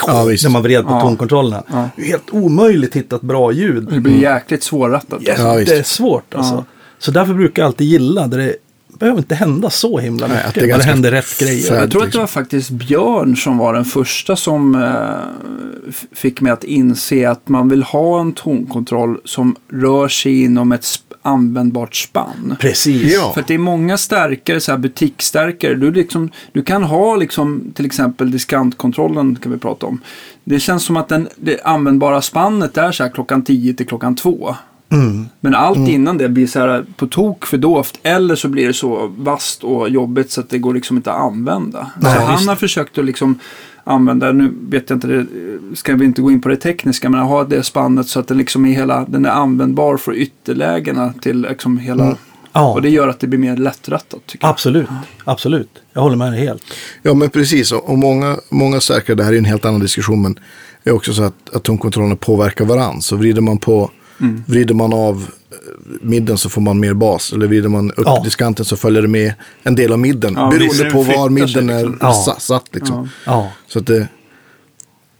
[0.07, 1.01] Ja, när man vred på Ja.
[1.01, 1.63] tonkontrollerna.
[1.67, 1.89] Ja.
[1.95, 3.87] Det är helt omöjligt att hitta ett bra ljud.
[3.91, 5.19] Det blir jäkligt svårrattat.
[5.21, 5.71] Ja, visst.
[5.71, 6.53] det är svårt alltså.
[6.53, 6.65] Ja.
[6.99, 8.55] Så därför brukar jag alltid gilla där det
[8.99, 10.49] behöver inte hända så himla Nej, mycket.
[10.49, 11.75] att det ganska händer rätt grejer.
[11.75, 12.19] Jag tror att det liksom.
[12.19, 17.69] var faktiskt Björn som var den första som eh, fick mig att inse att man
[17.69, 22.55] vill ha en tonkontroll som rör sig inom ett sp- användbart spann.
[22.59, 23.13] Precis.
[23.13, 23.31] Ja.
[23.33, 25.75] För att det är många stärkare, så här butiksstärkare.
[25.75, 30.01] Du, liksom, du kan ha liksom, till exempel diskantkontrollen kan vi prata om.
[30.43, 34.15] Det känns som att den, det användbara spannet är så här klockan 10 till klockan
[34.15, 34.55] 2.
[34.89, 35.25] Mm.
[35.39, 37.99] Men allt innan det blir så här på tok för dovt.
[38.03, 41.21] Eller så blir det så vasst och jobbigt så att det går liksom inte att
[41.21, 41.91] använda.
[41.99, 43.39] Nej, så han har försökt att liksom
[43.83, 45.25] använda, nu vet jag inte, det,
[45.73, 48.37] ska vi inte gå in på det tekniska, men ha det spannet så att den
[48.37, 52.17] liksom är hela, den är användbar för ytterlägena till liksom hela, Mm.
[52.57, 54.51] Ja, och det gör att det blir mer lättrattat tycker jag.
[54.51, 54.87] absolut.
[55.23, 55.69] Absolut.
[55.93, 56.63] Jag håller med dig helt.
[57.01, 57.71] Ja, men precis.
[57.71, 60.39] Och många, många stärkare, det här är en helt annan diskussion, men
[60.83, 63.01] det är också så att, att tonkontrollerna påverkar varandra.
[63.01, 64.43] Så vrider man på, Mm.
[64.47, 65.15] vrider man av
[65.51, 65.57] eh,
[66.01, 67.33] midden så får man mer bas.
[67.33, 68.21] Eller vrider man upp Ja.
[68.23, 70.33] diskanten så följer det med en del av midden.
[70.37, 71.97] Ja, beroende på var midden är liksom.
[72.01, 72.13] Ja.
[72.13, 72.75] sa- satt.
[72.75, 73.09] Liksom.
[73.25, 73.51] Ja.
[73.67, 74.07] Så att det...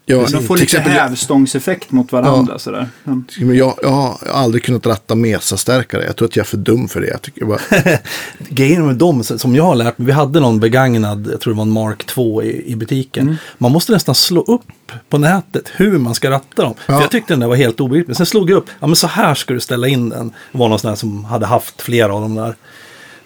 [0.08, 2.90] Ja, De får till lite hävstångseffekt mot varandra sådär.
[3.04, 3.22] Ja.
[3.40, 6.06] men jag, jag har aldrig kunnat ratta mesastärkare.
[6.06, 7.08] Jag tror att jag är för dum för det.
[7.08, 7.60] Jag tycker bara,
[8.50, 11.58] Grejen med dem, som jag har lärt mig, vi hade någon begagnad, jag tror det
[11.58, 13.24] var en Mark 2 i, i butiken.
[13.24, 13.36] Mm.
[13.58, 16.74] Man måste nästan slå upp på nätet hur man ska ratta dem.
[16.78, 16.94] Ja.
[16.94, 18.18] För jag tyckte den där var helt obegriplig.
[18.18, 20.32] Sen slog jag upp, ja men så här ska du ställa in den.
[20.52, 22.56] Det var någon sån här som hade haft flera av dem där.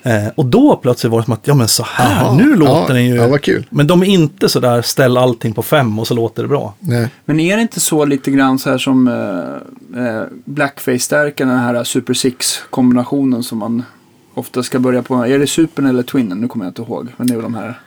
[0.03, 2.33] Eh, och då plötsligt var det som att, ja men så här, Jaha.
[2.35, 3.15] nu låter Ja, den ju.
[3.15, 3.65] ja, vad kul.
[3.69, 6.73] Men de är inte så där, ställ allting på fem och så låter det bra.
[6.79, 7.09] nej.
[7.25, 11.83] Men är det inte så lite grann så här som eh, eh, Blackface-stärken, den här
[11.83, 13.83] Super Six-kombinationen som man
[14.33, 15.15] ofta ska börja på.
[15.25, 16.37] Är det Supern eller Twinnen?
[16.41, 17.07] Nu kommer jag inte ihåg.
[17.17, 17.79] Men det är väl de här.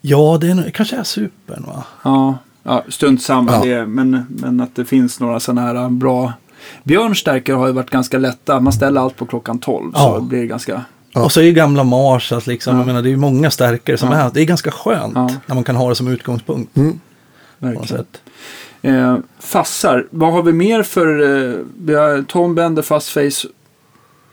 [0.00, 1.84] Ja, det är, kanske är supern va?
[2.02, 3.52] Ja, ja strunt samma.
[3.52, 3.64] Ja.
[3.64, 6.32] Det, men, men att det finns några sådana här bra.
[6.84, 8.60] Björns stärkare har ju varit ganska lätta.
[8.60, 9.90] Man ställer allt på klockan 12.
[9.94, 10.14] Ja.
[10.16, 10.84] Så blir det ganska...
[11.12, 11.24] Ja.
[11.24, 12.80] Och så är ju gamla Marshalls liksom, Ja.
[12.80, 14.16] jag menar det är ju många stärkare som Ja.
[14.18, 15.28] är, det är ganska skönt Ja.
[15.46, 16.76] när man kan ha det som utgångspunkt.
[16.76, 17.00] Mm.
[17.60, 18.04] På något Verkligen.
[18.04, 18.20] sätt.
[18.82, 20.06] Eh, fassar.
[20.10, 21.06] Vad har vi mer för...
[21.50, 23.48] Eh, vi har Tom Bender, Fastface,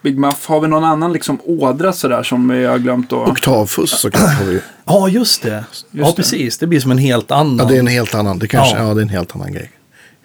[0.01, 0.45] Big Muff.
[0.47, 3.29] Har vi någon annan liksom ådra sådär som vi har glömt att...
[3.29, 4.59] Oktavfuss såklart har vi.
[4.85, 5.63] Ja, just det.
[5.91, 6.13] ja, det.
[6.15, 6.57] precis.
[6.57, 7.57] Det blir som en helt annan.
[7.57, 8.39] Ja, det är en helt annan.
[8.39, 8.87] Det kanske, Ja.
[8.87, 8.93] ja.
[8.93, 9.71] det är en helt annan grej.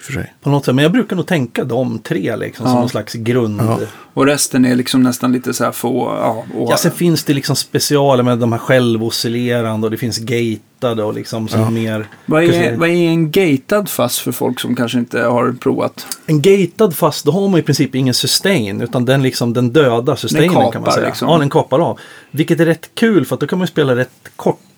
[0.05, 0.35] För sig.
[0.43, 0.75] På något sätt.
[0.75, 2.81] Men jag brukar nog tänka de tre liksom, som Ja.
[2.81, 3.61] någon slags grund.
[3.61, 3.79] Ja.
[4.15, 6.17] Och resten är liksom nästan lite så här få...
[6.21, 10.19] Ja, och, Ja, sen finns det liksom specialer med de här självoscillerande och det finns
[10.19, 11.71] gatade och liksom som Ja.
[11.71, 12.07] mer...
[12.27, 16.07] vad, är, kanske- vad är en gatad fass för folk som kanske inte har provat?
[16.27, 18.81] En gatad fast, då har man i princip ingen sustain.
[18.81, 21.07] Utan den liksom, den dödar sustainen kan kapar man säga.
[21.07, 21.29] liksom.
[21.29, 21.99] Ja, den kapar av.
[22.31, 24.11] Vilket är rätt kul för att då kan man ju spela rätt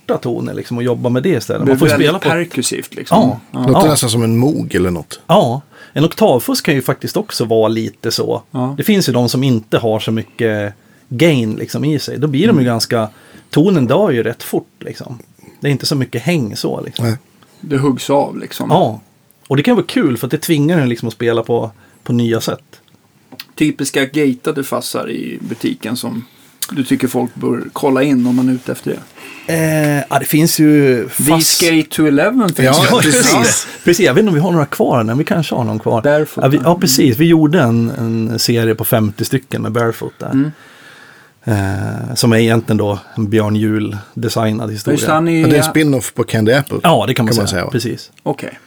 [0.07, 1.69] korta toner liksom och jobba med det istället.
[1.69, 2.29] Man får spela på...
[2.29, 3.19] perkussivt liksom.
[3.19, 3.41] Ja.
[3.51, 3.67] ja.
[3.67, 3.91] Låter Ja.
[3.91, 5.21] nästan som en mog eller något.
[5.27, 5.61] Ja,
[5.93, 8.43] en oktavfuss kan ju faktiskt också vara lite så.
[8.51, 8.75] Ja.
[8.77, 10.75] Det finns ju de som inte har så mycket
[11.09, 12.19] gain liksom i sig.
[12.19, 13.09] Då blir de ju ganska,
[13.51, 15.19] tonen dör ju rätt fort liksom.
[15.61, 17.05] Det är inte så mycket häng så liksom.
[17.07, 17.17] Nej.
[17.61, 18.71] Det huggs av liksom.
[18.71, 19.01] Ja,
[19.49, 21.71] och det kan vara kul för att det tvingar en liksom att spela på,
[22.03, 22.81] på nya sätt.
[23.55, 26.25] Typiska gatade fassar i butiken som
[26.71, 28.99] du tycker folk bör kolla in om man är ute efter det.
[29.49, 31.21] Eh, ja, det finns ju fast...
[31.31, 33.03] V-Skate to Eleven finns Ja, det.
[33.03, 33.67] precis.
[33.85, 36.03] Precis, jag vet inte om vi har några kvar, men vi kanske har någon kvar.
[36.03, 36.45] Barefoot.
[36.45, 37.19] Ja, vi, ja precis.
[37.19, 40.31] Vi gjorde en, en serie på 50 stycken med Barefoot där.
[40.31, 40.51] Mm.
[41.45, 45.09] Eh, som är egentligen då en Björn Juhl designad historia.
[45.09, 45.15] Är...
[45.15, 46.79] Ja, det är en spin-off på Candy Apple.
[46.83, 47.67] Ja, det kan man, Kan man säga.
[47.67, 48.59] Precis, Okej.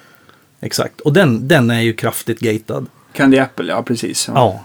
[0.61, 1.01] exakt.
[1.01, 2.85] Och den, den är ju kraftigt gatad.
[3.13, 4.29] Candy Apple, ja precis.
[4.33, 4.63] Ja,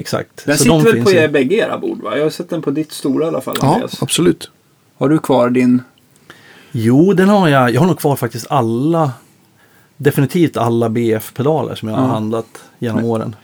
[0.00, 0.46] exakt.
[0.46, 2.16] Den Så sitter de väl finns på er bägge era bord va?
[2.16, 4.02] Jag har sett den på ditt stora i alla fall Ja, Andreas.
[4.02, 4.50] absolut.
[4.98, 5.82] Har du kvar din?
[6.72, 7.70] Jo, den har jag.
[7.70, 9.12] Jag har nog kvar faktiskt alla,
[9.96, 12.10] definitivt alla BF-pedaler som jag har Ja.
[12.12, 12.46] handlat
[12.78, 13.36] genom åren.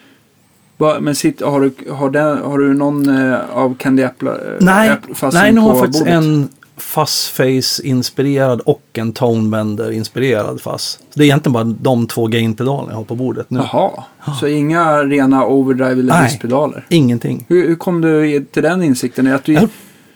[0.78, 4.30] Va, men sitt, har, du, har, den, har du någon eh, av Candy Apple?
[4.30, 4.96] eh, Nej,
[5.32, 6.14] nej nu har på jag faktiskt bordet?
[6.14, 10.98] en Fuzzface-inspirerad och en Tonebender-inspirerad Fuzz.
[11.14, 13.58] Det är egentligen bara de två gain-pedalerna jag har på bordet nu.
[13.72, 14.04] Jaha,
[14.40, 16.24] så inga rena overdrive eller Nej.
[16.28, 16.86] diskpedaler?
[16.88, 17.44] Ingenting.
[17.48, 19.26] Hur, hur kom du till den insikten?
[19.34, 19.68] Att du, Jag,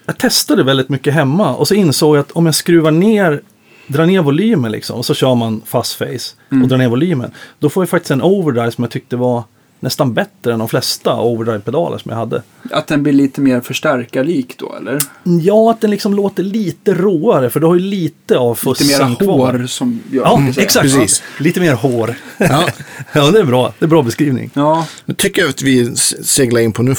[0.07, 3.41] jag testade väldigt mycket hemma och så insåg jag att om jag skruvar ner,
[3.87, 6.63] drar ner volymen liksom och så kör man Fuzzface Mm.
[6.63, 7.31] och drar ner volymen.
[7.59, 9.43] Då får jag faktiskt en overdrive som jag tyckte var
[9.81, 12.43] nästan bättre än de flesta overdrive-pedaler som jag hade.
[12.71, 14.99] Att den blir lite mer förstärkarlik då eller?
[15.43, 18.87] Ja, att den liksom låter lite råare för du har ju lite av Lite fussen
[18.87, 19.53] mera kvar.
[19.59, 20.83] hår som gör Ja, exakt.
[20.83, 21.23] Precis.
[21.39, 22.15] Lite mer hår.
[22.39, 22.69] Ja.
[23.13, 23.73] ja, det är bra.
[23.79, 24.51] Det är bra beskrivning.
[24.55, 26.95] Ja, Nu tycker jag att vi seglar in på, nu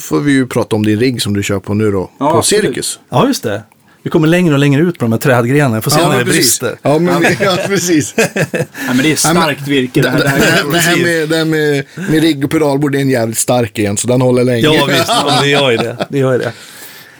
[0.00, 2.38] får vi ju prata om din rigg som du kör på nu då, Ja, på
[2.38, 2.64] absolut.
[2.64, 2.98] Cirkus.
[3.08, 3.62] Ja, just det.
[4.02, 5.80] Vi kommer längre och längre ut på de här trädgrenarna.
[5.80, 6.60] Får se när det precis.
[6.60, 6.78] brister.
[6.82, 8.14] Ja, men, ja, precis.
[8.16, 10.18] Nej, men det är starkt virke det här.
[10.18, 13.38] det, här det här med, det här med, med rigg och pedalbord är en jävligt
[13.38, 14.60] stark igen, så den håller länge.
[14.60, 15.08] Ja, visst.
[15.08, 16.06] Ja, det gör ju det.
[16.08, 16.52] det, gör det.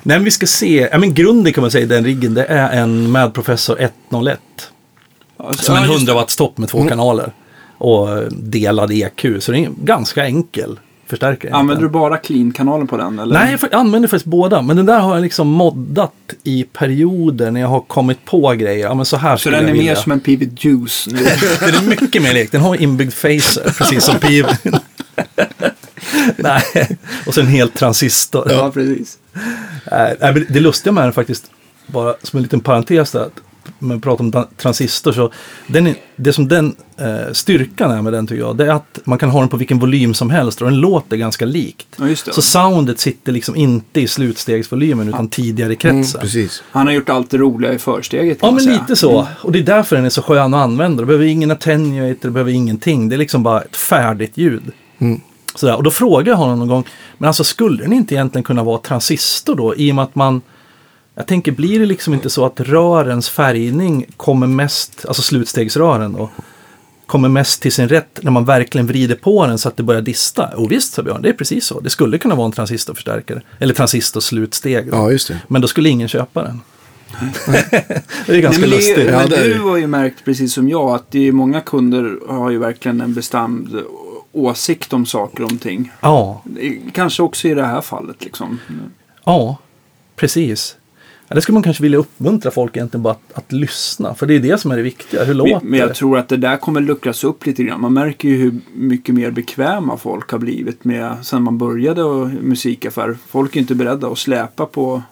[0.03, 0.89] Nej, men vi ska se.
[0.93, 4.41] Ja, men grunden kan man säga i den riggen, det är en Mad Professor 101.
[5.53, 7.33] Som en 100 watts topp med två kanaler.
[7.79, 9.27] Och delad EQ.
[9.41, 10.79] Så det är ganska enkel
[11.13, 11.53] förstärkare.
[11.53, 13.19] Använder du bara clean-kanalen på den?
[13.19, 13.35] Eller?
[13.35, 14.63] Nej, jag använder faktiskt båda.
[14.63, 18.87] Men den där har jag liksom moddat i perioder när jag har kommit på grejer.
[18.87, 21.19] Ja, men så här Så den är mer som en Pivot Juice nu?
[21.61, 22.53] Den är mycket mer lek.
[22.53, 24.47] Den har inbyggd phaser, precis som PIV.
[26.37, 28.47] Nej, och sen en hel transistor.
[28.51, 29.19] ja, precis.
[29.91, 31.51] Nej, det lustiga med den faktiskt,
[31.87, 33.41] bara som en liten parentes där, att
[33.83, 35.33] man pratar om tra- transistor, så
[35.67, 38.99] den är, det som den eh, styrkan är med den tycker jag, det är att
[39.05, 41.87] man kan ha den på vilken volym som helst och den låter ganska likt.
[41.97, 42.33] Ja, just det.
[42.33, 46.49] Så soundet sitter liksom inte i slutstegsvolymen utan tidigare i Mm.
[46.71, 48.81] Han har gjort allt det roliga i försteget kan Ja, man men säga.
[48.81, 49.29] lite så.
[49.43, 51.03] Och det är därför den är så skön att använda.
[51.03, 53.09] Du behöver ingen attenuator, du behöver ingenting.
[53.09, 54.63] Det är liksom bara ett färdigt ljud.
[54.99, 55.21] Mm.
[55.55, 55.77] Sådär.
[55.77, 56.85] Och då frågade jag honom någon gång,
[57.19, 59.77] men alltså skulle den inte egentligen kunna vara transistor då?
[59.77, 60.43] I och med att man,
[61.15, 66.31] jag tänker, blir det liksom inte så att rörens färgning kommer mest, alltså slutstegsrören då,
[67.07, 70.03] kommer mest till sin rätt när man verkligen vrider på den så att det börjar
[70.03, 70.47] dista?
[70.57, 71.81] Och visst, sa Björn, det är precis så.
[71.81, 73.43] Det skulle kunna vara en transistorförstärkare.
[73.59, 74.91] Eller transistorslutsteg.
[74.91, 74.97] Då.
[74.97, 75.39] Ja, just det.
[75.49, 76.61] Men då skulle ingen köpa den.
[78.27, 79.11] det är ganska Nej, men det lustigt.
[79.11, 82.19] men det är du har ju märkt precis som jag att det är många kunder
[82.29, 83.83] har ju verkligen en bestämd
[84.33, 85.93] åsikt om saker och ting.
[86.01, 86.45] Ja,
[86.93, 88.59] Kanske också i det här fallet liksom.
[89.25, 89.59] ja,
[90.17, 90.77] precis.
[91.33, 94.15] Ja, det skulle man kanske vilja uppmuntra folk egentligen bara att, att lyssna.
[94.15, 95.25] För det är det som är det viktiga.
[95.25, 95.95] Hur låter Men men jag det?
[95.95, 97.81] tror att det där kommer luckras upp lite grann.
[97.81, 102.29] Man märker ju hur mycket mer bekväma folk har blivit med sen man började och
[102.29, 103.17] musikaffär.
[103.29, 105.03] Folk är inte beredda att släpa på,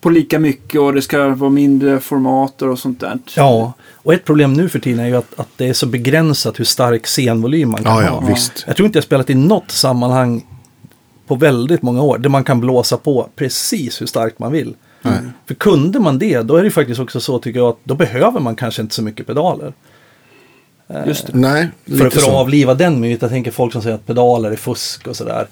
[0.00, 3.18] på lika mycket och det ska vara mindre formater och sånt där.
[3.36, 6.60] Ja, och ett problem nu för tiden är ju att, att det är så begränsat
[6.60, 8.20] hur stark scenvolym man kan Ja, ja, ha.
[8.28, 8.64] visst.
[8.66, 10.46] Jag tror inte jag spelat i något sammanhang
[11.26, 14.74] på väldigt många år där man kan blåsa på precis hur starkt man vill.
[15.10, 15.30] Nej.
[15.46, 18.40] För kunde man det, då är det faktiskt också så tycker jag att då behöver
[18.40, 19.72] man kanske inte så mycket pedaler.
[21.06, 21.32] Just det.
[21.38, 22.30] Nej, För, för att så.
[22.30, 25.46] avliva den myten, jag tänker folk som säger att pedaler är fusk och sådär.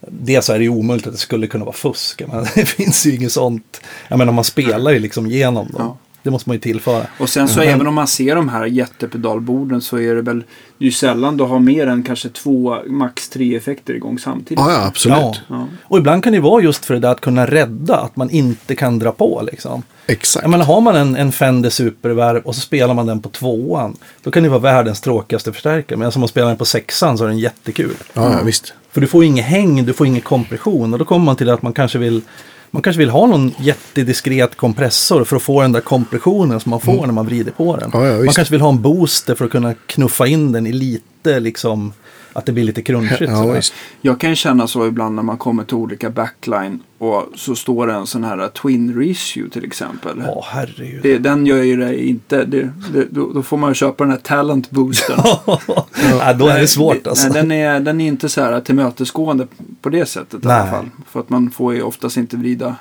[0.00, 2.22] Dels så är det ju omöjligt att det skulle kunna vara fusk.
[2.28, 3.80] Men det finns ju inget sånt.
[4.08, 5.74] Jag menar man spelar ju liksom genom dem.
[5.78, 5.96] Ja.
[6.28, 7.06] Det måste man ju tillföra.
[7.18, 10.44] Och sen så även om man ser de här jättepedalborden så är det väl
[10.78, 14.58] det är ju sällan du har mer än kanske två, max tre effekter igång samtidigt.
[14.58, 15.18] Ja, ja, absolut.
[15.18, 15.34] Ja.
[15.48, 15.66] Ja.
[15.82, 18.74] Och ibland kan det vara just för det där att kunna rädda, att man inte
[18.74, 19.82] kan dra på liksom.
[20.06, 20.44] Exakt.
[20.44, 23.96] Jag menar, har man en, en Fender Superverb och så spelar man den på tvåan,
[24.22, 25.98] då kan det vara världens tråkigaste förstärkare.
[25.98, 27.96] Men om man spelar den på sexan så är den jättekul.
[28.12, 28.74] Ja, ja, visst.
[28.90, 31.62] För du får inget häng, du får ingen kompression och då kommer man till att
[31.62, 32.22] man kanske vill
[32.70, 36.80] man kanske vill ha någon jättediskret kompressor för att få den där kompressionen som man
[36.80, 37.90] får när man vrider på den.
[37.90, 38.06] Mm.
[38.06, 40.72] Ja, ja, man kanske vill ha en booster för att kunna knuffa in den i
[40.72, 41.92] lite, liksom,
[42.38, 43.30] att det blir lite crunchigt.
[43.30, 43.60] Ja.
[44.00, 47.92] Jag kan känna så ibland när man kommer till olika backline och så står det
[47.92, 50.22] en sån här Twin Reissue till exempel.
[50.26, 51.02] Ja, herregud.
[51.02, 52.44] Det, den gör ju det inte.
[52.44, 55.20] Det, det, då, då får man ju köpa den här Talent Boostern.
[55.96, 57.28] ja, då är det svårt alltså.
[57.28, 59.46] Nej, den, är, den är inte så här tillmötesgående
[59.80, 60.70] på det sättet i alla Nej.
[60.70, 60.86] fall.
[61.08, 62.76] För att man får ju oftast inte vrida,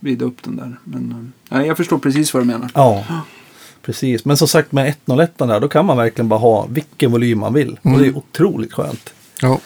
[0.00, 0.78] vrida upp den där.
[0.84, 2.70] Men eh, nej, jag förstår precis vad du menar.
[2.74, 3.04] Ja,
[3.84, 4.24] precis.
[4.24, 7.52] Men som sagt med 101 där, då kan man verkligen bara ha vilken volym man
[7.54, 7.78] vill.
[7.82, 9.14] Och det är otroligt skönt.
[9.40, 9.60] Ja.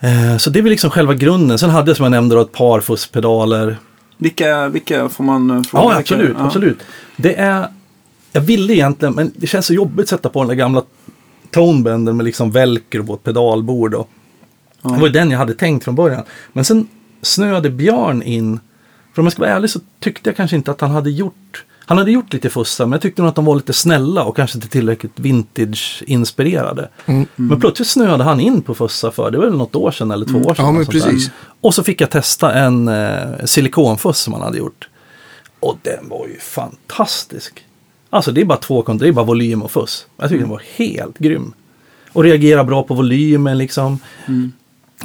[0.00, 1.58] Eh, Så det är väl liksom själva grunden.
[1.58, 3.76] Sen hade jag som jag nämnde då ett par fusspedaler.
[4.18, 5.84] Vilka, vilka får man fråga?
[5.84, 6.36] Ja, absolut.
[6.38, 6.44] ja.
[6.46, 6.78] absolut.
[7.16, 7.68] Det är,
[8.32, 10.82] jag ville egentligen, men det känns så jobbigt att sätta på den där gamla
[11.50, 13.94] tonebänden med liksom velcro på ett pedalbord.
[13.94, 14.08] Och,
[14.82, 14.90] Ja.
[14.90, 16.22] Det var ju den jag hade tänkt från början.
[16.52, 16.88] Men sen
[17.22, 18.60] snöade Björn in.
[19.14, 21.64] För om jag ska vara ärlig så tyckte jag kanske inte att han hade gjort
[21.88, 24.36] han hade gjort lite fussar, men jag tyckte nog att de var lite snälla och
[24.36, 26.88] kanske inte tillräckligt vintage-inspirerade.
[27.06, 27.26] Mm.
[27.36, 30.26] Men plötsligt snöade han in på fussar för, det var väl något år sedan eller
[30.26, 30.66] två år sedan.
[30.66, 31.10] Ja, sånt där.
[31.10, 31.30] precis.
[31.60, 34.88] Och så fick jag testa en eh, silikonfuss som han hade gjort.
[35.60, 37.64] Och den var ju fantastisk.
[38.10, 40.06] Alltså det är bara två det är bara volym och fuss.
[40.16, 41.52] Jag tycker den var helt grym.
[42.12, 43.98] Och reagerar bra på volymen liksom.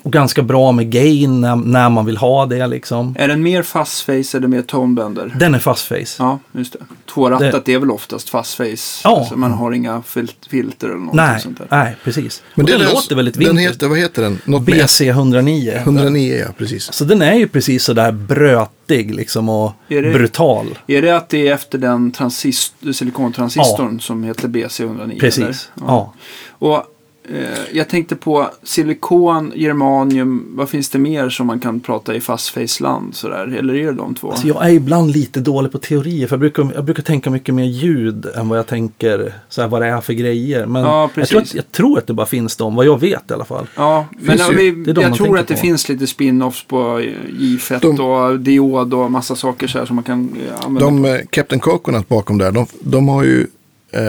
[0.04, 3.16] Och ganska bra med gain när, när man vill ha det liksom.
[3.20, 5.36] Är den mer fast face eller mer tonebender?
[5.40, 5.96] Den är fast face.
[6.20, 6.80] Ja, just det.
[7.14, 8.66] Tvårattat är väl oftast fast face.
[9.04, 9.18] Ja.
[9.20, 11.68] Alltså man har inga fil- filter eller någonting nej, sånt där.
[11.72, 12.44] nej, precis.
[12.56, 13.62] Men och den låter väldigt Den vintage.
[13.66, 14.40] heter, vad heter den?
[14.46, 15.74] Något BC 109.
[15.84, 16.94] 109, ja precis.
[16.94, 20.78] Så den är ju precis sådär brötig liksom och Är det- brutal.
[20.88, 25.20] Är det att det är efter den transist- silikontransistoren som heter BC109?
[25.20, 25.44] Precis.
[25.44, 25.58] Eller?
[25.88, 26.14] Ja.
[26.50, 26.84] Och
[27.30, 32.22] eh, jag tänkte på silikon, germanium, vad finns det mer som man kan prata i
[32.22, 33.56] fastface-land sådär?
[33.60, 34.32] Eller är det de två?
[34.32, 37.56] Alltså jag är ibland lite dålig på teorier för jag brukar, jag brukar tänka mycket
[37.56, 40.66] mer ljud än vad jag tänker så här, vad det är för grejer.
[40.66, 41.56] Men Ja, jag, tror att, precis.
[41.56, 43.68] jag tror att det bara finns de, vad jag vet i alla fall.
[43.76, 44.72] Ja, men ju.
[44.84, 45.60] vi, jag tror att det på.
[45.60, 49.96] finns lite spin-offs på eh, J-fett De- och diod och massa saker så här som
[49.96, 51.10] man kan eh, använda.
[51.10, 53.48] De, eh, Captain Coconut bakom där, de, de har ju
[53.92, 54.02] eh,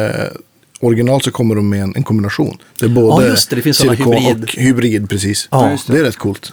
[0.87, 2.59] original så kommer de med en, en kombination.
[2.80, 3.57] Det är både Ja, just det.
[3.57, 4.43] Det finns silikon hybrid.
[4.45, 5.49] och hybrid, precis.
[5.51, 6.53] Ja, just det är rätt coolt.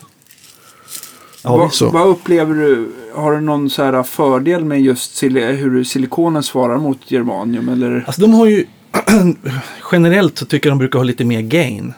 [1.43, 1.89] Ja, vad, så.
[1.89, 2.91] vad upplever du?
[3.15, 7.69] Har du någon så här fördel med just sil- hur silikonen svarar mot germanium?
[7.69, 8.03] Eller?
[8.07, 8.65] Alltså de har ju,
[9.91, 11.93] generellt så tycker jag de brukar ha lite mer gain.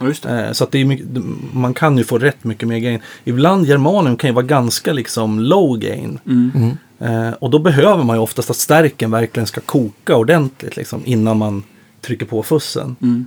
[0.00, 0.46] Ja, just det.
[0.46, 1.06] Eh, Så att det är mycket,
[1.52, 3.00] man kan ju få rätt mycket mer gain.
[3.24, 6.18] Ibland germanium kan ju vara ganska liksom low gain.
[6.26, 6.76] Mm.
[6.98, 11.38] Eh, och då behöver man ju oftast att stärken verkligen ska koka ordentligt liksom, innan
[11.38, 11.62] man
[12.00, 12.96] trycker på fussen.
[13.02, 13.26] Mm.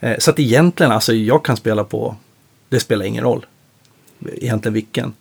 [0.00, 2.16] Eh, så att egentligen, alltså jag kan spela på,
[2.68, 3.46] det spelar ingen roll.
[4.32, 5.12] Egentligen vilken.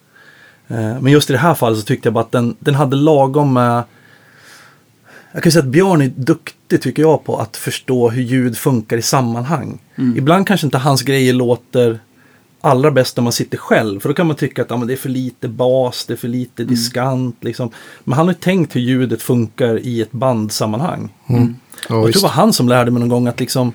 [0.68, 2.96] Eh, men just i det här fallet så tyckte jag bara att den, den hade
[2.96, 3.84] lagom med
[5.34, 8.98] jag kan säga att Björn är duktig tycker jag på att förstå hur ljud funkar
[8.98, 9.80] i sammanhang.
[10.16, 12.00] Ibland kanske inte hans grejer låter
[12.64, 14.00] allra bäst när man sitter själv.
[14.00, 16.28] För då kan man tycka att men det är för lite bas, det är för
[16.28, 17.38] lite diskant.
[17.42, 17.70] Liksom.
[18.04, 21.14] Men han har ju tänkt hur ljudet funkar i ett bandsammanhang.
[21.28, 21.36] Ja,
[21.88, 23.74] jag tror det var han som lärde mig någon gång att liksom,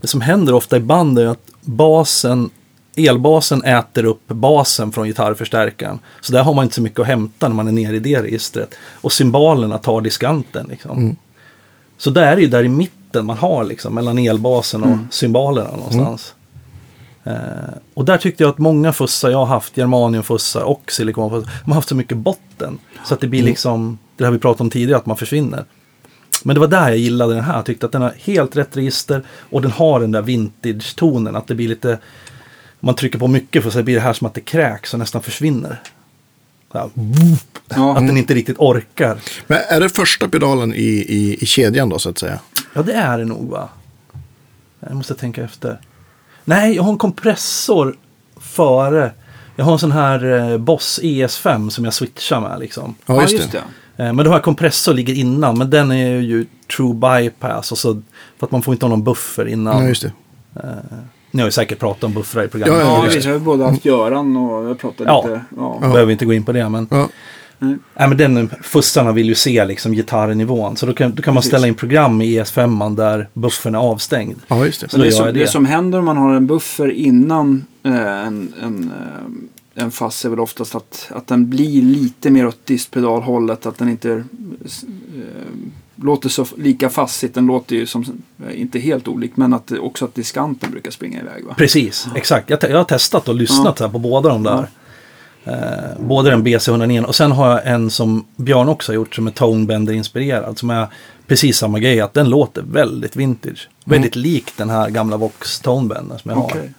[0.00, 2.50] det som händer ofta i band är att basen,
[2.96, 5.98] elbasen äter upp basen från gitarrförstärkaren.
[6.20, 8.22] Så där har man inte så mycket att hämta när man är nere i det
[8.22, 8.74] registret.
[9.00, 10.66] Och cymbalerna tar diskanten.
[10.70, 11.16] Liksom.
[11.96, 15.70] Så där är det ju där i mitten man har liksom, mellan elbasen och cymbalerna
[15.70, 16.34] någonstans.
[16.34, 16.37] Eh,
[17.94, 21.74] och där tyckte jag att många fussar jag har haft, germaniumfussar och silikonfussar, de har
[21.74, 22.78] haft så mycket botten.
[23.04, 25.64] Så att det blir liksom, det har vi pratat om tidigare, att man försvinner.
[26.44, 27.56] Men det var där jag gillade den här.
[27.56, 31.36] Jag tyckte att den har helt rätt register och den har den där vintage-tonen.
[31.36, 34.26] Att det blir lite, om man trycker på mycket för så blir det här som
[34.26, 35.82] att det kräks och nästan försvinner.
[36.74, 36.90] Här,
[37.68, 37.96] Ja.
[37.96, 39.18] Att den inte riktigt orkar.
[39.46, 42.38] Men är det första pedalen i, i, i kedjan då så att säga?
[42.74, 43.68] Ja, det är det nog va?
[44.80, 45.80] Jag måste tänka efter.
[46.48, 47.96] Nej, jag har en kompressor
[48.40, 49.12] före.
[49.56, 52.94] Jag har en sån här eh, Boss ES5 som jag switchar med liksom.
[53.06, 53.62] Ja, just, det.
[53.96, 54.04] det.
[54.04, 56.46] Eh, Men då har jag kompressor ligger innan, men den är ju
[56.76, 57.72] true bypass.
[57.72, 58.02] Och så,
[58.38, 59.82] för att man får inte ha någon buffer innan.
[59.82, 60.12] Ja, just det.
[61.30, 62.78] Ni har ju säkert pratat om buffrar i programmet.
[62.78, 63.20] Ja, ja, Ja.
[63.24, 65.22] Jag har både haft Göran och jag pratat Ja.
[65.26, 65.44] lite.
[65.56, 65.78] Ja.
[65.82, 65.88] Ja.
[65.88, 66.88] Behöver inte gå in på det, men,
[67.58, 67.66] Ja.
[67.66, 70.76] nej, men den fussarna vill ju se liksom gitarrnivån.
[70.76, 71.50] Så då kan, då kan man Precis.
[71.50, 74.36] ställa in program i ES5 där buffern är avstängd.
[74.48, 74.88] ja, just det.
[74.88, 75.32] Så det, som, det.
[75.32, 75.46] det.
[75.46, 78.92] som händer om man har en buffer innan eh, en, en,
[79.74, 83.66] eh, en fass är väl oftast att, att den blir lite mer åt distpedalhållet.
[83.66, 84.22] Att den inte eh,
[85.96, 87.34] låter så lika fassigt.
[87.34, 88.04] Den låter ju som,
[88.48, 91.44] eh, inte helt olik men att också att diskanten brukar springa iväg.
[91.44, 91.54] Va?
[91.58, 92.50] Precis, exakt.
[92.50, 94.68] Jag, jag har testat och lyssnat här på båda de där.
[95.44, 95.54] Eh,
[96.00, 99.30] både den BC109 och sen har jag en som Björn också har gjort som är
[99.30, 100.58] Tonebender-inspirerad.
[100.58, 100.86] Som är
[101.26, 103.68] precis samma grej, att den låter väldigt vintage.
[103.84, 106.44] Väldigt lik den här gamla Vox Tonebender som jag har.
[106.44, 106.72] Okej.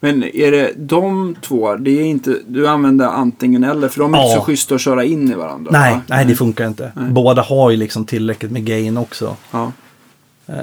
[0.00, 4.18] Men är det de två, det är inte, du använder antingen eller för de är
[4.18, 4.24] Ja.
[4.24, 5.70] inte så schyssta att köra in i varandra?
[5.72, 6.02] Nej, va?
[6.06, 6.92] nej, det funkar inte.
[7.10, 9.36] Båda har ju liksom tillräckligt med gain också.
[9.50, 9.72] Ja.
[10.46, 10.54] Eh,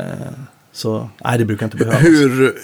[0.71, 2.01] så nej, det brukar inte behövas.
[2.03, 2.55] Hur,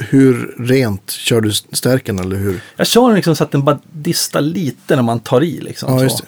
[0.00, 2.60] hur rent kör du stärken eller hur?
[2.76, 5.60] Jag kör den liksom så att den bara distar lite när man tar i.
[5.60, 6.04] Liksom, Ja, så.
[6.04, 6.22] just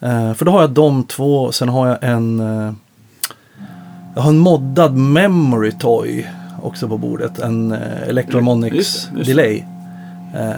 [0.00, 0.06] det.
[0.06, 2.40] Eh, för då har jag de två, sen har jag en...
[2.40, 2.72] eh,
[4.14, 6.26] jag har en moddad memory toy
[6.62, 7.38] också på bordet.
[7.38, 9.32] En uh, Electromonics Just det, just det.
[9.34, 9.64] delay.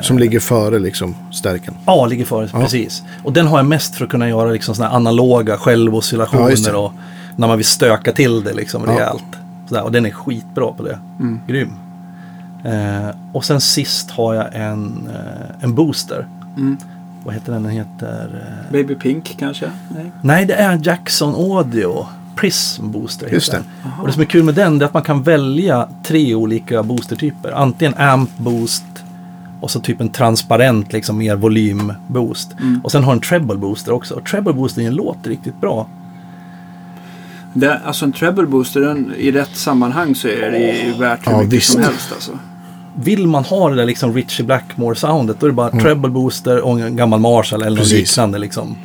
[0.03, 1.75] Som ligger före liksom stärken.
[1.87, 3.03] Ja, ligger före, precis.
[3.25, 6.77] Och den har jag mest för att kunna göra liksom såna här analoga självoscillationer Ja,
[6.79, 6.93] och
[7.37, 8.93] när man vill stöka till det liksom Ja.
[8.93, 9.23] rejält.
[9.69, 10.99] Sådär, och den är skitbra på det.
[11.21, 11.41] Mm.
[11.49, 11.71] Grym.
[12.65, 16.27] Eh, och sen sist har jag en, eh, en booster.
[16.57, 16.77] Mm.
[17.25, 17.63] Vad heter den?
[17.63, 18.43] Den heter...
[18.67, 19.71] eh, Baby Pink kanske?
[19.89, 20.13] Nej.
[20.23, 22.07] Nej, det är Jackson Audio.
[22.37, 23.57] Prism Booster heter Just det.
[23.83, 23.93] den.
[24.01, 27.53] Och det som är kul med den är att man kan välja tre olika boostertyper.
[27.53, 28.85] Antingen amp boost
[29.61, 32.57] och så typ en transparent liksom mer volym boost.
[32.61, 32.81] Mm.
[32.85, 34.15] Och sen har den treble booster också.
[34.15, 35.87] Och treble boosteringen låter riktigt bra.
[37.53, 41.33] Det, alltså en treble booster den, i rätt sammanhang så är det ju värt hur
[41.33, 41.73] Ja, mycket visst.
[41.73, 42.13] som helst.
[42.13, 42.33] Alltså.
[42.95, 46.61] Vill man ha det där liksom Richie Blackmore soundet då är det bara treble booster
[46.61, 48.11] och en gammal Marshall eller något Precis.
[48.11, 48.77] liknande liksom.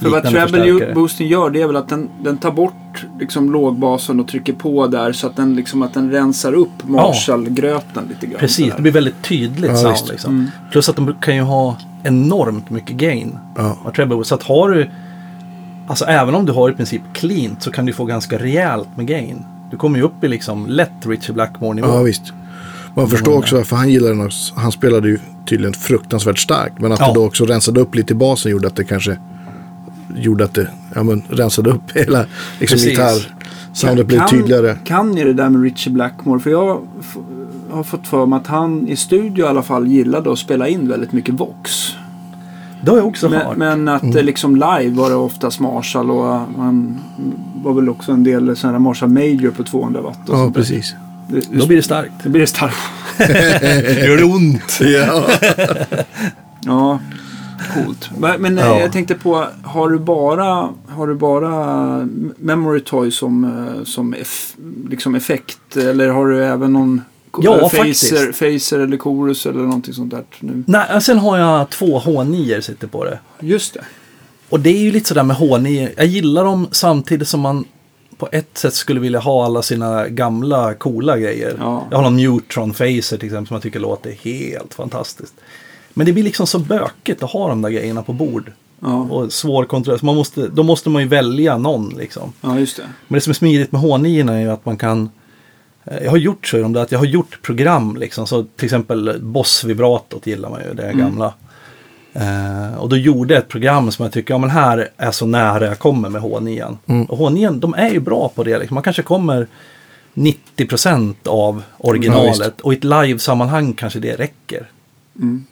[0.00, 4.20] För vad treble boosten gör det är väl att den, den tar bort liksom lågbasen
[4.20, 8.40] och trycker på där så att den, liksom, att den rensar upp Marshall-gröten lite grann.
[8.40, 8.76] Precis, sådär.
[8.76, 10.10] det blir väldigt tydligt Ja, sound.
[10.10, 10.34] Liksom.
[10.34, 10.50] Mm.
[10.70, 13.38] Plus att de kan ju ha enormt mycket gain.
[13.56, 13.76] Ja.
[13.84, 14.24] av treble.
[14.24, 14.90] Så att har du,
[15.86, 19.06] alltså även om du har i princip cleant så kan du få ganska rejält med
[19.06, 19.44] gain.
[19.70, 21.88] Du kommer ju upp i liksom lätt Richie Blackmore nivå.
[21.88, 22.32] Ja, visst.
[23.00, 24.26] Man förstår också varför han gillade den.
[24.26, 24.54] också.
[24.56, 26.80] Han spelade ju tydligen fruktansvärt starkt.
[26.80, 27.08] Men att Ja.
[27.08, 29.16] det då också rensade upp lite i basen gjorde att det kanske
[30.16, 32.24] gjorde att det ja, men, rensade upp hela
[32.58, 32.90] liksom, Precis.
[32.90, 34.76] gitarrsoundet blev tydligare.
[34.84, 36.40] Kan ni det där med Richie Blackmore?
[36.40, 36.80] För jag
[37.70, 40.88] har fått för mig att han i studio i alla fall gillade att spela in
[40.88, 41.94] väldigt mycket Vox.
[42.82, 43.56] Det har jag också Men, hört.
[43.56, 44.24] men att mm.
[44.24, 47.00] liksom live var det oftast Marshall och man
[47.62, 50.28] var väl också en del sådana här Marshall Major på 200 watt.
[50.28, 51.09] Och Ja, sånt där.
[51.30, 52.12] Det, Då blir det starkt.
[52.22, 52.76] det blir starkt.
[54.06, 54.80] Gör det ont?
[54.80, 55.26] Ja.
[56.64, 56.98] Ja,
[57.74, 58.10] coolt.
[58.38, 58.80] Men eh, Ja.
[58.80, 61.48] jag tänkte på, har du bara, har du bara
[62.38, 64.54] Memory Toy som, eh, som eff,
[64.90, 65.76] liksom effekt?
[65.76, 67.02] Eller har du även någon
[67.42, 67.68] Ja, eh.
[67.68, 70.62] Phaser, Phaser eller Chorus eller någonting sånt där nu?
[70.66, 73.18] Nej, sen har jag två H9 sitter på det.
[73.40, 73.80] Just det.
[74.48, 75.88] Och det är ju lite sådär med H9.
[75.96, 77.64] Jag gillar dem samtidigt som man
[78.20, 81.56] på ett sätt skulle vilja ha alla sina gamla coola grejer.
[81.58, 81.86] Ja.
[81.90, 85.34] Jag har någon Neutron Phaser till exempel som jag tycker låter helt fantastiskt.
[85.94, 88.52] Men det blir liksom så bökigt att ha de där grejerna på bord.
[88.80, 90.00] Ja, Och svårkontrollerat.
[90.00, 92.32] Så man måste, då måste man ju välja någon liksom.
[92.40, 92.82] ja just det.
[93.08, 95.10] Men det som är smidigt med H9 är ju att man kan
[95.84, 98.26] eh, jag har gjort så i de där att jag har gjort program liksom.
[98.26, 101.34] Så till exempel Boss-vibratot gillar man ju, det gamla.
[102.12, 105.26] Eh, och då gjorde jag ett program som jag tycker, ja men här är så
[105.26, 106.76] nära jag kommer med H9.
[107.08, 108.58] Och H9, de är ju bra på det.
[108.58, 108.74] Liksom.
[108.74, 109.46] Man kanske kommer
[110.14, 112.60] 90% av Ja, originalet.
[112.60, 114.66] och i ett live-sammanhang kanske det räcker.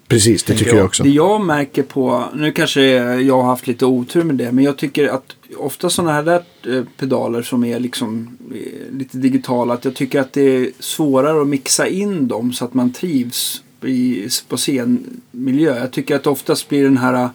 [0.08, 0.86] Precis, det tycker jag jag.
[0.86, 1.02] också.
[1.02, 2.82] Det jag märker på, nu kanske
[3.20, 6.42] jag har haft lite otur med det, men jag tycker att ofta sådana här där
[6.78, 11.42] eh, pedaler som är liksom eh, lite digitala, att jag tycker att det är svårare
[11.42, 15.78] att mixa in dem så att man trivs i, på scenmiljö.
[15.78, 17.28] Jag tycker att oftast blir den här eh,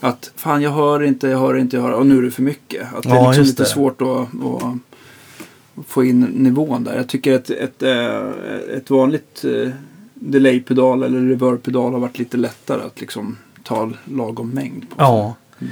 [0.00, 2.42] att fan jag hör inte, jag hör inte, jag hör och nu är det för
[2.42, 2.94] mycket.
[2.94, 3.66] Att det är Ja, liksom just lite det.
[3.66, 6.96] svårt att, att få in nivån där.
[6.96, 9.72] Jag tycker att ett, eh, ett vanligt eh,
[10.14, 14.94] delay-pedal eller reverb-pedal har varit lite lättare att liksom ta lagom mängd på.
[14.98, 15.34] Ja.
[15.58, 15.66] Ja.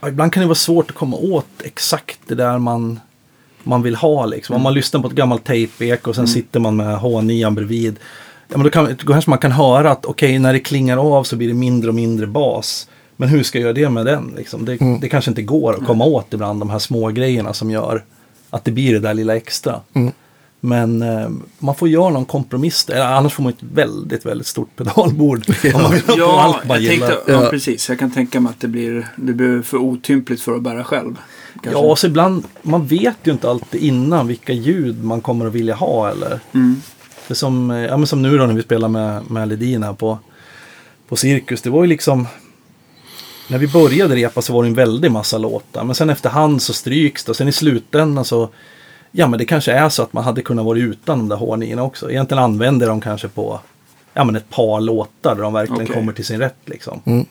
[0.00, 0.08] ja.
[0.08, 3.00] Ibland kan det vara svårt att komma åt exakt det där man,
[3.62, 4.26] man vill ha.
[4.26, 4.56] Liksom.
[4.56, 7.98] Om man lyssnar på ett gammalt tejpek och sen sitter man med H9 bredvid.
[8.54, 11.24] Ja, men då, kan, då kanske man kan höra att okej, när det klingar av
[11.24, 12.88] så blir det mindre och mindre bas.
[13.16, 14.32] Men hur ska jag göra det med den?
[14.36, 14.64] Liksom?
[14.64, 18.04] Det, det kanske inte går att komma åt ibland de här små grejerna som gör
[18.50, 19.80] att det blir det där lilla extra.
[19.94, 20.12] Mm.
[20.60, 21.28] Men eh,
[21.58, 23.00] man får göra någon kompromiss där.
[23.00, 25.42] Annars får man ett väldigt, väldigt stort pedalbord.
[25.74, 27.50] Om man Ja, allt man jag tänkte, ja, Ja.
[27.50, 27.88] precis.
[27.88, 31.16] Jag kan tänka mig att det blir, det blir för otympligt för att bära själv.
[31.62, 31.82] kanske.
[31.82, 35.74] Ja, så ibland, man vet ju inte alltid innan vilka ljud man kommer att vilja
[35.74, 36.40] ha eller.
[36.52, 36.82] Mm.
[37.26, 39.92] För som, eh, ja, men som nu då när vi spelar med, med Ledin här
[39.92, 40.18] på,
[41.08, 41.62] på Cirkus.
[41.62, 42.26] Det var ju liksom,
[43.48, 45.84] när vi började repa så var det en väldig massa låtar.
[45.84, 48.48] Men sen efterhand så stryks det och sen i slutändan så,
[49.10, 51.82] ja men det kanske är så att man hade kunnat vara utan de där h
[51.82, 52.10] också.
[52.10, 53.60] Egentligen använder de kanske på,
[54.14, 55.94] ja men ett par låtar där de verkligen Okej.
[55.94, 57.00] kommer till sin rätt liksom.
[57.04, 57.26] Mm.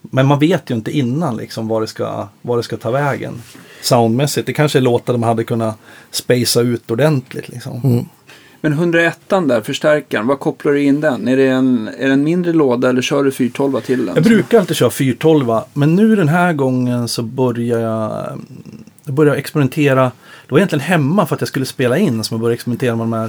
[0.00, 3.42] Men man vet ju inte innan liksom vad det ska, vad det ska ta vägen.
[3.82, 5.78] Soundmässigt, det kanske är låtar de hade kunnat
[6.10, 7.80] spacea ut ordentligt liksom.
[7.84, 8.04] Mm.
[8.60, 11.28] Men 101 där, förstärkaren, vad kopplar du in den?
[11.28, 14.14] Är det en, är det en mindre låda eller kör du 412 till den?
[14.14, 18.40] Jag brukar alltid köra 412 men nu den här gången så börjar jag,
[19.04, 20.02] jag börjar experimentera.
[20.46, 23.04] Det var egentligen hemma för att jag skulle spela in som jag började experimentera med
[23.04, 23.26] de här.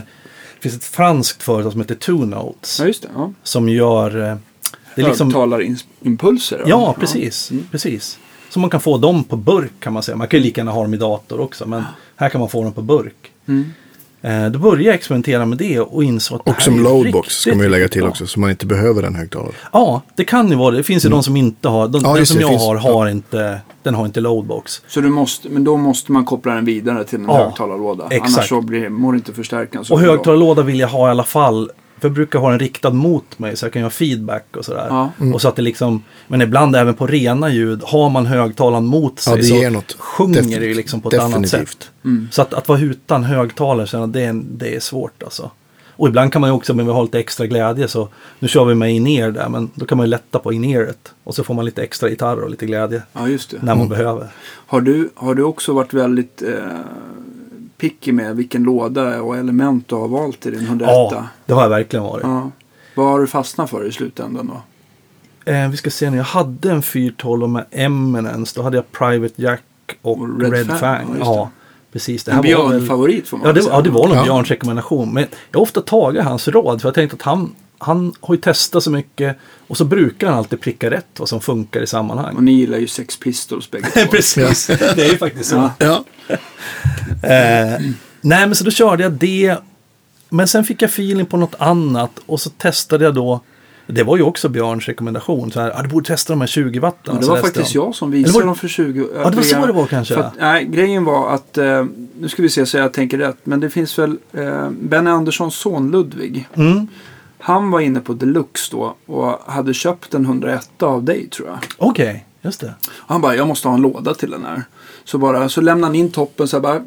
[0.55, 2.79] Det finns ett franskt företag som heter Two Notes.
[2.79, 2.93] Ja, det.
[3.15, 3.33] Ja.
[3.43, 4.17] Som gör...
[4.31, 4.35] eh,
[4.95, 6.63] Det är liksom, Högtalarimpulser?
[6.65, 7.51] ja, precis.
[7.51, 7.63] Mm.
[7.71, 8.19] precis.
[8.49, 10.15] Så man kan få dem på burk kan man säga.
[10.17, 11.65] Man kan ju lika gärna ha dem i dator också.
[11.65, 11.83] Men
[12.15, 13.31] här kan man få dem på burk.
[13.47, 13.73] Mm.
[14.21, 16.83] Eh, då började jag experimentera med det och insåg att det Och här som är
[16.83, 18.09] loadbox ska man ju riktigt lägga till bra.
[18.09, 18.27] också.
[18.27, 19.53] Så man inte behöver den högtalaren.
[19.73, 20.77] Ja, det kan ju vara det.
[20.77, 21.87] Det finns ju de som inte har.
[21.87, 22.81] De, Ja, den som det, jag finns- har, ja.
[22.81, 24.81] har inte, den har inte loadbox.
[24.87, 28.07] Så du måste, men då måste man koppla den vidare till en Ja, högtalarlåda.
[28.09, 28.33] exakt.
[28.37, 31.69] Annars så blir, mår inte förstärkaren så Och högtalarlåda vill jag ha i alla fall.
[31.99, 34.87] För jag brukar ha den riktad mot mig så jag kan göra feedback och sådär.
[34.89, 35.11] Ja.
[35.33, 39.19] Och så att det liksom, men ibland även på rena ljud, har man högtalaren mot
[39.19, 39.95] sig Ja, det så något.
[39.99, 40.61] sjunger Definitivt.
[40.61, 41.69] det liksom på ett annat Definitivt.
[41.83, 41.89] sätt.
[42.05, 42.27] Mm.
[42.31, 45.51] Så att, att vara utan högtalare, så det, är- det är svårt alltså.
[45.99, 48.65] Och ibland kan man ju också, men vi har lite extra glädje så nu kör
[48.65, 51.13] vi med in-ear där, men då kan man ju lätta på in-earet.
[51.23, 53.57] Och så får man lite extra gitarr och lite glädje Ja, just det.
[53.61, 54.27] när man behöver.
[54.67, 56.53] Har, du, har du också varit väldigt eh,
[57.77, 60.89] picky med vilken låda och element du har valt i din 101?
[60.91, 62.23] Ja, det har jag verkligen varit.
[62.23, 62.51] Ja.
[62.95, 64.61] Vad har du fastnat för i slutändan då?
[65.51, 68.53] Eh, vi ska se nu, jag hade en 412 med Eminence.
[68.55, 69.61] Då hade jag Private Jack
[70.01, 71.15] och, Och Red Red, Fang, Fang.
[71.19, 71.49] ja,
[71.91, 72.23] precis.
[72.23, 72.69] Det En här var väl...
[72.79, 74.23] björnfavorit får man Ja det, väl ja, det var nog Ja.
[74.23, 75.13] Björns rekommendation.
[75.13, 76.81] Men jag har ofta tagit hans råd.
[76.81, 79.37] För jag tänkte att han, han har ju testat så mycket.
[79.67, 82.35] Och så brukar han alltid pricka rätt vad som funkar i sammanhang.
[82.35, 84.11] Och ni gillar ju Sex Pistols bägge två.
[84.11, 85.69] Precis, det är ju faktiskt så.
[85.79, 86.03] Ja.
[87.23, 87.79] Eh,
[88.21, 89.57] nej men så då körde jag det.
[90.29, 92.11] Men sen fick jag feeling på något annat.
[92.25, 93.41] Och så testade jag då.
[93.87, 95.51] Det var ju också Björns rekommendation.
[95.51, 97.15] Så här, ah, du borde testa de här 20 watten.
[97.15, 99.07] Ja, det var faktiskt jag som visade var dem för 20.
[99.15, 100.17] Ja, det var så det var kanske.
[100.17, 101.85] Att, nej, grejen var att, eh,
[102.19, 105.55] nu ska vi se så jag tänker rätt, men det finns väl eh, Benny Anderssons
[105.55, 106.47] son Ludvig.
[106.53, 106.87] Mm.
[107.39, 111.57] Han var inne på Deluxe då och hade köpt en 101 av dig tror jag.
[111.77, 112.73] Okej, just det.
[112.87, 114.63] Och han bara, jag måste ha en låda till den här.
[115.07, 116.83] Så, bara, så lämnade han in toppen så här bara,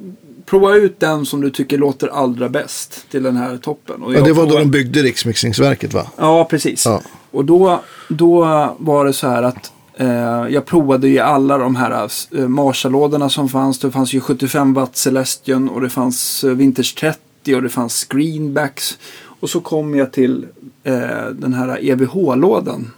[0.47, 4.03] prova ut den som du tycker låter allra bäst till den här toppen.
[4.03, 6.07] Och Ja, det var då de byggde Riksmixningsverket va?
[6.17, 6.87] Ja, precis.
[6.87, 7.03] Ja.
[7.31, 8.41] Och då, då
[8.79, 10.09] var det så här att eh,
[10.49, 13.79] jag provade ju alla de här eh, Marshall-lådorna som fanns.
[13.79, 18.05] Det fanns ju 75 watt Celestion och det fanns eh, Vintage 30 och det fanns
[18.05, 18.99] Greenbacks.
[19.41, 20.47] Och så kom jag till
[20.85, 22.91] eh, den här EVH-lådan.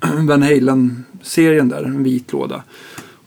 [0.28, 2.62] Van Halen-serien där, en vit låda.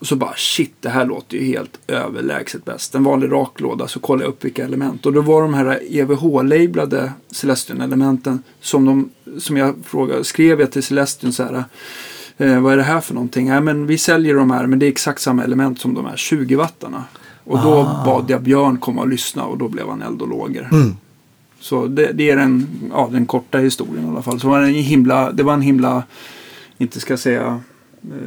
[0.01, 2.95] Och så bara shit, det här låter ju helt överlägset bäst.
[2.95, 5.05] En vanlig rak låda så kollade jag upp vilka element.
[5.05, 10.83] Och då var de här EVH-labelade Celestion-elementen som, de, som jag frågade, skrev jag till
[10.83, 11.63] Celestion så här.
[12.37, 13.49] Eh, vad är det här för någonting?
[13.49, 16.17] Nej men vi säljer de här men det är exakt samma element som de här
[16.17, 17.03] 20 wattarna.
[17.43, 18.05] Och då Ah.
[18.05, 20.67] bad jag Björn komma och lyssna och då blev han eld och lågor.
[20.71, 20.95] Mm.
[21.59, 24.39] Så det, det är den, ja, den korta historien i alla fall.
[24.39, 26.03] Så var det, en himla, det var en himla,
[26.77, 27.61] inte ska säga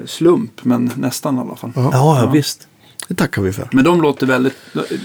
[0.07, 1.72] slump, men nästan i alla fall.
[1.75, 1.91] Ja.
[1.93, 2.68] Ja, ja, visst.
[3.09, 3.68] Det tackar vi för.
[3.72, 4.57] Men de låter väldigt,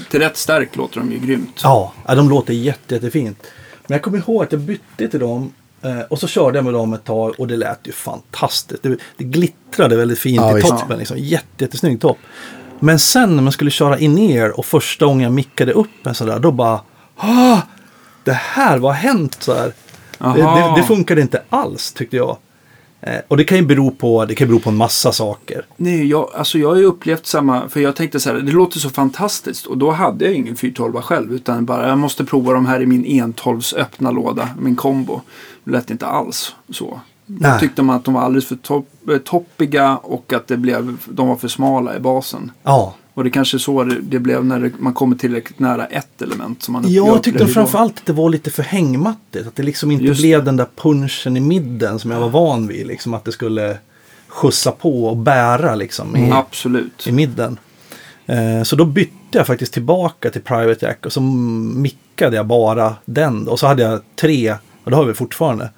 [0.10, 1.60] till rätt stark låter de ju grymt.
[1.64, 3.48] Ja, ja, de låter jätte, jättefint.
[3.88, 6.74] Men jag kommer ihåg att jag bytte till dem eh, och så körde jag med
[6.74, 8.84] dem ett tag och det lät ju fantastiskt.
[8.84, 10.98] Det, det glittrade väldigt fint Ja, i toppen.
[11.00, 11.18] Liksom.
[11.18, 12.18] Jätte, jättesnygg topp.
[12.80, 16.40] Men sen när man skulle köra in-ear och första gången jag mickade upp en sådär,
[16.40, 16.82] då bara
[17.16, 17.58] ah,
[18.24, 19.38] Det här, vad har hänt?
[19.40, 19.74] Så här.
[20.18, 22.38] Det, det, det funkade inte alls tyckte jag.
[23.02, 25.66] Eh, och det kan ju bero på, det kan bero på en massa saker.
[25.78, 28.80] Nej, jag, alltså jag har ju upplevt samma, för jag tänkte så här, det låter
[28.80, 32.66] så fantastiskt och då hade jag ingen 412 själv utan bara jag måste prova de
[32.66, 35.22] här i min 112 öppna låda, min kombo.
[35.64, 37.00] Det lät inte alls så.
[37.26, 37.52] Nej.
[37.52, 40.98] Jag tyckte man att de var alldeles för topp, eh, toppiga och att det blev,
[41.06, 42.52] de var för smala i basen.
[42.64, 46.64] Ja, Och det kanske är så det, blev när man kommer tillräckligt nära ett element.
[46.64, 49.48] Som man Ja, jag tyckte framförallt att det var lite för hängmattigt.
[49.48, 52.68] Att det liksom inte Just blev den där punchen i midden som jag var van
[52.68, 52.88] vid.
[52.88, 53.78] Liksom att det skulle
[54.28, 57.08] skjutsa på och bära liksom i, Absolut.
[57.08, 57.60] i midden.
[58.26, 62.96] Eh, så då bytte jag faktiskt tillbaka till Private Jack och så mickade jag bara
[63.06, 63.48] den.
[63.48, 65.70] Och så hade jag tre, och det har vi fortfarande,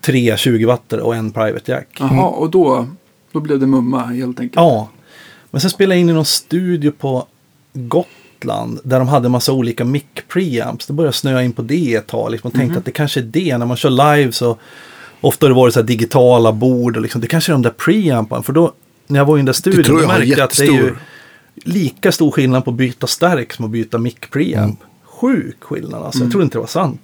[0.00, 1.88] tre 20 watter och en Private Jack.
[1.98, 2.86] Jaha, och då,
[3.32, 4.56] då blev det mumma helt enkelt.
[4.56, 4.88] Ja.
[5.50, 7.26] Men sen spelade jag in i någon studio på
[7.72, 8.80] Gotland.
[8.84, 10.86] Där de hade en massa olika mic preamps.
[10.86, 12.30] Då började jag snöa in på det ett tag.
[12.32, 12.78] Liksom, och tänkte Mhm.
[12.78, 13.58] att det kanske är det.
[13.58, 14.56] När man kör live så
[15.20, 16.96] ofta har det varit så här digitala bord.
[16.96, 18.42] Och liksom, det kanske är de där preampen.
[18.42, 18.72] För då
[19.06, 20.72] när jag var i den där studion tror då jag märkte jag att det är
[20.72, 20.94] ju
[21.64, 24.80] lika stor skillnad på att byta stärk som att byta mic preamp.
[24.80, 24.92] Mm.
[25.04, 26.20] Sjuk skillnad alltså.
[26.22, 27.00] Jag trodde inte det var sant.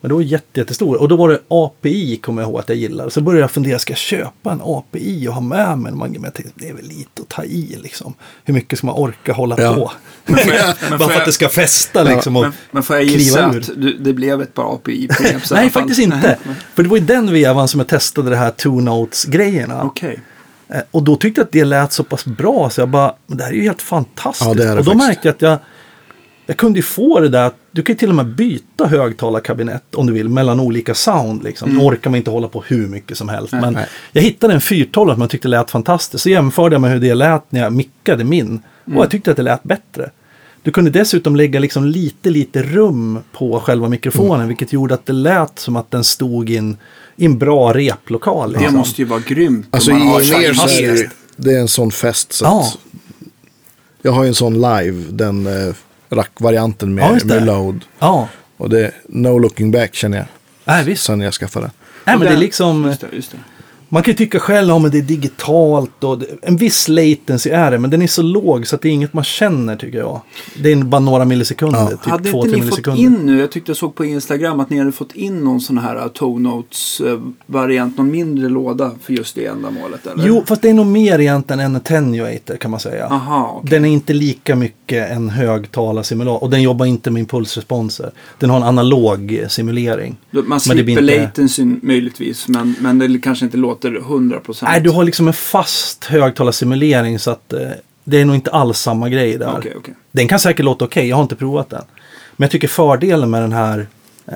[0.00, 0.96] Men det var jätte, jättestor.
[1.00, 3.10] Och då var det API kommer jag ihåg att jag gillade.
[3.10, 5.92] Så började jag fundera, ska jag köpa en API och ha med mig?
[5.92, 8.14] Men jag tänkte, det är väl lite att ta i liksom.
[8.44, 9.74] Hur mycket ska man orka hålla Ja.
[9.74, 9.92] på?
[10.26, 10.50] men får
[10.90, 12.36] Bara för jag- att det ska fästa liksom.
[12.36, 15.54] Och Men, men får jag gissa att du, det blev ett par API preamps i
[15.54, 15.82] alla Nej, fall?
[15.82, 16.38] faktiskt inte.
[16.74, 19.82] För det var i den vevan som jag testade det här two notes-grejerna.
[19.82, 20.20] Okej.
[20.68, 23.38] Eh, Och då tyckte jag att det lät så pass bra så jag bara, men
[23.38, 24.48] det här är ju helt fantastiskt.
[24.48, 25.06] Ja, det det och då faktiskt.
[25.06, 25.58] märkte jag att jag,
[26.46, 29.94] jag kunde ju få det där, att du kan ju till och med byta högtalarkabinett
[29.94, 31.42] om du vill mellan olika sound.
[31.44, 31.70] Liksom.
[31.70, 33.52] Nu orkar man inte hålla på hur mycket som helst.
[33.52, 33.74] men Mm.
[33.74, 33.86] Nej.
[34.12, 36.22] jag hittade en 412 som jag tyckte lät fantastiskt.
[36.22, 38.46] Så jämförde jag med hur det lät när jag mickade min.
[38.46, 38.98] Mm.
[38.98, 40.10] Och jag tyckte att det lät bättre.
[40.62, 44.34] Du kunde dessutom lägga liksom lite, lite rum på själva mikrofonen.
[44.34, 44.48] Mm.
[44.48, 46.76] Vilket gjorde att det lät som att den stod i en,
[47.16, 48.52] i en bra replokal.
[48.52, 48.76] Det liksom.
[48.78, 49.66] måste ju vara grymt.
[49.70, 52.32] Alltså i man har mer så är det, det är en sån fest.
[52.32, 52.60] Så Ja.
[52.60, 52.78] att,
[54.02, 55.74] jag har ju en sån live, den eh,
[56.10, 57.84] rack-varianten med, Ja, med load.
[57.98, 60.26] Ja, Och det är no looking back känner jag.
[60.64, 61.04] Nej, visst.
[61.04, 61.72] Sen jag skaffade den.
[62.04, 63.38] Nej, men det är liksom, Just det, just det.
[63.88, 67.78] Man kan ju tycka själv om det är digitalt och en viss latency är det,
[67.78, 70.20] men den är så låg så att det är inget man känner tycker jag.
[70.62, 71.88] Det är bara några millisekunder, Ja.
[71.88, 74.60] typ hade två, inte tre ni fått in nu, jag tyckte jag såg på Instagram
[74.60, 78.48] att ni hade fått in någon sån här uh, Toe Notes uh, variant, någon mindre
[78.48, 80.26] låda för just det ändamålet eller?
[80.26, 83.06] Jo, fast det är nog mer egentligen än en attenuator kan man säga.
[83.06, 83.70] Aha, okej.
[83.70, 88.10] Den är inte lika mycket en högtalarsimulator och den jobbar inte med impulsresponser.
[88.38, 90.16] Den har en analog simulering.
[90.30, 94.58] Man Men det blir slipper inte- lacenzyn möjligtvis, men, men det kanske inte låter 100%.
[94.62, 97.60] Nej, du har liksom en fast högtalarsimulering så att eh,
[98.04, 99.54] det är nog inte alls samma grej där.
[99.58, 99.94] Okej, okej.
[100.12, 101.82] Den kan säkert låta okej, jag har inte provat den.
[102.36, 103.86] Men jag tycker fördelen med den här,
[104.26, 104.34] eh,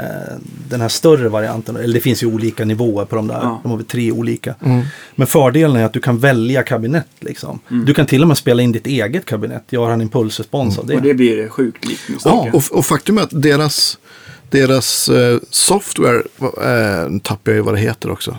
[0.68, 3.60] den här större varianten, eller det finns ju olika nivåer på de där, Ja.
[3.62, 4.54] de har väl tre olika.
[5.14, 7.60] Men fördelen är att du kan välja kabinett liksom.
[7.70, 7.84] Mm.
[7.84, 10.94] Du kan till och med spela in ditt eget kabinett, göra en impulsrespons av det.
[10.94, 12.48] Och det blir sjukt likt Ja.
[12.52, 13.98] Och, och faktum är att deras,
[14.50, 18.38] deras eh, software, eh, tappar jag ju vad det heter också.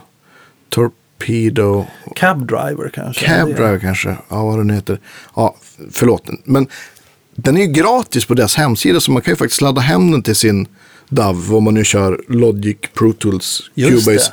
[1.26, 1.86] Torpedo,
[2.16, 3.26] Cab driver kanske.
[3.26, 5.00] Cab Det- Drive kanske, ja vad den heter.
[5.36, 5.56] Ja,
[5.92, 6.24] förlåt.
[6.44, 6.68] Men
[7.36, 10.24] den är ju gratis på deras hemsida så man kan ju faktiskt ladda hem den
[10.24, 10.68] till sin
[11.10, 14.32] DAV, vad man nu kör, Logic, Pro Tools, Just Cubase.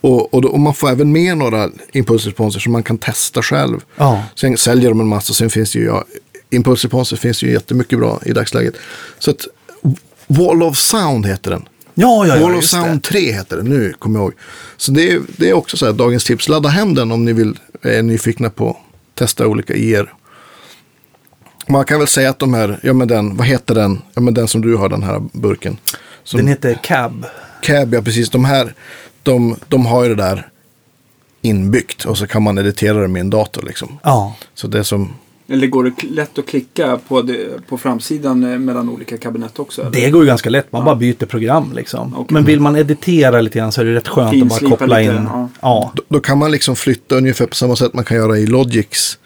[0.00, 3.80] Och, och, då, och man får även med några impulsresponser som man kan testa själv.
[3.96, 4.24] Ja.
[4.34, 6.04] Sen säljer de en massa, sen finns det ju, ja,
[6.50, 8.74] impulsresponser finns ju jättemycket bra i dagsläget.
[9.18, 9.46] Så att
[10.26, 11.68] Wall of Sound heter den.
[12.00, 12.42] Ja, ja, ja.
[12.42, 13.08] Wall of Sound det.
[13.08, 14.34] 3 heter den, nu kommer jag ihåg.
[14.76, 16.48] Så det är, det är också så här, dagens tips.
[16.48, 18.76] Ladda hem den om ni vill, är nyfikna på att
[19.14, 20.12] testa olika IR.
[21.68, 24.34] Man kan väl säga att de här, ja men den, vad heter den, ja men
[24.34, 25.78] den som du har den här burken.
[26.24, 27.26] Som, Den heter Cab.
[27.62, 28.30] Cab, ja precis.
[28.30, 28.74] De här,
[29.22, 30.48] de, de har ju det där
[31.42, 33.98] inbyggt och så kan man editera det med en dator liksom.
[34.02, 34.36] Ja.
[34.54, 35.12] Så det som,
[35.50, 39.80] Eller går det lätt att klicka på, det, på framsidan eh, mellan olika kabinett också?
[39.82, 39.90] Eller?
[39.90, 42.14] Det går ju ganska lätt, man bara byter program liksom.
[42.16, 42.34] Okej.
[42.34, 45.12] Men vill man editera lite grann så är det rätt skönt att bara koppla lite,
[45.12, 45.22] in.
[45.32, 45.48] ja.
[45.60, 45.92] Ja.
[45.94, 49.18] då, då kan man liksom flytta ungefär på samma sätt man kan göra i Logics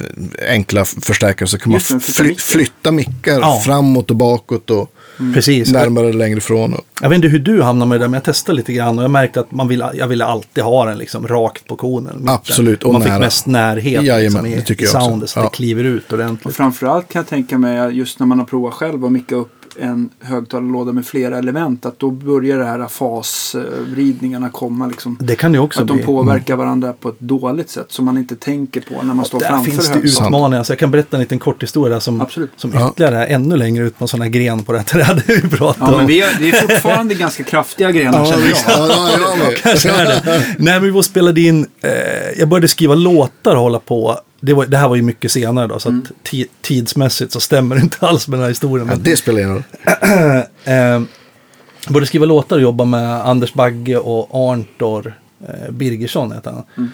[0.00, 0.06] f-
[0.48, 1.48] enkla förstärkare.
[1.48, 3.60] Så kan Just man flytta fly, flytta mickar Ja.
[3.64, 4.94] framåt och bakåt och
[5.34, 5.72] precis.
[5.72, 6.74] närmare och längre ifrån.
[6.74, 8.98] Och, Jag vet inte hur du hamnade med det där, men jag testade lite grann
[8.98, 12.24] och jag märkte att man vill, jag ville alltid ha den liksom rakt på konen.
[12.28, 13.18] Absolut, och man fick nära.
[13.20, 15.08] mest närhet Jajamän, liksom, i, det tycker i jag också.
[15.10, 15.42] soundet så Ja.
[15.44, 16.56] det kliver ut Och ordentligt.
[16.56, 20.10] framförallt kan jag tänka mig just när man har provat själv att micka upp en
[20.20, 21.86] högtalarlåda med flera element.
[21.86, 24.86] Att då börjar det här fasvridningarna komma.
[24.86, 25.16] Liksom.
[25.20, 26.06] Det kan det också Att de bli.
[26.06, 29.46] påverkar varandra på ett dåligt sätt som man inte tänker på när man står Där
[29.48, 30.26] framför finns det högtalaren.
[30.34, 30.62] utmaningar.
[30.64, 32.50] Så jag kan berätta en liten kort historia som, Absolut.
[32.56, 32.90] som Ja.
[32.90, 35.40] ytterligare är ännu längre ut på en sån här gren på det här trädet vi
[35.48, 35.96] pratade Ja, om.
[35.98, 38.56] men vi är, det är fortfarande ganska kraftiga grenar ja, känner jag.
[38.66, 39.56] ja, ja, med.
[39.62, 40.22] Kanske är det.
[40.58, 41.90] Nej, men vi var spelade in, eh,
[42.38, 44.16] jag började skriva låtar och hålla på.
[44.44, 46.04] Det, var, det här var ju mycket senare då, så Mm.
[46.60, 48.88] tidsmässigt så stämmer det inte alls med den här historien.
[48.90, 49.62] Ja, det spelar ingen roll.
[50.64, 51.02] eh,
[51.88, 55.14] började skriva låtar och jobba med Anders Bagge och Arntor
[55.48, 56.62] eh, Birgersson heter han.
[56.76, 56.90] Mm.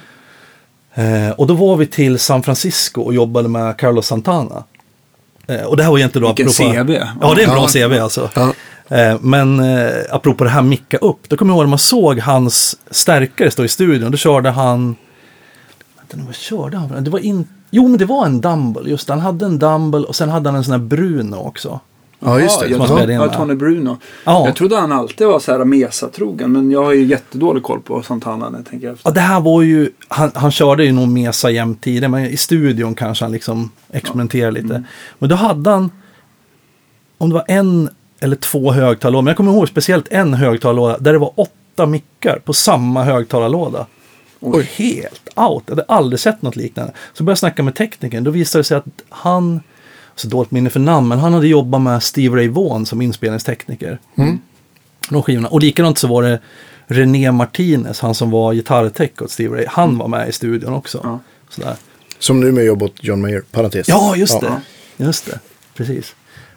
[0.94, 4.64] Eh, och då var vi till San Francisco och jobbade med Carlos Santana.
[5.46, 6.92] Eh, och det här var egentligen då Vilken apropå- CV.
[7.20, 7.88] Ja, det är en bra Ja.
[7.88, 8.30] CV alltså.
[8.34, 8.52] Ja.
[8.96, 12.18] Eh, Men eh, apropå det här micka upp, då kommer jag ihåg när man såg
[12.18, 14.10] hans stärkare stå i studion.
[14.10, 14.96] Då körde han...
[16.08, 17.04] Vänta nu, vad körde han?
[17.04, 17.48] Det var in...
[17.70, 18.90] Jo, men det var en Dumble.
[18.90, 21.80] Just han hade en Dumble och sen hade han en sån här Bruno också.
[22.20, 22.68] Ja, just det.
[22.68, 23.28] jag in ja.
[23.28, 23.96] Tony Bruno.
[24.24, 24.46] Ja.
[24.46, 26.52] Jag trodde han alltid var så här Mesa-trogen.
[26.52, 29.10] Men jag har ju jättedålig koll på Santana när jag tänker efter.
[29.10, 29.90] Ja, det här var ju...
[30.08, 34.60] Han, han körde ju nog Mesa jämt tidigare, men i studion kanske han liksom experimenterade
[34.62, 34.84] lite.
[35.18, 35.90] Men då hade han...
[37.18, 37.90] Om det var en
[38.20, 42.38] eller två högtalarlådor, men jag kommer ihåg speciellt en högtalarlåda där det var åtta mickar
[42.44, 43.86] på samma högtalarlåda.
[44.40, 45.62] Och helt out.
[45.66, 46.92] Jag hade aldrig sett något liknande.
[47.12, 48.24] Så började jag snacka med teknikern.
[48.24, 49.60] Då visade det sig att han,
[50.14, 53.98] så dåligt minne för namn, men han hade jobbat med Steve Ray Vaughan som inspelningstekniker.
[55.10, 55.48] De skivorna.
[55.48, 56.40] Och likadant så var det
[56.86, 59.64] René Martinez, han som var gitarrtech åt Steve Ray.
[59.68, 61.00] Han var med i studion också.
[61.04, 61.18] Ja.
[61.48, 61.74] Sådär.
[62.18, 63.88] Som nu med jobb åt John Mayer, parentes.
[63.88, 64.48] Ja, just Ja.
[64.96, 65.04] det.
[65.04, 65.38] Just det.
[65.74, 66.14] Precis.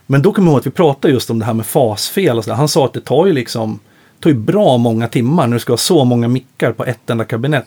[0.08, 2.44] Men då kommer jag ihåg att vi pratade just om det här med fasfel och
[2.44, 2.56] sådär.
[2.58, 3.80] Han sa att det tar ju liksom
[4.22, 7.26] tar ju bra många timmar när du ska ha så många mickar på ett enda
[7.26, 7.66] kabinett.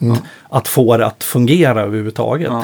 [0.49, 2.47] Att få det att fungera överhuvudtaget.
[2.51, 2.63] Ja,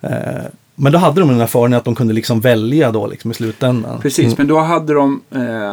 [0.00, 0.44] Eh,
[0.74, 3.34] men då hade de den här fördelen att de kunde liksom välja då liksom i
[3.34, 4.00] slutändan.
[4.00, 5.68] precis, men då hade de eh,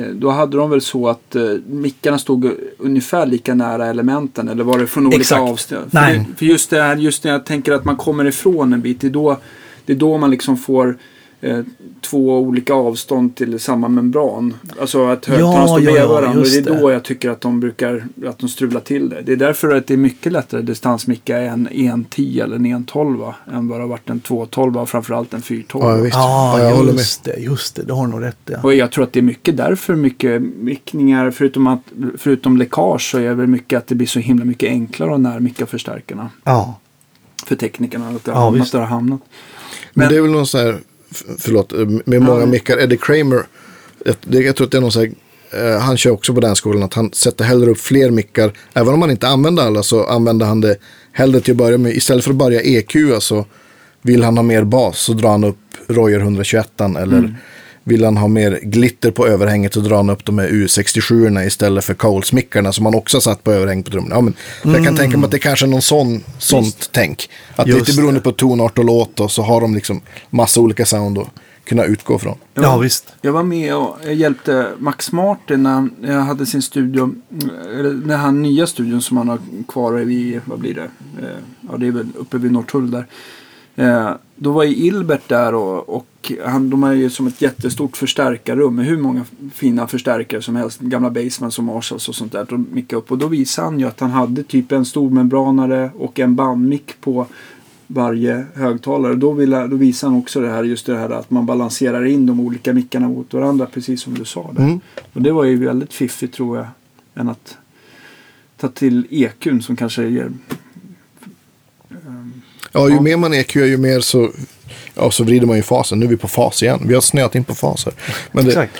[0.00, 4.64] eh, då hade de väl så att eh, mickarna stod ungefär lika nära elementen eller
[4.64, 5.40] var det från olika Exakt.
[5.50, 5.90] avstånd?
[5.90, 6.26] För, Nej.
[6.30, 9.00] det, för just det här, just när jag tänker att man kommer ifrån en bit,
[9.00, 9.36] det är då,
[9.84, 10.98] det är då man liksom får
[12.00, 14.54] två olika avstånd till samma membran.
[14.80, 16.42] Alltså att högtalarna Ja, står bredvid ja, varandra.
[16.42, 19.22] Det är då jag tycker att de brukar att de strular till det.
[19.22, 23.68] Det är därför att det är mycket lättare distansmicka en 1.10 eller en 1.12 än
[23.68, 25.64] vad det har varit en 2.12 och framförallt en 4.12.
[25.72, 26.14] Ja, visst.
[26.16, 26.98] Ja, Ja, jag håller med.
[26.98, 27.82] just det, just det.
[27.82, 28.36] Det har nog rätt.
[28.44, 28.58] Ja.
[28.62, 31.80] Och jag tror att det är mycket därför mycket mickningar, förutom, att,
[32.18, 35.20] förutom läckage så är det väl mycket att det blir så himla mycket enklare att
[35.20, 36.30] närmicka förstärkarna.
[36.44, 36.74] ja.
[37.46, 38.72] För teknikerna, att det har Ja, hamnat visst.
[38.72, 39.20] där det har hamnat.
[39.94, 40.78] Men, Men- det är väl någon sån här,
[41.38, 42.46] förlåt, eh, med många Ja.
[42.46, 43.46] mickar, Eddie Kramer,
[44.04, 45.14] jag, jag tror att det är någon sån
[45.50, 48.52] här, eh, han kör också på den skolan att han sätter hellre upp fler mickar,
[48.74, 50.76] även om han inte använder alla så använder han det
[51.12, 53.46] hellre till att börja med, istället för att börja EQ så
[54.02, 55.56] vill han ha mer bas så drar han upp
[55.88, 57.36] Royer 121 eller
[57.84, 61.84] vill han ha mer glitter på överhänget så drar han upp de här U67 istället
[61.84, 64.14] för Coles-mickarna som han också har satt på överhänget på trummorna.
[64.14, 64.34] Ja, men
[64.74, 67.30] Jag kan tänka mig att det är kanske är någon sån, sånt tänk.
[67.56, 70.00] Att Just lite beroende på tonart och låt och så har de liksom
[70.30, 71.28] massa olika sound att
[71.64, 72.38] kunna utgå från.
[72.54, 73.12] Ja, var- visst.
[73.22, 77.50] Jag var med och jag hjälpte Max Martin när han jag hade sin studio, mm,
[77.78, 79.38] eller den här nya studion som han har
[79.68, 80.90] kvar vid, vad blir det?
[81.22, 81.28] Eh,
[81.70, 83.06] Ja, det är väl uppe vid Norrtull där.
[83.80, 87.96] Eh, Då var ju Ilbert där och, och han, de har ju som ett jättestort
[87.96, 89.24] förstärkarrum med hur många
[89.54, 90.80] fina förstärkare som helst.
[90.80, 92.46] Gamla Baseman som Marshalls och sånt där.
[92.48, 96.18] De mickade upp och då visade han ju att han hade typ en stormembranare och
[96.18, 97.26] en bandmick på
[97.86, 99.14] varje högtalare.
[99.14, 102.26] Då, vill, då visar han också det här, just det här att man balanserar in
[102.26, 104.50] de olika mickarna mot varandra, precis som du sa.
[104.52, 104.64] Där.
[104.64, 104.80] Mm.
[105.12, 106.66] Och det var ju väldigt fiffigt tror jag,
[107.14, 107.58] än att
[108.56, 110.30] ta till EQn som kanske ger...
[112.72, 113.00] Ja, ju Ja.
[113.00, 114.30] mer man EQ ju mer så,
[114.94, 115.98] ja, så vrider man ju fasen.
[115.98, 116.80] Nu är vi på fas igen.
[116.84, 117.92] Vi har snöat in på faser.
[118.32, 118.72] Men det, Exakt.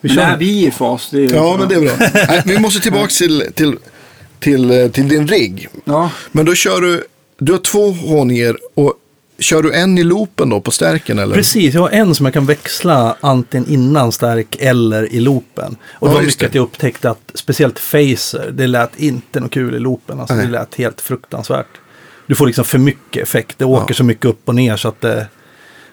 [0.00, 0.22] Vi kör.
[0.22, 1.08] är vi i fas?
[1.10, 2.08] Det är, Ja, men det är bra.
[2.28, 3.76] Nej, vi måste tillbaka till, till,
[4.38, 5.68] till, eh, till din rigg.
[5.84, 7.04] Ja, Men då kör du,
[7.38, 8.94] du har två håningar och
[9.38, 11.34] kör du en i loopen då på stärken eller?
[11.34, 15.76] Precis, jag har en som jag kan växla antingen innan stärk eller i loopen.
[15.92, 19.78] Och Ja, mycket att jag upptäckte att speciellt Phaser, det lät inte något kul i
[19.78, 20.20] loopen.
[20.20, 20.46] Alltså, Nej.
[20.46, 21.66] det lät helt fruktansvärt.
[22.26, 23.58] Du får liksom för mycket effekt.
[23.58, 23.94] Det åker Ja.
[23.94, 25.26] så mycket upp och ner så att det,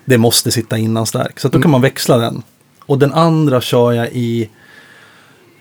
[0.06, 1.40] det måste sitta innan stärk.
[1.40, 1.62] Så då Mm.
[1.62, 2.42] kan man växla den.
[2.86, 4.50] Och den andra kör jag i...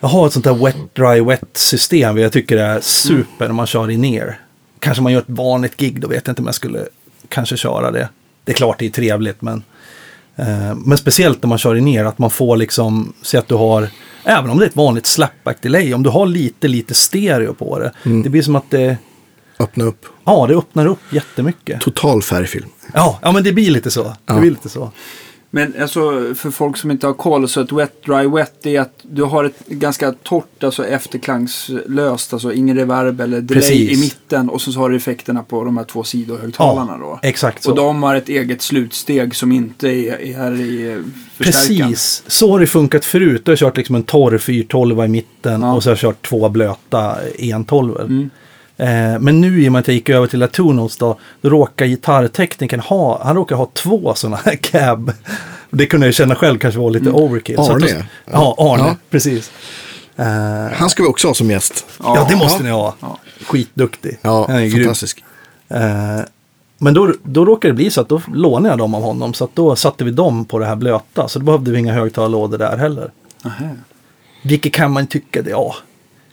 [0.00, 2.18] Jag har ett sånt där wet, dry, wet system.
[2.18, 4.40] Jag tycker det är super när man kör i ner.
[4.80, 6.86] Kanske man gör ett vanligt gig, då vet jag inte om jag skulle
[7.28, 8.08] kanske köra det.
[8.44, 9.62] Det är klart det är trevligt, men...
[10.36, 13.54] Eh, men speciellt när man kör i ner, att man får liksom, se att du
[13.54, 13.88] har,
[14.24, 17.78] även om det är ett vanligt slapback delay, om du har lite, lite stereo på
[17.78, 17.92] det.
[18.22, 18.96] Det blir som att det,
[19.60, 20.06] Öppna upp.
[20.24, 21.80] ja, det öppnar upp jättemycket.
[21.80, 22.68] Total färgfilm.
[22.94, 24.02] Ja, ja men det blir lite så.
[24.02, 24.40] Det Ja.
[24.40, 24.90] blir lite så.
[25.50, 26.00] men alltså
[26.34, 29.22] för folk som inte har koll så ett wet, dry, wet det är att du
[29.22, 33.98] har ett ganska torrt, alltså efterklangslöst, alltså ingen reverb eller delay Precis.
[33.98, 37.18] i mitten och så har du effekterna på de här två sidohögtalarna då.
[37.22, 37.70] Exakt så.
[37.70, 41.02] Och de har ett eget slutsteg som inte är, är här i
[41.36, 41.88] förstärkaren.
[41.90, 43.42] Precis, så har det funkat förut.
[43.44, 45.72] Du har kört liksom en torr 412 i mitten Ja.
[45.74, 47.96] och så har jag kört två blöta 112.
[48.00, 48.30] Mm.
[48.80, 51.86] Eh, men nu i och med att jag gick över till Latunos då, då råkar
[51.86, 55.12] gitarrteknikern ha, han råkar ha två sådana här cab.
[55.70, 57.56] Det kunde jag känna själv kanske var lite overkill.
[57.56, 57.86] Så att Arne.
[57.86, 58.96] då- Ja, Arne, Ja.
[59.10, 59.50] precis.
[60.16, 60.26] Eh,
[60.78, 61.86] Han ska vi också ha som gäst.
[62.02, 62.64] ja, det måste Ja.
[62.64, 62.94] ni ha.
[63.00, 63.18] Ja.
[63.46, 64.18] Skitduktig.
[64.22, 64.84] Ja, Han är grym.
[64.84, 65.24] fantastisk.
[65.68, 66.20] Eh,
[66.78, 69.34] men då, då råkade det bli så att då lånade jag dem av honom.
[69.34, 71.28] Så att då satte vi dem på det här blöta.
[71.28, 73.10] Så då behövde vi inga högtalarlådor där heller.
[73.42, 73.76] Nähä.
[74.42, 75.74] Vilket kan man tycka, det, ja.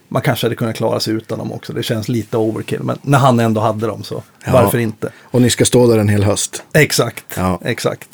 [0.07, 1.73] Man kanske hade kunnat klara sig utan dem också.
[1.73, 2.83] Det känns lite overkill.
[2.83, 4.51] Men när han ändå hade dem så Ja.
[4.53, 5.09] varför inte?
[5.23, 6.63] Och ni ska stå där en hel höst.
[6.73, 7.59] Exakt, Ja.
[7.63, 8.09] exakt.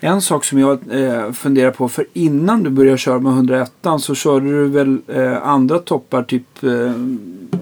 [0.00, 4.14] En sak som jag eh, funderar på, för innan du började köra med 101 så
[4.14, 6.70] körde du väl eh, andra toppar, typ eh,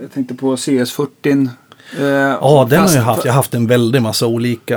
[0.00, 1.48] jag tänkte på CS40.
[1.98, 3.24] Eh, Ja, den har fast- jag haft.
[3.24, 4.76] Jag har haft en väldig massa olika.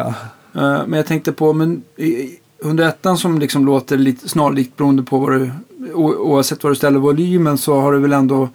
[0.55, 5.03] Eh, men jag tänkte på, men i- i 101 som liksom låter lite snarlikt beroende
[5.03, 5.51] på vad du,
[5.93, 8.49] o, oavsett vad du ställer volymen så har du väl ändå,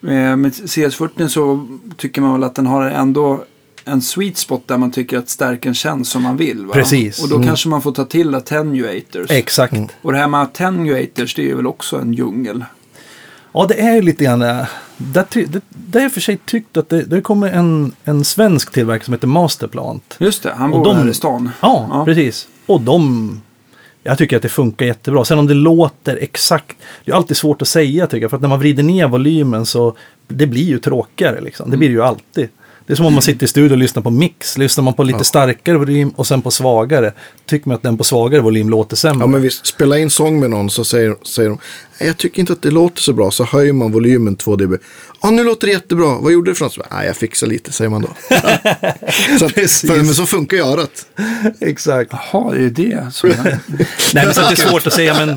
[0.00, 1.66] med CS40 så
[1.96, 3.44] tycker man väl att den har ändå
[3.84, 6.66] en sweet spot där man tycker att stärken känns som man vill.
[6.66, 6.74] Va?
[6.74, 7.22] Precis.
[7.22, 7.46] Och då Mm.
[7.48, 9.30] kanske man får ta till attenuators.
[9.30, 9.74] Exakt.
[10.02, 12.64] Och det här med attenuators det är ju väl också en djungel.
[13.52, 14.68] Ja, det är ju lite grann det.
[14.96, 18.24] Där, ty- det, där har jag för sig tyckt att det, det kommer en, en
[18.24, 20.16] svensk tillverkare som heter Masterplant.
[20.20, 21.50] Just det, han Och bor de- här i stan.
[21.60, 22.04] Ja, Ja.
[22.04, 22.48] precis.
[22.66, 23.40] Och de...
[24.06, 25.24] Jag tycker att det funkar jättebra.
[25.24, 26.76] Sen om det låter exakt...
[27.04, 28.30] Det är alltid svårt att säga tycker jag.
[28.30, 29.96] För att när man vrider ner volymen så...
[30.28, 31.70] Det blir ju tråkigare liksom.
[31.70, 32.48] Det blir det ju alltid.
[32.86, 34.58] Det är som om man sitter i studion och lyssnar på mix.
[34.58, 37.12] Lyssnar man på lite starkare volym och sen på svagare.
[37.46, 39.22] Tycker man att den på svagare volym låter sämre.
[39.22, 41.58] Ja, men vi spelar in sång med någon så säger, säger de,
[42.00, 43.30] "Nej, jag tycker inte att det låter så bra.
[43.30, 44.74] Så höjer man volymen 2 dB.
[45.22, 46.18] Ja, nu låter det jättebra.
[46.20, 46.78] Vad gjorde du för något?
[46.90, 48.08] Nej, jag fixar lite, säger man då.
[49.38, 49.90] så, att, Precis.
[49.90, 51.06] för, men så funkar ju örat.
[51.60, 52.12] Exakt.
[52.32, 53.06] Jaha, det är ju det.
[53.12, 53.58] Så, Nej,
[54.14, 55.26] men så att det är svårt att säga.
[55.26, 55.36] Men,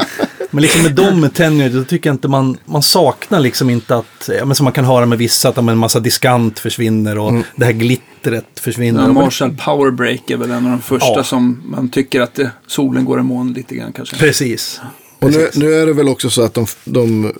[0.51, 3.95] men liksom med dem med Tenure, då tycker jag inte man, man saknar liksom inte
[3.95, 7.33] att, ja, men som man kan höra med vissa, att en massa diskant försvinner och
[7.55, 9.01] det här glittret försvinner.
[9.01, 11.23] Ja, Och- Marshall Powerbreak är väl en av de första Ja.
[11.23, 14.15] som man tycker att det, solen går i moln lite grann kanske.
[14.15, 14.81] Precis.
[15.19, 17.33] Och nu, nu är det väl också så att de, de,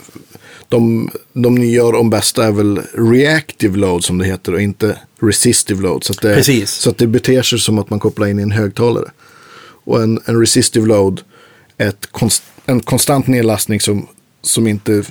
[0.70, 4.98] de, de nya gör om bästa är väl reactive load som det heter och inte
[5.22, 6.04] resistive load.
[6.04, 6.72] Så att det, Precis.
[6.72, 9.12] Så att det beter sig som att man kopplar in i en högtalare.
[9.86, 11.22] Och en, en resistive load
[11.78, 14.08] är ett konst, en konstant nedlastning som,
[14.42, 15.04] som inte...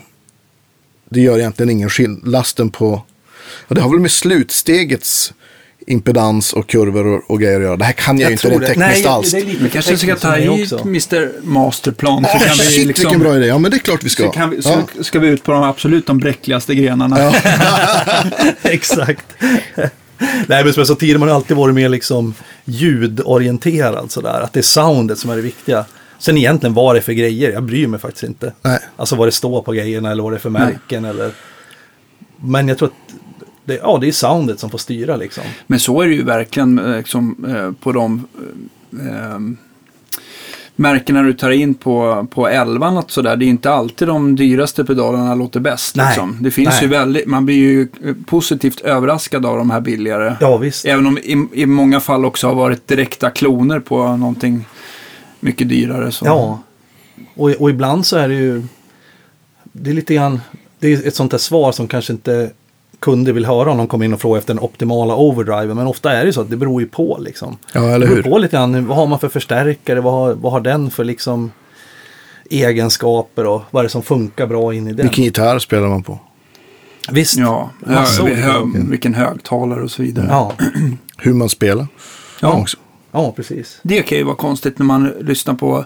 [1.10, 2.28] Det gör egentligen ingen skillnad.
[2.28, 3.02] Lasten på...
[3.68, 5.32] Och det har väl med slutstegets
[5.86, 7.76] impedans och kurvor och, och grejer att göra.
[7.76, 8.66] Det här kan jag, Jag ju inte det.
[8.66, 9.30] tekniskt Nej, alls.
[9.30, 10.72] det är lite Vi kanske ska ta hit.
[10.72, 13.05] Mr Masterplan så Åh, kan vi shit, liksom...
[13.05, 13.47] vilken bra idé.
[13.47, 14.22] Ja, men det är klart vi ska.
[14.22, 15.02] Så, kan vi, så ja.
[15.02, 17.18] ska vi ut på de absolut de bräckligaste grenarna.
[17.18, 17.35] Ja.
[18.62, 19.26] Exakt.
[20.47, 24.40] Nej, men som jag sa tidigare, man har alltid varit mer liksom ljudorienterad sådär.
[24.40, 25.85] Att det är soundet som är det viktiga.
[26.19, 28.53] Sen egentligen vad det är för grejer, jag bryr mig faktiskt inte.
[28.62, 28.78] Nej.
[28.97, 31.31] Alltså vad det står på grejerna eller vad det är för märken eller...
[32.36, 33.15] Men jag tror att
[33.65, 35.45] det, ja, det är soundet som får styra liksom.
[35.66, 38.27] Men så är det ju verkligen eh, liksom, eh, på de...
[39.01, 39.39] eh, eh,
[40.78, 44.36] märker när du tar in på, på 11 att sådär, det är inte alltid de
[44.36, 45.97] dyraste pedalerna låter bäst.
[45.97, 46.07] Nej.
[46.07, 46.36] Liksom.
[46.40, 46.82] Det finns Nej.
[46.82, 47.89] ju väldigt, man blir ju
[48.27, 50.36] positivt överraskad av de här billigare.
[50.40, 50.86] Ja, visst.
[50.86, 54.65] Även om i, i många fall också har varit direkta kloner på någonting
[55.40, 56.12] mycket dyrare.
[56.12, 56.27] Så.
[56.27, 56.59] Ja,
[57.36, 58.62] och, och ibland så är det ju,
[59.73, 60.40] det är lite grann,
[60.78, 62.51] det är ett sånt där svar som kanske inte
[63.01, 65.77] kunder vill höra om de kommer in och frågar efter den optimala overdriven.
[65.77, 67.56] Men ofta är det ju så att det beror ju på liksom.
[67.73, 68.23] Ja, Det eller beror hur?
[68.23, 71.51] på lite grann, vad har man för förstärkare, vad har, vad har den för liksom
[72.51, 75.06] egenskaper och vad är det som funkar bra in i den.
[75.06, 76.19] Vilken gitarr spelar man på?
[77.10, 80.27] Visst, Ja, Massa hö, vilken högtalare och så vidare.
[80.31, 80.52] ja,
[81.19, 81.86] Hur man spelar?
[82.40, 82.52] Ja.
[82.60, 82.77] Också.
[83.23, 83.78] Ja, precis.
[83.82, 85.85] Det kan ju vara konstigt när man lyssnar på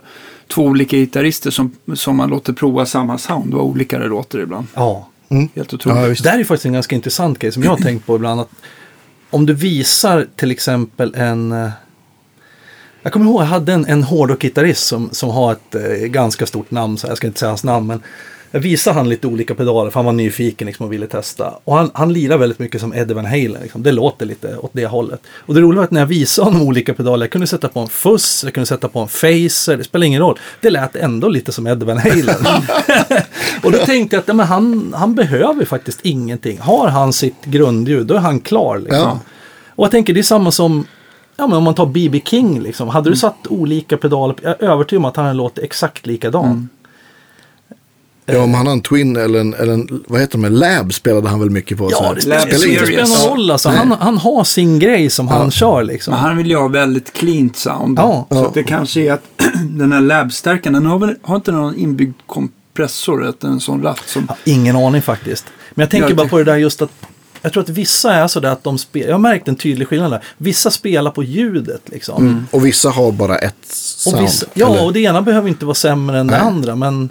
[0.48, 3.54] två olika gitarrister som, som man låter prova samma sound.
[3.54, 4.66] Vad olika det låter ibland.
[4.74, 5.08] Ja.
[5.54, 5.98] Helt otroligt.
[5.98, 6.08] Ja.
[6.08, 8.40] Det där är faktiskt en ganska intressant grej som jag har tänkt på ibland.
[8.40, 8.50] Att
[9.30, 11.52] om du visar till exempel en...
[11.52, 11.70] eh,
[13.02, 16.70] Jag kommer ihåg, jag hade en, en hårdrockgitarrist som, som har ett eh, ganska stort
[16.70, 17.86] namn, så jag ska inte säga hans namn.
[17.86, 18.02] Men
[18.54, 21.54] jag visade han lite olika pedaler för han var nyfiken liksom, och ville testa.
[21.64, 23.62] Och han, han lirar väldigt mycket som Eddie Van Halen.
[23.62, 23.82] Liksom.
[23.82, 25.20] Det låter lite åt det hållet.
[25.46, 27.80] Och det roliga var att när jag visade honom olika pedaler, jag kunde sätta på
[27.80, 30.38] en fuss, jag kunde sätta på en phaser, det spelar ingen roll.
[30.60, 32.46] Det lät ändå lite som Eddie Van Halen.
[33.62, 36.58] och då tänkte jag att ja, men han, han behöver faktiskt ingenting.
[36.58, 38.78] Har han sitt grundljud, då är han klar.
[38.78, 38.98] Liksom.
[38.98, 39.20] Ja.
[39.74, 40.86] Och jag tänker det är samma som
[41.36, 42.20] Ja, men om man tar B.B.
[42.24, 42.88] King, liksom.
[42.88, 46.68] hade du satt olika pedaler, jag är övertygad om att han hade låtit exakt likadan.
[48.26, 50.94] Ja, om han har en Twin eller en, eller en vad heter de, en Lab
[50.94, 51.90] spelade han väl mycket på.
[51.90, 53.68] så Ja, det spelar, det någon roll alltså.
[53.68, 53.78] Nej.
[53.78, 56.14] Han, han har sin grej som han kör liksom.
[56.14, 57.98] Men han vill ju ha väldigt cleant sound.
[57.98, 58.26] Ja.
[58.30, 58.46] så Ja.
[58.46, 59.22] att det kanske är att
[59.70, 64.02] den här labstärkaren, den har, väl, har inte någon inbyggd kompressor, att en sån ratt
[64.06, 64.26] som...
[64.28, 65.44] Ja, ingen aning faktiskt.
[65.74, 66.90] Men jag tänker Jag bara på det där just att
[67.42, 70.10] jag tror att vissa är sådär att de spelar, jag har märkt en tydlig skillnad
[70.12, 70.24] där.
[70.36, 72.26] Vissa spelar på ljudet liksom.
[72.26, 72.46] Mm.
[72.50, 74.22] Och vissa har bara ett Och sound.
[74.22, 74.84] vissa, ja, eller?
[74.84, 76.46] och det ena behöver inte vara sämre än det Nej.
[76.46, 76.76] andra.
[76.76, 77.10] Men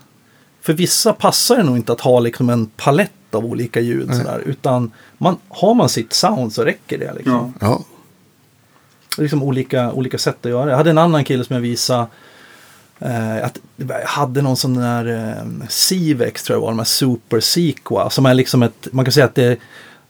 [0.61, 4.15] för vissa passar det nog inte att ha liksom en palett av olika ljud.
[4.15, 7.13] Sådär, utan man, har man sitt sound så räcker det.
[7.13, 7.53] Liksom.
[7.59, 7.67] Ja.
[7.67, 7.81] Ja.
[9.15, 10.71] Det är liksom olika, olika sätt att göra det.
[10.71, 12.07] Jag hade en annan kille som jag visade.
[12.99, 17.39] Eh, att jag hade någon sån där eh, Civex tror jag var, de här Super
[17.39, 18.09] Sequa.
[18.09, 19.57] Som är liksom ett, man kan säga att det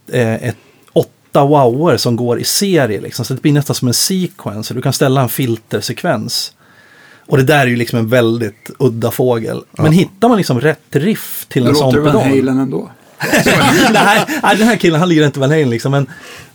[0.07, 0.57] är eh, ett
[0.94, 3.02] åtta wower som går i serie.
[3.02, 3.26] Liksom.
[3.26, 4.73] Så det blir nästan som en sequence.
[4.73, 6.53] Du kan ställa en filtersekvens.
[7.32, 9.64] Och det där är ju liksom en väldigt udda fågel.
[9.72, 12.38] Men hittar man liksom rätt riff till Då en sån låter det Van pedal.
[12.38, 12.90] Halen ändå.
[13.94, 15.91] nej, nej, den här killen han lirar inte Van Halen liksom.
[15.91, 16.08] Men,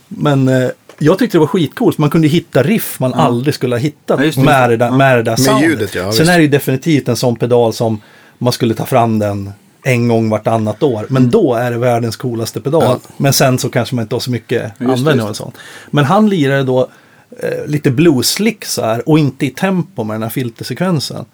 [0.07, 1.97] men eh, jag tyckte det var skitcoolt.
[1.97, 4.37] Man kunde hitta riff man aldrig skulle ha hittat Ja, det.
[4.37, 5.69] med, det där, med det där soundet.
[5.69, 8.01] ljudet, ja, Sen är det ju definitivt en sån pedal som
[8.37, 9.51] man skulle ta fram den
[9.83, 11.05] en gång vartannat år.
[11.09, 12.83] Men då är det världens coolaste pedal.
[12.83, 12.99] Ja.
[13.17, 15.51] Men sen så kanske man inte har så mycket användning av en sån.
[15.91, 16.87] Men han lirade då
[17.39, 21.25] eh, lite blueslick så här och inte i tempo med den här filtersekvensen.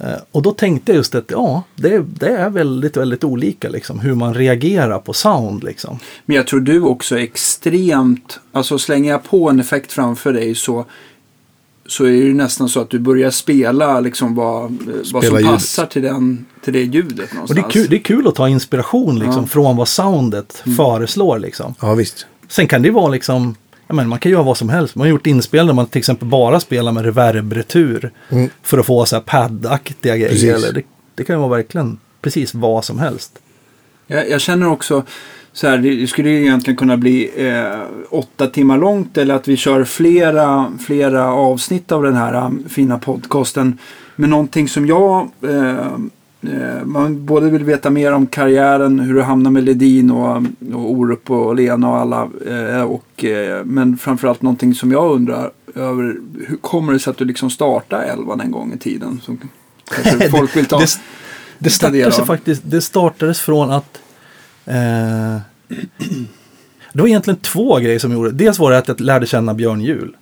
[0.00, 4.00] Eh, och då tänkte jag just att ja, det, det är väldigt, väldigt olika liksom
[4.00, 5.98] hur man reagerar på sound liksom.
[6.26, 10.54] Men jag tror du också är extremt, alltså slänger jag på en effekt framför dig
[10.54, 10.84] så
[11.88, 14.78] så är det nästan så att du börjar spela liksom vad,
[15.12, 15.50] vad som ljudet.
[15.52, 17.50] passar till, den, till det ljudet Och någonstans.
[17.50, 19.46] det är, kul, det är kul att ta inspiration liksom, Ja.
[19.46, 21.38] från vad soundet föreslår.
[21.38, 21.74] Liksom.
[21.80, 22.26] ja, visst.
[22.48, 23.54] Sen kan det ju vara liksom,
[23.94, 24.94] menar, man kan göra vad som helst.
[24.94, 28.10] Man har gjort inspel där man till exempel bara spelar med reverbretur.
[28.28, 28.50] Mm.
[28.62, 30.72] För att få så här paddaktiga grejer.
[30.72, 30.82] Det,
[31.14, 33.38] det kan ju vara verkligen precis vad som helst.
[34.06, 35.04] Jag, jag känner också
[35.56, 37.78] så här, det skulle ju egentligen kunna bli eh,
[38.10, 42.98] åtta timmar långt eller att vi kör flera, flera avsnitt av den här um, fina
[42.98, 43.78] podcasten.
[44.16, 45.98] Men någonting som jag, eh, eh,
[46.84, 50.36] man både vill veta mer om karriären, hur du hamnar med Ledin och,
[50.74, 52.28] och Orup och Lena och alla.
[52.46, 57.16] Eh, och, eh, men framförallt någonting som jag undrar över, hur kommer det sig att
[57.16, 59.20] du liksom startade Elvan en gång i tiden?
[59.22, 59.38] Som
[59.84, 60.78] kanske folk vill ta.
[60.78, 60.98] Det,
[61.58, 64.00] det, startades faktiskt, det startades från att
[64.64, 64.74] eh,
[66.92, 68.44] det var egentligen två grejer som gjorde det.
[68.44, 70.16] Dels var det att jag lärde känna Björn Juhl.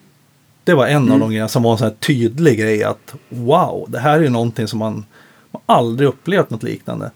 [0.64, 1.12] Det var en Mm.
[1.12, 4.22] av de grejerna som var en sån här tydlig grej att wow, det här är
[4.22, 5.04] ju någonting som man,
[5.54, 7.10] man aldrig upplevt något liknande.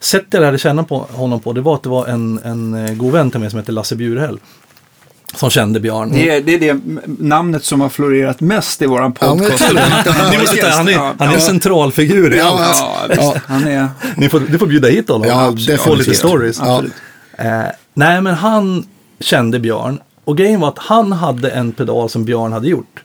[0.00, 2.94] Sättet jag lärde känna på honom på det var att det var en, en eh,
[2.94, 4.38] god vän till mig som heter Lasse Bjurhäll.
[5.34, 6.10] Som kände Björn.
[6.12, 6.80] Det är, det är det
[7.18, 9.72] namnet som har florerat mest i våran Ja, men podcast.
[10.32, 11.40] Ni måste, han är, han är en Ja.
[11.40, 12.74] centralfigur i Ja.
[13.16, 13.34] Ja.
[13.46, 13.88] Han är...
[14.16, 15.28] Ni får, du får bjuda hit honom.
[15.28, 16.58] Ja, Få lite stories.
[16.58, 16.82] Ja.
[17.38, 17.62] Eh,
[17.94, 18.86] nej, men han
[19.20, 20.00] kände Björn.
[20.24, 23.02] Och grejen var att han hade en pedal som Björn hade gjort.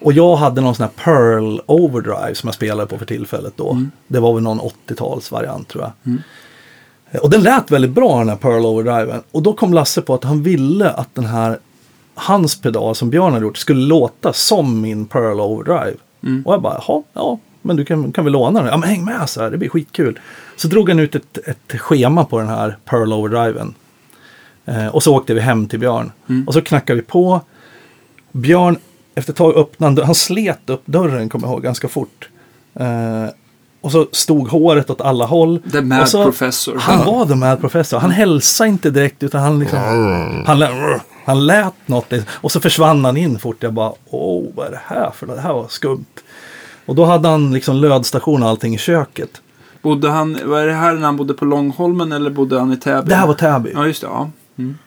[0.00, 3.82] Och jag hade någon sån här Pearl Overdrive som jag spelade på för tillfället då.
[4.06, 6.16] Det var väl någon 80-talsvariant tror jag.
[7.10, 9.22] Eh, Och den lät väldigt bra den här Pearl Overdriven.
[9.30, 11.58] Och då kom Lasse på att han ville att den här
[12.14, 15.96] hans pedal som Björn hade gjort skulle låta som min Pearl Overdrive.
[16.22, 16.42] Mm.
[16.46, 18.68] Och jag bara, jaha, ja, men du kan, kan väl låna den?
[18.70, 20.18] Ja, men häng med så här, det blir skitkul.
[20.56, 23.74] Så drog han ut ett, ett schema på den här Pearl Overdriven.
[24.64, 26.12] Eh, och så åkte vi hem till Björn.
[26.28, 26.48] Mm.
[26.48, 27.40] Och så knackade vi på.
[28.32, 28.76] Björn,
[29.20, 32.28] efter ett tag öppnade han, han slet upp dörren, kommer jag ihåg, ganska fort.
[32.74, 33.26] Eh,
[33.80, 35.62] och så stod håret åt alla håll.
[35.72, 36.76] The Mad så, Professor.
[36.78, 37.98] Han var the mad professor.
[37.98, 39.78] Han hälsade inte direkt utan han liksom...
[40.46, 40.70] Han, lät,
[41.24, 42.12] han lät något.
[42.28, 43.62] Och så försvann han in fort.
[43.62, 45.26] Jag bara, åh vad är det här för?
[45.26, 46.04] Det här var skumt.
[46.86, 49.30] Och då hade han liksom lödstation och allting i köket.
[49.82, 53.08] Bodde han, var det här när han bodde på Långholmen eller bodde han i Täby?
[53.08, 53.70] Det här var Täby.
[53.74, 54.06] Ja, just det.
[54.06, 54.30] Ja.
[54.58, 54.78] Mm.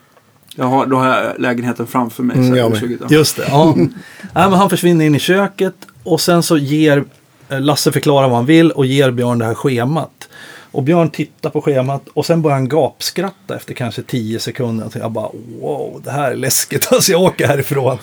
[0.56, 2.38] Jag har, då har jag lägenheten framför mig.
[2.38, 3.12] Mm, så jag jag med.
[3.12, 3.46] Just det.
[3.48, 3.74] Ja.
[3.76, 3.90] Nej,
[4.34, 7.04] men han försvinner in i köket och sen så ger
[7.50, 10.30] eh, Lasse förklarar vad han vill och ger Björn det här schemat.
[10.72, 14.90] Och Björn tittar på schemat och sen börjar han gapskratta efter kanske 10 sekunder.
[14.90, 15.30] Så jag bara
[15.62, 16.88] wow, det här är läskigt.
[16.92, 17.98] Alltså jag åker härifrån.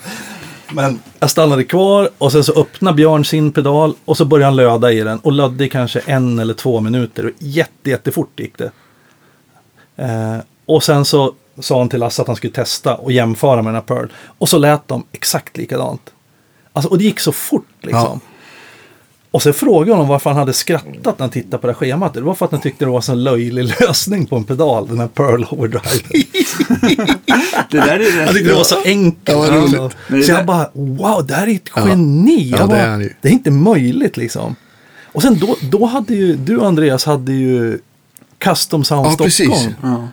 [0.73, 4.55] Men jag stannade kvar och sen så öppnar Björn sin pedal och så börjar han
[4.55, 5.19] löda i den.
[5.19, 7.25] Och lödde i kanske en eller två minuter.
[7.25, 8.71] Och jätte, jättefort gick det.
[9.95, 13.65] Eh, och sen så sa han till Lasse att han skulle testa och jämföra med
[13.65, 14.07] den här Pearl.
[14.37, 16.01] Och så lät de exakt likadant.
[16.73, 18.19] Alltså, och det gick så fort liksom.
[19.31, 21.77] Och så frågade jag honom varför han hade skrattat när han tittade på det här
[21.79, 22.13] schemat.
[22.13, 24.99] Det var för att han tyckte det var en löjlig lösning på en pedal, den
[24.99, 26.03] här Pearl Overdrive.
[27.71, 29.29] Det där är Jag tyckte det var så enkelt.
[29.37, 29.91] Ja, alltså.
[30.07, 31.87] det Så där- jag bara, wow, det här är ett Ja.
[31.87, 32.49] geni.
[32.51, 33.13] Ja, Jag det är ju.
[33.21, 34.55] det är inte möjligt liksom.
[35.05, 37.79] Och sen då, då hade ju, du Andreas hade ju
[38.37, 39.47] Custom Sound Ja, precis.
[39.49, 39.73] Stockholm.
[39.81, 40.07] Ja.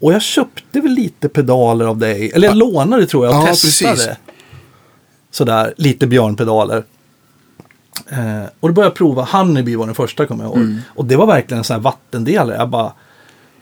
[0.00, 2.30] Och jag köpte väl lite pedaler av dig.
[2.34, 3.90] Eller jag lånade tror jag och Ja, testade.
[3.96, 4.08] precis.
[5.30, 6.84] Sådär, lite björnpedaler.
[8.10, 10.58] Eh, och då började jag prova Honeybee var den första kommer jag ihåg.
[10.58, 10.78] Mm.
[10.94, 12.56] Och det var verkligen en sån här vattendelare.
[12.56, 12.92] Jag bara,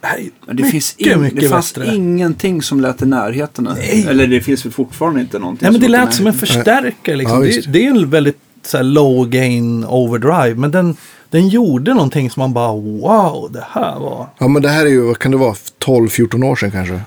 [0.00, 1.94] Men det, mycket, finns in, mycket det fanns bättre.
[1.94, 3.68] ingenting som lät i närheten.
[3.76, 4.06] Nej.
[4.08, 7.44] Eller det finns väl fortfarande inte någonting Nej men det lät som en förstärkare liksom.
[7.44, 10.54] Ja, det, det är en väldigt så här, low gain overdrive.
[10.54, 10.96] Men den,
[11.30, 14.26] den gjorde någonting som man bara wow, det här var...
[14.38, 15.54] Ja, men det här är ju, vad kan det vara,
[15.84, 17.00] 12-14 år sedan kanske?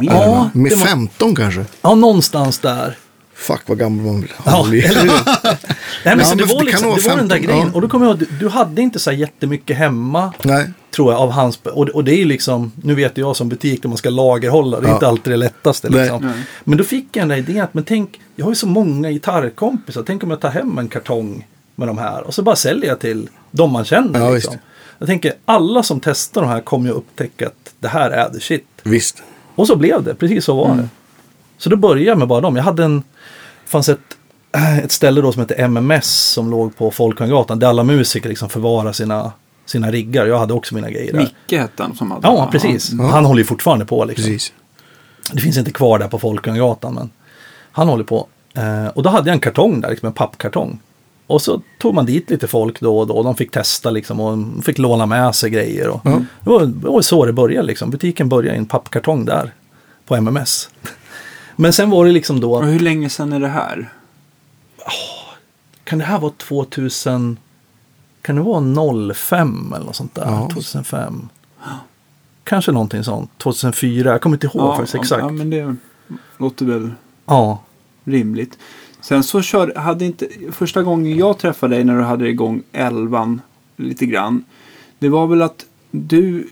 [0.00, 1.64] Ja, Med det var- 15 kanske?
[1.82, 2.96] Ja, någonstans där.
[3.34, 4.32] Fuck vad gammal man blir.
[4.44, 5.06] Ja, eller?
[6.04, 7.66] Nej, men Ja, så det men var, det liksom, det var den där 15, grejen.
[7.66, 7.74] ja.
[7.74, 10.32] Och då kommer jag du, du hade inte så här jättemycket hemma.
[10.42, 10.70] Nej.
[10.94, 13.82] Tror jag av hans, och, och det är ju liksom, nu vet jag som butik
[13.82, 14.94] där man ska lagerhålla, det är Ja.
[14.94, 16.22] inte alltid det lättaste liksom.
[16.26, 16.34] Nej.
[16.64, 19.10] Men då fick jag den där idén att, men tänk, jag har ju så många
[19.10, 21.46] gitarrkompisar, tänk om jag tar hem en kartong
[21.80, 24.20] med de här och så bara säljer jag till de man känner.
[24.20, 24.54] Ja, liksom.
[24.98, 28.40] Jag tänker, alla som testar de här kommer ju upptäcka att det här är the
[28.40, 28.66] shit.
[28.82, 29.22] Visst.
[29.54, 30.76] Och så blev det, precis så var Mm.
[30.78, 30.88] det.
[31.58, 32.56] Så då började jag med bara dem.
[32.56, 33.02] Jag hade en,
[33.66, 33.98] fanns ett,
[34.84, 38.92] ett ställe då som hette MMS som låg på Folkungagatan där alla musiker liksom förvarar
[38.92, 39.32] sina,
[39.66, 40.26] sina riggar.
[40.26, 41.18] Jag hade också mina grejer där.
[41.20, 42.90] Micke hette han som hade Ja, precis.
[42.92, 43.04] Ja.
[43.06, 44.24] Han håller ju fortfarande på liksom.
[44.24, 44.52] Precis.
[45.32, 47.10] Det finns inte kvar där på Folkungagatan men
[47.72, 48.26] han håller på.
[48.54, 50.80] Eh, och då hade jag en kartong där, liksom en pappkartong.
[51.30, 53.22] Och så tog man dit lite folk då och då.
[53.22, 55.88] De fick testa liksom och de fick låna med sig grejer.
[55.88, 56.10] Och Ja.
[56.44, 57.90] det, var, det var så det började liksom.
[57.90, 59.54] Butiken började i en pappkartong där
[60.06, 60.70] på MMS.
[61.56, 63.92] Men sen var det liksom då, Och hur länge sedan är det här?
[65.84, 67.36] kan det här vara 2000,
[68.22, 70.24] kan det vara 05 eller något sånt där?
[70.26, 70.48] Ja.
[70.52, 71.28] 2005.
[72.44, 73.30] Kanske någonting sånt.
[73.38, 75.22] 2004, jag kommer inte ihåg faktiskt exakt.
[75.22, 75.76] Ja, men det
[76.38, 76.90] låter väl
[77.26, 77.58] Ja,
[78.04, 78.58] rimligt.
[79.02, 83.40] Sen så kör, hade inte, första gången jag träffade dig när du hade igång elvan
[83.76, 84.44] lite grann.
[84.98, 86.48] Det var väl att du,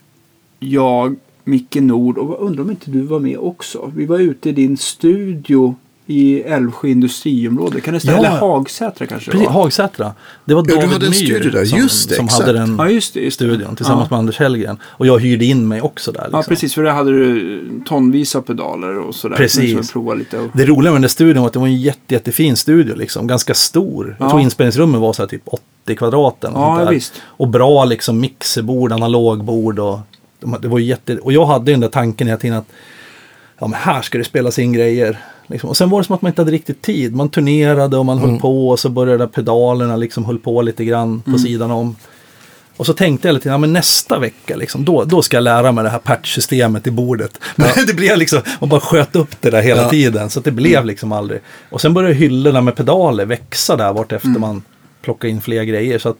[0.58, 3.92] jag, Micke Nord och undrar om inte du var med också.
[3.96, 5.74] Vi var ute i din studio
[6.10, 7.80] i Älvsjö industriområde.
[7.80, 8.18] Kan det stämma?
[8.22, 8.26] Ja.
[8.26, 9.48] Eller Hagsätra kanske precis.
[9.48, 10.14] Hagsätra.
[10.44, 11.64] Det var Ja, du David Myhr där.
[11.64, 12.46] som, Just det, som exakt.
[12.46, 13.20] hade den Ja, just det.
[13.20, 13.44] Just det.
[13.44, 14.14] studion tillsammans ja.
[14.14, 14.78] med Anders Hellgren.
[14.84, 16.20] Och jag hyrde in mig också där.
[16.20, 16.38] Liksom.
[16.38, 16.74] Ja, precis.
[16.74, 19.36] För där hade du tonvis av pedaler och sådär.
[19.36, 19.90] Precis.
[19.90, 20.38] Så lite.
[20.38, 20.48] Och...
[20.54, 22.94] Det roliga med den där studion var att det var en jätte, jättefin studio.
[22.96, 23.26] Liksom.
[23.26, 24.16] Ganska stor.
[24.18, 24.30] Jag Ja.
[24.30, 26.44] tror inspelningsrummet var så här typ 80 kvadrat.
[26.44, 26.94] eller något Ja, sånt där.
[26.94, 27.12] visst.
[27.24, 29.78] Och bra liksom mixerbord, analogbord.
[29.78, 29.98] Och,
[30.40, 31.18] de- det var jätte...
[31.18, 32.66] och jag hade den där tanken hela tiden att
[33.58, 35.18] ja, men här ska det spelas in grejer.
[35.48, 35.70] Liksom.
[35.70, 37.14] Och sen var det som att man inte hade riktigt tid.
[37.16, 41.20] Man turnerade och man höll på och så började pedalerna liksom höll på lite grann
[41.20, 41.96] på sidan om.
[42.76, 45.72] Och så tänkte jag lite, ja men nästa vecka liksom, då, då ska jag lära
[45.72, 47.38] mig det här patchsystemet i bordet.
[47.56, 49.90] Men det blev liksom, man bara sköt upp det där hela Ja.
[49.90, 50.30] tiden.
[50.30, 51.40] Så det blev liksom aldrig.
[51.70, 54.62] Och sen började hyllorna med pedaler växa där vart efter man
[55.02, 55.98] plockade in fler grejer.
[55.98, 56.16] Så att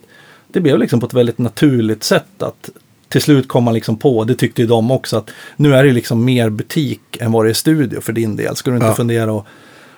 [0.47, 2.69] det blev liksom på ett väldigt naturligt sätt att
[3.09, 5.91] till slut kom man liksom på, det tyckte ju de också, att nu är det
[5.93, 8.55] liksom mer butik än vad det är studio för din del.
[8.55, 8.93] Ska du inte Ja.
[8.95, 9.45] fundera och,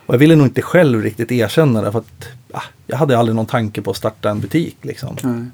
[0.06, 3.36] och jag ville nog inte själv riktigt erkänna det för att ah, jag hade aldrig
[3.36, 5.16] någon tanke på att starta en butik liksom.
[5.24, 5.46] Nej.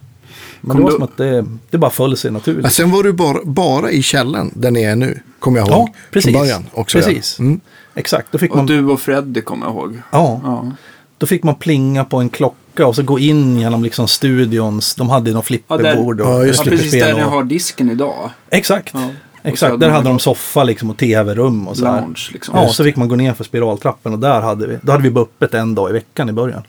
[0.62, 2.64] Men Kom det var du- som att det, det bara föll sig naturligt.
[2.64, 5.20] Ja, sen var du bara, bara i källan där ni är nu.
[5.40, 5.78] Kommer jag ihåg.
[5.90, 6.32] ja, precis.
[6.32, 6.98] Från början också.
[6.98, 7.36] precis.
[7.40, 7.46] Ja.
[7.46, 7.60] Mm.
[7.96, 10.02] Exakt, då fick Och man, du och Freddy kommer jag ihåg.
[10.12, 10.72] ja, Ja.
[11.18, 12.56] då fick man plinga på en klocka
[12.86, 14.96] och så gå in genom liksom studions.
[14.96, 16.22] De hade någon flipperbord.
[16.22, 18.30] och Ja, Ja, precis där ni och- har disken idag.
[18.50, 18.92] Exakt.
[18.94, 19.10] Ja.
[19.44, 21.84] Exakt, där hade de något soffa liksom och tv-rum och så.
[21.86, 22.56] Lounge liksom.
[22.58, 25.10] Ja, så fick man gå ner för spiraltrappen och där hade vi, då hade vi
[25.12, 26.64] bara öppet en dag i veckan i början.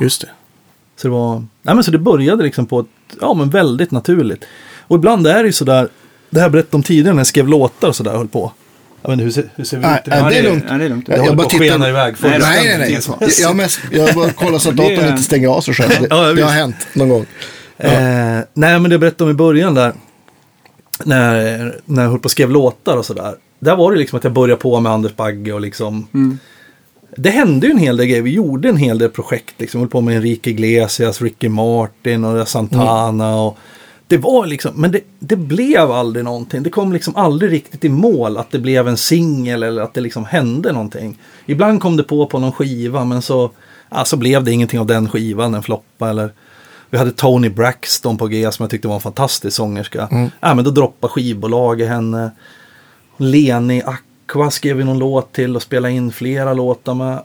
[0.00, 0.28] Just det.
[0.96, 2.86] Så det var, nej men så det började liksom på ett,
[3.20, 4.44] ja men väldigt naturligt.
[4.86, 5.88] Och ibland är det ju sådär,
[6.30, 8.52] det här jag berättade om tidigare när jag skrev låtar och sådär höll på.
[9.02, 10.06] Jag vet inte, hur ser, hur ser vi Nej, ut?
[10.06, 10.30] nej, idag?
[10.30, 10.64] det är det- lugnt.
[10.68, 11.06] ja, det är lugnt.
[11.06, 11.88] Det Jag, håller jag bara på att skena tittar.
[11.88, 12.14] iväg.
[12.22, 12.38] Nej.
[12.40, 13.00] Nej, nej, nej.
[13.20, 15.90] Jag, jag, mest, jag bara kollar så att Det datorn inte stänger av sig själv.
[16.00, 17.26] Det, Ja, det har hänt någon gång.
[17.78, 19.92] Eh, nej, men det jag berättade om i början där.
[21.04, 23.34] När, när jag höll på och skrev låtar och sådär.
[23.60, 26.06] Där var det liksom att jag började på med Anders Bagge och liksom.
[26.14, 26.38] Mm.
[27.16, 28.22] Det hände ju en hel del grejer.
[28.22, 29.54] Vi gjorde en hel del projekt.
[29.58, 29.80] Liksom.
[29.80, 33.36] Vi höll på med Enrique Iglesias, Ricky Martin och Santana.
[33.36, 33.58] Och
[34.10, 36.62] det var liksom, men det, det blev aldrig någonting.
[36.62, 40.00] Det kom liksom aldrig riktigt i mål att det blev en singel eller att det
[40.00, 41.18] liksom hände någonting.
[41.46, 43.50] Ibland kom det på på någon skiva men så,
[43.90, 46.32] ja, så blev det ingenting av den skivan, en floppa eller
[46.90, 50.08] vi hade Tony Braxton på G som jag tyckte var en fantastisk sångerska.
[50.40, 52.30] Ja, men då droppade skivbolaget henne.
[53.16, 57.22] Leni Aqua skrev vi någon låt till och spelade in flera låtar med.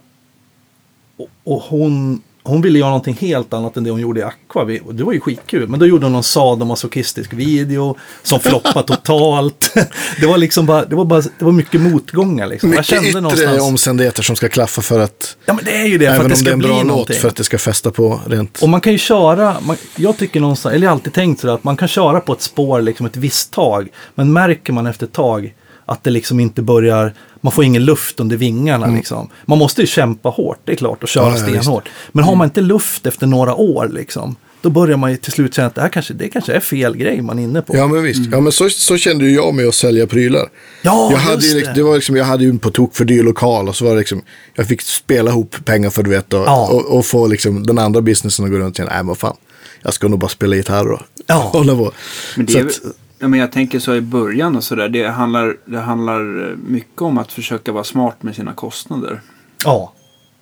[1.18, 4.65] Och, och hon, hon ville göra någonting helt annat än det hon gjorde i Aqua.
[4.65, 5.67] Det var ju skitkul.
[5.69, 9.73] Men då gjorde hon någon sadomasochistisk video som floppade totalt.
[10.19, 12.69] det var liksom bara, det var bara, det var mycket motgångar liksom.
[12.69, 15.97] jag Mycket kände yttre omständigheter som ska klaffa för att, Ja men det är ju
[15.97, 17.19] det, för även att det om det ska är en bra låt, någonting.
[17.19, 18.61] för att det ska fästa på rent.
[18.61, 21.53] Och man kan ju köra, man, jag tycker någonstans, eller jag har alltid tänkt sådär,
[21.53, 23.88] att man kan köra på ett spår liksom ett visst tag.
[24.15, 25.53] Men märker man efter ett tag
[25.86, 29.30] att det liksom inte börjar, man får ingen luft under vingarna liksom.
[29.45, 31.40] Man måste ju kämpa hårt, det är klart, och köra Mm.
[31.49, 31.90] Ja, ja, stenhårt.
[32.12, 35.53] Men har man inte luft efter några år liksom, då börjar man ju till slut
[35.53, 37.76] känna att det här kanske, det kanske är fel grej man är inne på.
[37.78, 40.49] Ja men visst, ja, men så, så kände ju jag med att sälja prylar.
[40.82, 41.56] Ja, jag hade, just ju, det.
[41.57, 43.86] liksom, det var liksom, jag hade ju en på tok för dyr lokal och så
[43.86, 44.22] var det liksom,
[44.56, 46.68] jag fick spela ihop pengar för du vet och, Ja.
[46.72, 49.36] och, och få liksom den andra businessen att gå runt och känna, nej men fan,
[49.84, 51.36] jag ska nog bara spela gitarr och Ja.
[51.53, 51.91] hålla på.
[52.36, 52.80] Men det Så är, att,
[53.20, 54.90] ja, men jag tänker så i början och sådär.
[54.90, 59.22] Det handlar, det handlar eh, mycket om att försöka vara smart med sina kostnader.
[59.64, 59.94] Ja,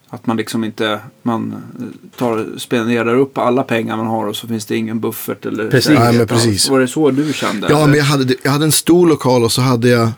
[0.10, 4.48] Att man liksom inte man eh, tar, spenderar upp alla pengar man har och så
[4.48, 6.00] finns det ingen buffert eller Precis.
[6.00, 6.70] Nej, men precis.
[6.70, 7.68] Var det så du kände?
[7.70, 7.88] ja eller?
[7.88, 10.10] men jag hade, jag hade en stor lokal och så hade jag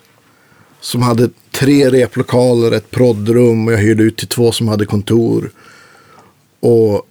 [0.79, 5.51] som hade tre replokaler, ett proddrum och jag hyrde ut till två som hade kontor.
[6.59, 7.07] Och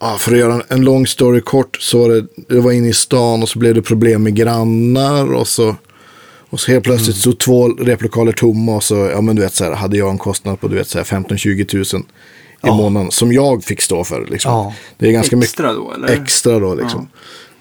[0.00, 2.92] ja, för att göra en, lång story kort så var det, det var inne i
[2.92, 5.76] stan och så blev det problem med grannar och så,
[6.50, 9.64] och så helt plötsligt stod två replokaler tomma och så, ja men du vet så
[9.64, 12.04] här, hade jag en kostnad på du vet så här 15-20 tusen i
[12.62, 12.74] Ja.
[12.76, 14.26] månaden som jag fick stå för.
[14.30, 14.52] Liksom.
[14.52, 14.74] Ja.
[14.98, 16.08] Det är ganska mycket Extra då eller?
[16.08, 17.08] extra då liksom.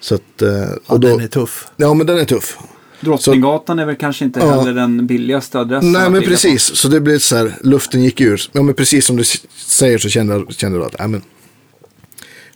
[0.02, 1.68] Så att, eh, ja och då, den är tuff.
[1.78, 2.58] ja men den är tuff.
[3.02, 4.52] Drottninggatan är väl kanske inte Ja.
[4.52, 8.42] heller den billigaste adressen Nej men precis, så det blev så här, luften gick ur.
[8.52, 9.24] Ja men precis som du
[9.68, 11.22] säger så kände jag, kände jag att, nej men,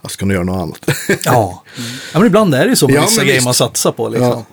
[0.04, 0.98] jag ska nog göra något annat.
[1.26, 1.64] Ja.
[2.14, 4.10] ja, men ibland är det ju så med Ja, vissa grejer man satsar på.
[4.10, 4.28] Liksom.
[4.30, 4.46] Ja.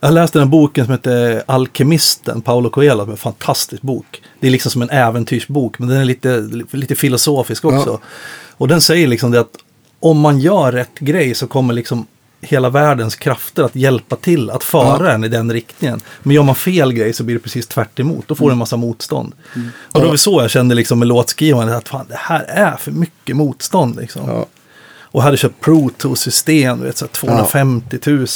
[0.00, 4.22] Jag läste den boken som heter Alkemisten, Paolo Coelho, en fantastisk bok.
[4.40, 7.90] Det är liksom som en äventyrsbok, men den är lite, lite filosofisk också.
[7.90, 8.08] Ja.
[8.56, 9.56] Och den säger liksom det att
[10.00, 12.06] om man gör rätt grej så kommer liksom
[12.40, 15.12] hela världens krafter att hjälpa till att föra Ja.
[15.12, 16.00] en i den riktningen.
[16.22, 18.28] Men gör man fel grej så blir det precis tvärt emot.
[18.28, 19.32] Då får du en massa motstånd.
[19.92, 22.90] Och det var så jag kände liksom med låtskrivandet, att fan, det här är för
[22.92, 23.96] mycket motstånd.
[24.00, 24.22] Liksom.
[24.28, 24.46] Ja.
[25.16, 28.26] Och hade köpt Pro Tools-system, du vet, så här 250 000.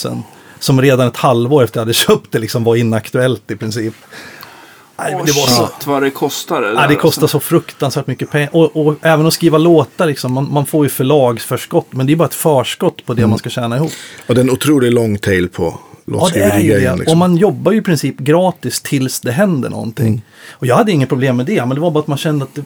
[0.59, 3.95] Som redan ett halvår efter jag hade köpt det liksom var inaktuellt i princip.
[4.99, 5.67] Nej, men det var så...
[5.67, 6.63] Shit vad det kostar.
[6.63, 7.27] Det, Ja, det kostar alltså.
[7.27, 8.49] så fruktansvärt mycket pengar.
[8.53, 11.87] Och, och även att skriva låtar, liksom, man, man får ju förlagsförskott.
[11.91, 13.93] Men det är bara ett förskott på det man ska tjäna ihop.
[14.27, 16.97] och det är en otrolig long tail på Ja, det är ju det.
[16.97, 17.13] Liksom.
[17.13, 20.07] Och man jobbar ju i princip gratis tills det händer någonting.
[20.07, 20.21] Mm.
[20.51, 22.55] Och jag hade inget problem med det, men det var bara att man kände att
[22.55, 22.65] det,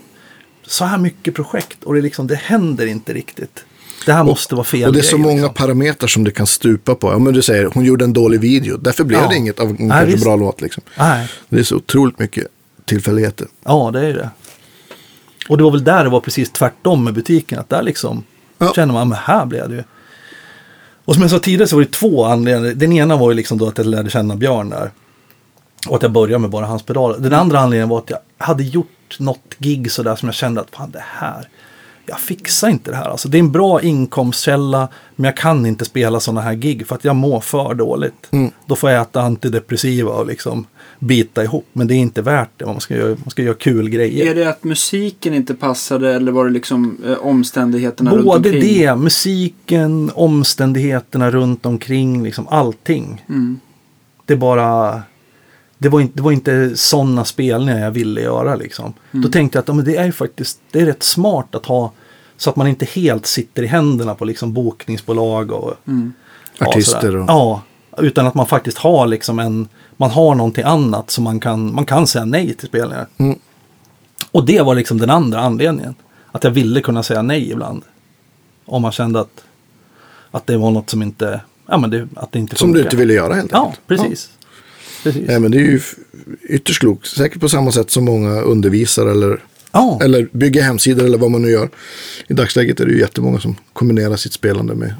[0.67, 3.65] så här mycket projekt och det, liksom, det händer inte riktigt.
[4.07, 5.55] Det här måste vara fel och det är så grej, många liksom.
[5.55, 7.13] parametrar som det kan stupa på.
[7.13, 8.77] Ja, men du säger, hon gjorde en dålig video.
[8.77, 9.29] Därför blev Ja.
[9.29, 10.61] det inget av en Nej, kanske bra låt.
[10.61, 10.83] Liksom.
[10.99, 11.29] Nej.
[11.49, 12.47] Det är så otroligt mycket
[12.85, 13.47] tillfälligheter.
[13.65, 14.31] Ja, det är det.
[15.49, 17.59] Och det var väl där det var precis tvärtom med butiken.
[17.59, 18.25] Att där liksom
[18.59, 18.73] Ja.
[18.77, 19.83] känner man, men här blev det ju.
[21.05, 22.75] Och som jag sa tidigare så var det två anledningar.
[22.75, 24.91] Den ena var ju liksom då att jag lärde känna Björn där.
[25.89, 27.19] Och att jag började med bara hans pedaler.
[27.19, 30.71] Den andra anledningen var att jag hade gjort något gig sådär som jag kände att
[30.71, 31.49] fan det här.
[32.07, 33.11] Jag fixar inte det här.
[33.11, 36.95] Alltså, det är en bra inkomstkälla men jag kan inte spela sådana här gig för
[36.95, 38.31] att jag mår för dåligt.
[38.67, 40.67] Då får jag äta antidepressiva och liksom
[40.99, 41.67] bita ihop.
[41.73, 42.67] Men det är inte värt det.
[42.67, 44.31] Man ska göra, man ska göra kul grejer.
[44.31, 48.63] Är det att musiken inte passade eller var det liksom eh, omständigheterna runt Både omkring?
[48.63, 53.25] det, musiken, omständigheterna runt omkring, liksom allting.
[53.29, 53.61] Mm.
[54.27, 55.03] Det bara...
[55.85, 58.93] Det var inte, det var inte sådana spelningar jag ville göra liksom.
[59.13, 59.23] Mm.
[59.23, 61.93] Då tänkte jag att ja, men det är faktiskt det är rätt smart att ha
[62.37, 65.75] Så att man inte helt sitter i händerna på liksom bokningsbolag och
[66.59, 67.63] ja, Artister och- Ja,
[67.99, 71.85] utan att man faktiskt har liksom en, man har någonting annat som man kan, man
[71.87, 73.07] kan säga nej till spelningar.
[73.19, 73.39] Mm.
[74.31, 75.95] Och det var liksom den andra anledningen.
[76.33, 77.83] Att jag ville kunna säga nej ibland.
[78.67, 79.45] Om man kände att,
[80.31, 82.97] att det var något som inte, ja men det, att det inte Som du inte
[82.97, 83.87] ville göra helt Ja, enkelt.
[83.87, 84.31] precis.
[85.03, 85.29] Precis.
[85.29, 85.81] Ja, men det är ju
[86.49, 87.07] ytterst klokt.
[87.07, 89.39] Säkert på samma sätt som många undervisar eller,
[89.73, 91.69] Ja, eller bygger hemsidor eller vad man nu gör.
[92.29, 94.95] I dagsläget är det ju jättemånga som kombinerar sitt spelande med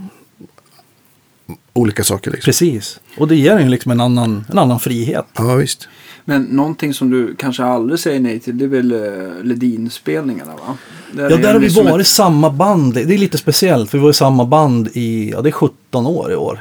[1.73, 2.31] olika saker.
[2.31, 2.45] Liksom.
[2.49, 3.01] precis.
[3.19, 5.27] Och det ger ju liksom en annan, en annan frihet.
[5.37, 5.89] Ja, visst.
[6.25, 10.77] Men någonting som du kanske aldrig säger nej till det är väl uh, Ledin-spelningarna va?
[11.17, 12.95] Ja, där har vi liksom varit ett- samma band.
[12.95, 16.07] Det är lite speciellt, för vi var i samma band i, ja det är 17
[16.07, 16.61] år i år.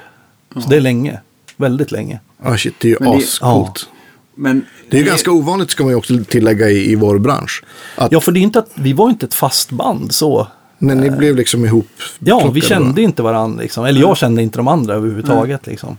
[0.53, 1.19] Så det är länge.
[1.57, 2.19] Väldigt länge.
[2.43, 3.89] Ja, shit, det är ju Men det- ascoolt.
[4.35, 7.63] Men Det är ju ganska ovanligt ska man ju också tillägga i, i vår bransch.
[7.95, 10.47] Att Ja, för det är inte att, vi var inte ett fast band så.
[10.77, 11.87] när ni blev liksom ihop.
[12.19, 13.01] Ja, vi kände bara.
[13.01, 13.85] inte varandra liksom.
[13.85, 15.97] Eller jag kände inte de andra överhuvudtaget liksom.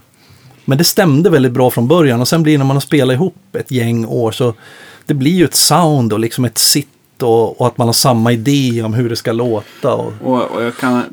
[0.65, 3.13] Men det stämde väldigt bra från början och sen blir det när man har spelat
[3.13, 4.53] ihop ett gäng år så
[5.05, 6.87] det blir ju ett sound och liksom ett sitt
[7.21, 9.93] och, och att man har samma idé om hur det ska låta.
[9.93, 11.03] Och, Och, och jag kan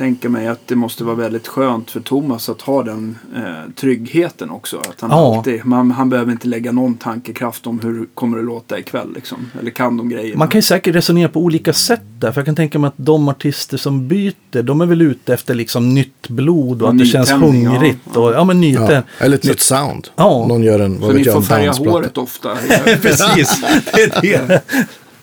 [0.00, 4.50] tänka mig att det måste vara väldigt skönt för Thomas att ha den eh, tryggheten
[4.50, 4.78] också.
[4.78, 5.36] Att han, Ja.
[5.36, 9.12] alltid, man, han behöver inte lägga någon tankekraft om hur kommer det låta ikväll.
[9.14, 9.50] Liksom.
[9.60, 10.38] Eller kan de grejerna.
[10.38, 12.32] Man kan ju säkert resonera på olika sätt där.
[12.32, 15.54] För jag kan tänka mig att de artister som byter, de är väl ute efter
[15.54, 17.70] liksom nytt blod och Ja, att det känns nytändning, ja.
[17.70, 18.16] hungrigt.
[18.16, 18.62] Och, ja, men.
[18.62, 20.08] Ja, eller ett nytt sound.
[20.16, 20.46] Ja.
[20.48, 22.48] Någon gör en, vad Så ni får färga håret ofta.
[22.84, 23.62] Precis,
[23.94, 24.62] det är det.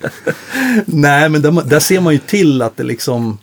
[0.86, 3.38] Nej, men där, där ser man ju till att det liksom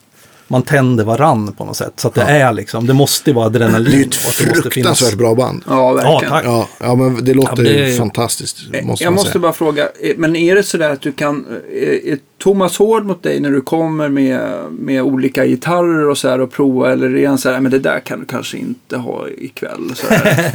[0.49, 1.93] man tänder varann på något sätt.
[1.97, 3.85] Så att det är liksom, det måste vara adrenalin.
[3.91, 4.15] Det är ju ett
[4.62, 5.62] fruktansvärt bra band.
[5.69, 6.23] ja, verkligen.
[6.23, 6.45] Ja, tack.
[6.45, 8.59] Ja, ja, men det låter Ja, men det fantastiskt.
[8.83, 9.41] Måste jag man måste säga.
[9.43, 13.23] bara fråga, eh, men är det sådär att du kan, eh, är Thomas hård mot
[13.23, 14.41] dig när du kommer med,
[14.71, 17.79] med olika gitarrer och så här och prova eller är han så här, men det
[17.79, 19.93] där kan du kanske inte ha ikväll?
[19.95, 20.53] Så det,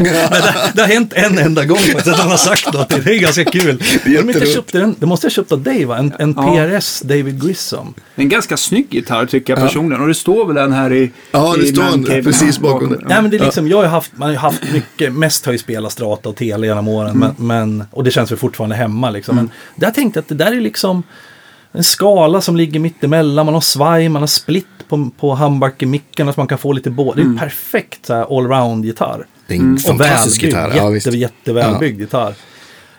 [0.73, 2.89] det har hänt en enda gång faktiskt att han har sagt något.
[2.89, 3.83] Det är ganska kul.
[4.05, 4.95] Det är inte den?
[4.99, 5.97] Måste jag ha köpt av dig va?
[5.97, 6.67] En, en Ja.
[6.79, 7.93] PRS David Grissom.
[8.15, 11.55] En ganska snygg gitarr tycker jag personligen och det står väl den här i Ja,
[11.57, 12.99] det i står en precis bakom det.
[13.07, 15.51] Nej men det är liksom, jag har haft, man har ju haft mycket, mest har
[15.51, 17.17] ju spelat Strata och Tele genom åren.
[17.17, 19.35] Men, men, och det känns väl fortfarande hemma liksom.
[19.35, 21.03] Men där tänkte jag att det där är liksom
[21.71, 23.45] en skala som ligger mitt emellan.
[23.45, 27.15] Man har svaj, man har split på, på handbackemicken så man kan få lite båda.
[27.15, 29.25] Det är en perfekt så här, allround-gitarr.
[29.47, 30.77] Det är en fantastisk välbyggd, gitarr.
[30.77, 31.05] Ja, visst.
[31.05, 32.33] jätte, jättevälbyggd gitarr.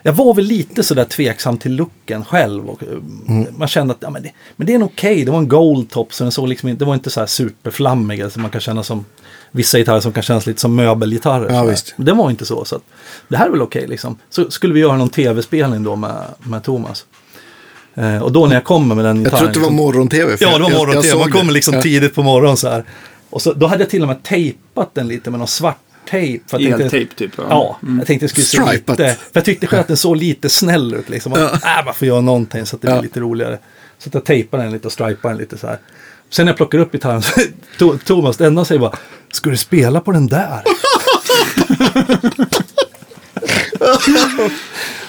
[0.02, 2.68] Jag var väl lite sådär tveksam till looken själv.
[2.68, 2.88] Och, eh,
[3.28, 3.46] Mm.
[3.56, 5.24] Man kände att ja, men det, men det är en okej.
[5.24, 7.26] Det var en gold top så den såg liksom inte, det var inte så här
[7.26, 8.22] superflammig.
[8.22, 9.04] Alltså man kan känna som
[9.50, 11.54] vissa gitarrer som kan kännas lite som möbelgitarrer.
[11.54, 11.94] Ja, visst.
[11.96, 12.64] Men den var inte så.
[12.64, 12.82] så att,
[13.28, 14.18] det här är väl okej liksom.
[14.30, 17.04] Så skulle vi göra någon tv-spelning då med, med Thomas.
[17.94, 19.38] Eh, och då när jag kommer med den Jag gitarren.
[19.38, 20.36] tror att det var liksom- morgon-tv.
[20.40, 21.18] Ja, det var jag- jag morgon-tv.
[21.18, 21.82] Man kommer liksom Ja.
[21.82, 22.84] tidigt på morgonen så här.
[23.30, 25.76] Och så, då hade jag till och med tejpat den lite med någon svart
[26.10, 26.44] tejp.
[26.48, 27.32] för att jag tänkte- Eltejp typ.
[27.36, 28.98] Ja, jag tänkte det skulle se Stripat.
[28.98, 29.10] lite...
[29.14, 31.32] För jag tyckte själv att den såg lite snäll ut liksom.
[31.36, 31.44] Ja.
[31.52, 33.02] Äh, för att göra någonting så att det blir Ja.
[33.02, 33.58] lite roligare.
[33.98, 35.78] Så att jag tejpade den lite och stripade den lite så här.
[36.30, 37.40] Sen när jag plockar upp gitarren så
[37.78, 38.96] To- Thomas, det enda säger bara
[39.32, 40.60] Ska du spela på den där?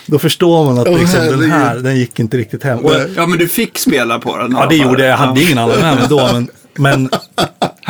[0.06, 2.80] Då förstår man att Åh, liksom, den här, den gick inte riktigt hem.
[2.80, 2.94] Och.
[3.16, 4.52] Ja, men du fick spela på den.
[4.52, 5.12] ja, det gjorde jag.
[5.12, 6.30] Jag hade ingen annan med mig då.
[6.34, 7.10] Men, men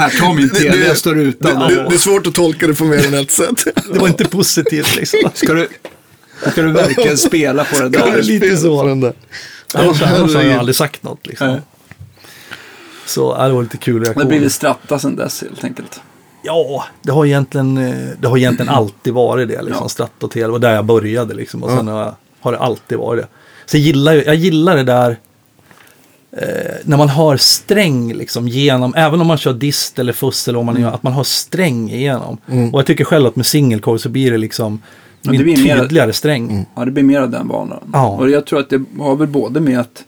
[0.01, 1.59] Här, ta min tv, jag står utan.
[1.59, 3.63] Det, det, det är svårt att tolka det på mer än ett sätt.
[3.93, 5.19] det var inte positivt liksom.
[5.33, 5.67] Ska du,
[6.51, 8.21] ska du verkligen spela på det Ja, där?
[8.23, 8.83] lite så.
[8.83, 9.13] Den där.
[9.73, 11.47] Annars, annars har jag aldrig sagt något liksom.
[11.47, 11.61] Nej.
[13.05, 14.27] Så ja, det var lite kul Det reaktion.
[14.27, 16.01] blir väl stratta sen dess helt enkelt.
[16.43, 19.61] Ja, det har egentligen, eh, det har egentligen alltid varit det.
[19.61, 19.83] Liksom.
[19.83, 19.89] Ja.
[19.89, 21.63] Stratt och tele, det var där jag började liksom.
[21.63, 23.27] Och sen har, jag, har det alltid varit det.
[23.65, 25.17] Så jag gillar, jag gillar det där
[26.37, 30.57] eh, när man har sträng liksom genom, även om man kör dist eller fuss eller
[30.59, 32.37] vad man gör, att man har sträng igenom.
[32.73, 34.79] Och jag tycker själv att med single coil så blir det liksom
[35.21, 36.65] Ja, det blir mer- tydligare sträng.
[36.75, 37.79] Ja, det blir mer av den banan.
[37.93, 38.07] Ja.
[38.07, 40.03] Och jag tror att det har väl både med att,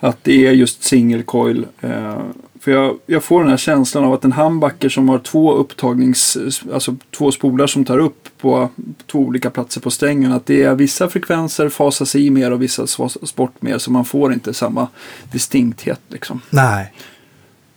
[0.00, 1.66] att det är just single coil.
[1.80, 2.14] Eh,
[2.66, 6.36] för jag, jag får den här känslan av att en handbacker som har två upptagnings,
[6.72, 8.68] alltså två spolar som tar upp på
[9.10, 10.32] två olika platser på strängen.
[10.32, 13.78] Att det är vissa frekvenser fasas i mer och vissa swas- bort mer.
[13.78, 14.88] Så man får inte samma
[15.32, 16.40] distinkthet liksom.
[16.50, 16.92] Nej.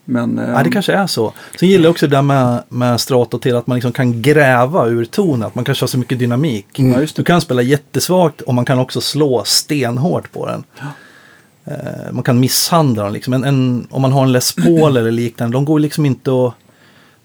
[0.06, 1.34] Men, eh, Ja, det kanske är så.
[1.60, 4.88] Sen gillar jag också det där med, med strato till att man liksom kan gräva
[4.88, 5.44] ur tonen.
[5.48, 6.68] Att man kanske har så mycket dynamik.
[6.76, 7.22] Ja, just det.
[7.22, 10.64] Du kan spela jättesvagt och man kan också slå stenhårt på den.
[11.70, 13.14] Eh, man kan misshandla den.
[13.14, 13.34] Liksom.
[13.34, 16.54] En, en, om man har en Les Paul eller liknande, de går liksom inte att...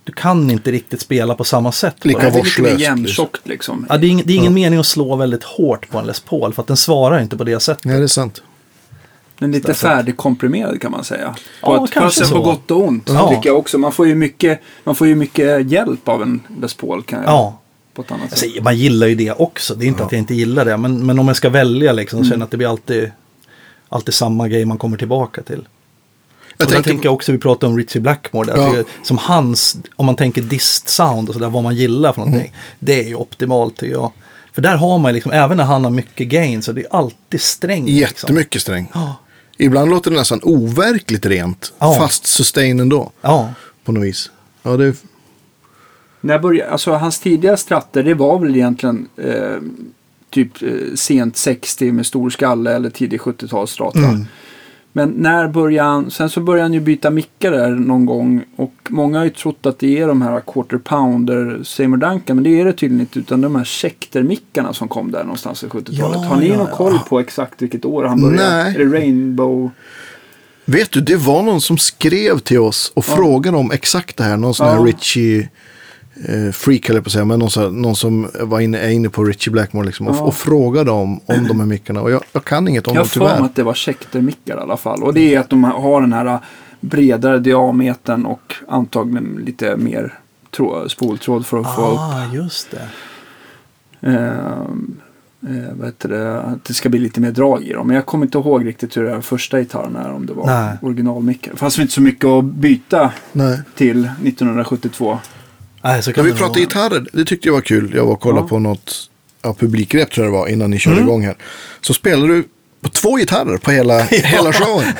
[0.04, 1.96] Du kan inte riktigt spela på samma sätt.
[2.04, 2.32] Lika den.
[2.32, 3.86] det är lite mer vårdslöst, jämntjockt liksom.
[3.88, 6.20] Ja, det är ingen, det är ingen mening att slå väldigt hårt på en Les
[6.20, 7.84] Paul för att den svarar inte på det sättet.
[7.84, 8.42] Nej, det är sant.
[9.38, 11.34] Den är lite Så- så- färdigkomprimerad kan man säga.
[11.62, 12.34] Ja, på ett, kanske på, så.
[12.34, 13.28] på gott och ont Ja.
[13.28, 13.78] tycker jag också.
[13.78, 17.28] Man får, ju mycket, man får ju mycket hjälp av en Les Paul kan jag,
[17.30, 17.60] Ja.
[17.94, 18.38] på ett annat sätt.
[18.38, 19.74] säger, man gillar ju det också.
[19.74, 20.76] Det är inte att jag inte gillar det.
[20.76, 23.10] Men, men om jag ska välja liksom, så känner jag att det blir alltid,
[23.88, 25.68] alltid samma grej man kommer tillbaka till.
[26.58, 28.52] Jag och tänker jag också, vi pratade om Richie Blackmore.
[28.52, 28.84] Där, Ja.
[29.02, 32.52] som hans, om man tänker dist sound och sådär, vad man gillar för någonting.
[32.78, 34.12] Det är ju optimalt tycker jag.
[34.52, 37.40] För där har man liksom, även när han har mycket gain, så det är alltid
[37.40, 37.86] strängt.
[37.88, 38.00] Liksom.
[38.00, 38.90] Jättemycket sträng.
[38.94, 39.16] Ja.
[39.58, 41.72] Ibland låter det nästan overkligt rent.
[41.78, 41.94] Ja.
[41.98, 43.10] Fast sustain ändå.
[43.20, 43.54] Ja.
[43.84, 44.30] På något vis.
[44.62, 44.94] Ja, det är...
[46.20, 49.56] När jag började, alltså, hans tidiga stratter det var väl egentligen eh,
[50.34, 53.98] typ eh, sent 60 med stor skalle eller tidig 70-talsstrata.
[53.98, 54.24] Mm.
[54.96, 58.74] Men när började han, sen så började han ju byta mickar där någon gång och
[58.88, 62.60] många har ju trott att det är de här quarter pounder Seymour Duncan men det
[62.60, 65.96] är det tydligen inte utan de här Schecter-mickarna som kom där någonstans i 70-talet.
[65.98, 66.76] Ja, har ni ja, någon ja.
[66.76, 68.62] koll på exakt vilket år han började?
[68.62, 68.74] Nej.
[68.74, 69.70] Är det Rainbow?
[70.64, 74.36] Vet du, det var någon som skrev till oss och frågade om exakt det här.
[74.36, 74.84] Någon sån här Ja.
[74.84, 75.48] Richie
[76.28, 77.24] eh, freak eller på att säga.
[77.24, 80.08] Men någon, så här, någon som var inne, är inne på Richie Blackmore liksom.
[80.08, 80.20] Och, Ja.
[80.20, 82.00] och frågade om, om de här mickarna.
[82.00, 83.44] Och jag, jag kan inget om Jag har dem för mig tyvärr.
[83.46, 85.02] att det var Schecter-mickar i alla fall.
[85.02, 86.38] Och det är att de har den här
[86.80, 90.18] bredare diametern och antagligen lite mer
[90.50, 92.88] trå- spoltråd för att få upp Ah, just det.
[94.00, 94.96] Ehm,
[95.42, 97.86] eh, vad heter det, att det ska bli lite mer drag i dem.
[97.86, 100.12] Men jag kommer inte ihåg riktigt hur den första gitarren är.
[100.12, 101.52] Om det var originalmickar.
[101.52, 103.60] Det fanns inte så mycket att byta Nej.
[103.74, 105.18] till 1972.
[105.84, 107.92] Nej, så När kan vi det pratade gitarrer, det tyckte jag var kul.
[107.94, 108.48] Jag var och kollade Ja.
[108.48, 109.10] på något
[109.42, 111.34] ja, publikrep tror jag det var innan ni körde igång här.
[111.80, 112.44] Så spelade du
[112.80, 114.92] på två gitarrer på hela, hela showen.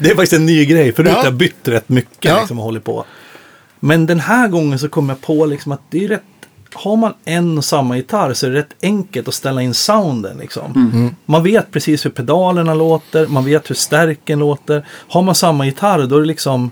[0.00, 0.92] Det är faktiskt en ny grej.
[0.92, 1.16] Förut Ja.
[1.18, 2.38] har jag bytt rätt mycket Ja.
[2.38, 3.04] liksom, och hållit på.
[3.80, 6.22] Men den här gången så kom jag på liksom att det är rätt
[6.74, 10.38] har man en och samma gitarr så är det rätt enkelt att ställa in sounden.
[10.38, 11.10] Liksom.
[11.26, 14.86] Man vet precis hur pedalerna låter, man vet hur stärken låter.
[15.08, 16.70] Har man samma gitarr då är det liksom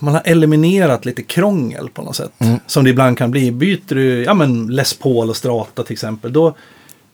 [0.00, 2.32] man har eliminerat lite krångel på något sätt.
[2.66, 3.52] Som det ibland kan bli.
[3.52, 6.32] Byter du ja, men Les Paul och Strata till exempel.
[6.32, 6.54] Då,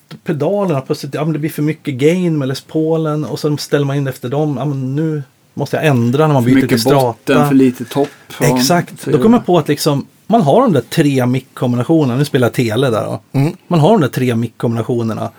[0.08, 3.24] då pedalerna plötsligt, ja, men det blir för mycket gain med Les Paulen.
[3.24, 4.56] Och så ställer man in efter dem.
[4.58, 5.22] Ja, men nu
[5.54, 7.06] måste jag ändra när man För byter till Strata.
[7.06, 8.08] botten, för lite topp.
[8.40, 9.04] Ja, Exakt.
[9.04, 12.18] Då kommer jag på att liksom, man har de där tre mickkombinationerna.
[12.18, 13.20] Nu spelar jag tele där då.
[13.32, 13.56] Mm.
[13.66, 15.30] Man har de där tre mickkombinationerna.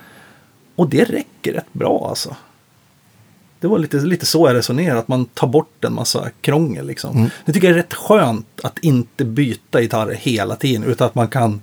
[0.74, 2.36] Och det räcker rätt bra alltså.
[3.60, 7.16] Det var lite, lite så jag resonerade, att man tar bort en massa krångel liksom.
[7.16, 7.30] Mm.
[7.44, 11.28] Jag tycker det är rätt skönt att inte byta gitarrer hela tiden, utan att man
[11.28, 11.62] kan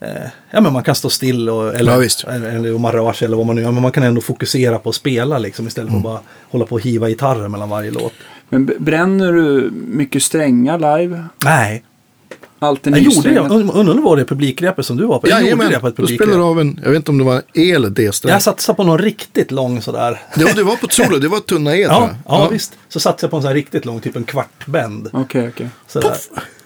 [0.00, 0.08] eh,
[0.50, 3.26] Ja men man kan stå still och, eller, Ja, eller, eller om man rör sig
[3.26, 3.72] eller vad man nu gör.
[3.72, 6.02] Men man kan ändå fokusera på att spela liksom istället Mm.
[6.02, 8.12] för att bara hålla på och hiva gitarrer mellan varje låt.
[8.48, 11.24] Men bränner du mycket strängar live?
[11.44, 11.84] Nej,
[12.58, 13.40] Alltid jag gjorde det.
[13.40, 15.28] Undrar om det var det publikrepet som du var på?
[15.28, 16.28] Jag gjorde Jajamän, det på ett du publikrep.
[16.28, 18.32] spelade av en, jag vet inte om det var E eller D-sträng.
[18.32, 20.22] Jag satsade på någon riktigt lång sådär.
[20.36, 22.16] Ja, det var på ett solo, det var tunna E Ja, jag.
[22.26, 22.72] ja, visst.
[22.88, 25.10] Så satsade jag på en sån här riktigt lång, typ en kvartbänd.
[25.12, 25.68] Okej, okej.
[25.86, 26.16] Sådär.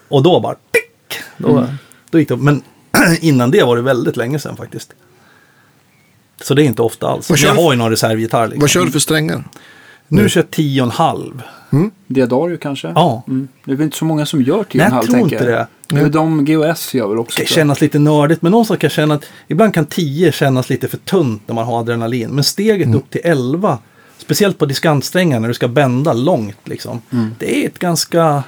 [0.07, 1.19] Och då bara tick!
[1.37, 1.69] Då, Mm.
[2.11, 2.41] då gick det upp.
[2.41, 2.61] Men
[3.21, 4.93] innan det var det väldigt länge sedan faktiskt.
[6.41, 7.29] Så det är inte ofta alls.
[7.29, 8.47] Vad jag du- har ju någon reservgitarr.
[8.47, 8.59] Liksom.
[8.61, 9.43] Vad kör du för strängar?
[10.11, 11.41] Nu kör jag tio och en halv.
[12.07, 12.87] Diadario kanske?
[12.95, 13.23] Ja.
[13.27, 13.47] Mm.
[13.65, 15.67] Det är väl inte så många som gör Nej, 10,5 jag tror tänker inte det.
[15.87, 17.35] Det är väl de GOS gör väl också.
[17.37, 17.61] Det kan tror jag.
[17.61, 20.97] kännas lite nördigt, men någonstans kan jag känna att ibland kan 10 kännas lite för
[20.97, 22.29] tunt när man har adrenalin.
[22.29, 22.97] Men steget Mm.
[22.97, 23.77] upp till 11,
[24.17, 27.35] speciellt på diskantsträngar när du ska bända långt, liksom, Mm.
[27.39, 28.43] det är ett ganska...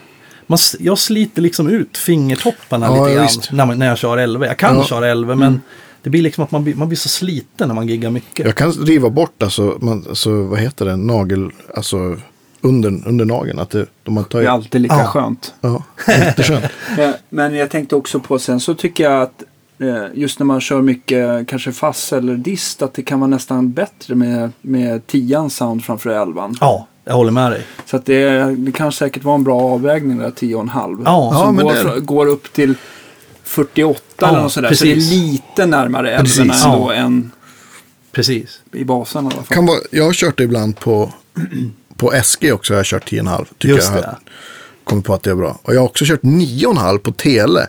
[0.48, 4.46] Man, jag sliter liksom ut fingertopparna Ja, lite grann när, man, när jag kör 11.
[4.48, 4.84] Jag kan Ja.
[4.84, 5.62] köra 11, men
[6.04, 8.46] det blir liksom att man blir, man blir så sliten när man giggar mycket.
[8.46, 12.18] Jag kan riva bort alltså, man, alltså vad heter det, nagel, alltså
[12.62, 13.60] under, under nageln.
[13.60, 15.06] Att det, de tar Det är alltid lika Ja.
[15.08, 15.54] skönt.
[15.62, 15.84] ja.
[16.98, 19.44] Eh, Men jag tänkte också på sen så tycker jag att
[19.80, 23.72] eh, just när man kör mycket kanske fass eller dist att det kan vara nästan
[23.72, 26.56] bättre med, med tians sound framför elvan.
[26.62, 27.62] Ja, jag håller med dig.
[27.86, 31.02] Så att det, det kan säkert vara en bra avvägning där, 10,5.
[31.06, 32.76] Ja, Ja, som men går, det- går upp till
[33.44, 34.74] 48 Ja, eller något sådär.
[34.74, 35.12] Så det är precis.
[35.12, 36.40] lite närmare Precis.
[36.40, 36.94] elven ändå Ja.
[36.94, 37.32] än
[38.12, 38.62] Precis.
[38.74, 39.46] i basen i alla fall.
[39.56, 41.14] Kan vara, jag har kört det ibland på,
[41.98, 42.74] på SG också.
[42.74, 43.46] Jag har kört 10,5.
[43.58, 44.18] Tycker Just jag har
[44.84, 45.60] kommit på att det är bra.
[45.64, 47.68] Och jag har också kört 9,5 på tele.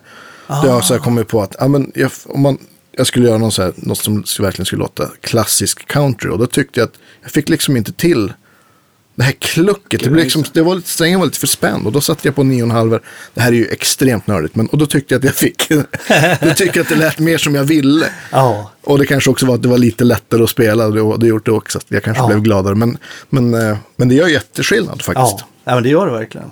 [0.49, 2.59] Där jag har så här kommit på att ja, men jag, om man,
[2.93, 6.31] jag skulle göra någon så här, något som verkligen skulle låta klassisk country.
[6.31, 8.33] Och då tyckte jag att jag fick liksom inte till
[9.15, 10.03] det här klucket.
[10.05, 11.87] Det, blev liksom, det var lite, strängen var lite för spänd.
[11.87, 13.01] Och då satte jag på 9,5.
[13.35, 14.55] Det här är ju extremt nördigt.
[14.57, 15.69] Men, och då tyckte jag att jag fick.
[16.41, 18.07] då tyckte jag att det lät mer som jag ville.
[18.31, 20.87] Ja, Och det kanske också var att det var lite lättare att spela.
[20.87, 21.81] och Det, gjort det också.
[21.89, 22.27] Jag kanske Ja.
[22.27, 22.75] blev gladare.
[22.75, 22.99] Men,
[23.31, 25.37] men, eh, men det gör jätteskillnad faktiskt.
[25.41, 25.47] ja.
[25.65, 26.51] ja men det gör det verkligen.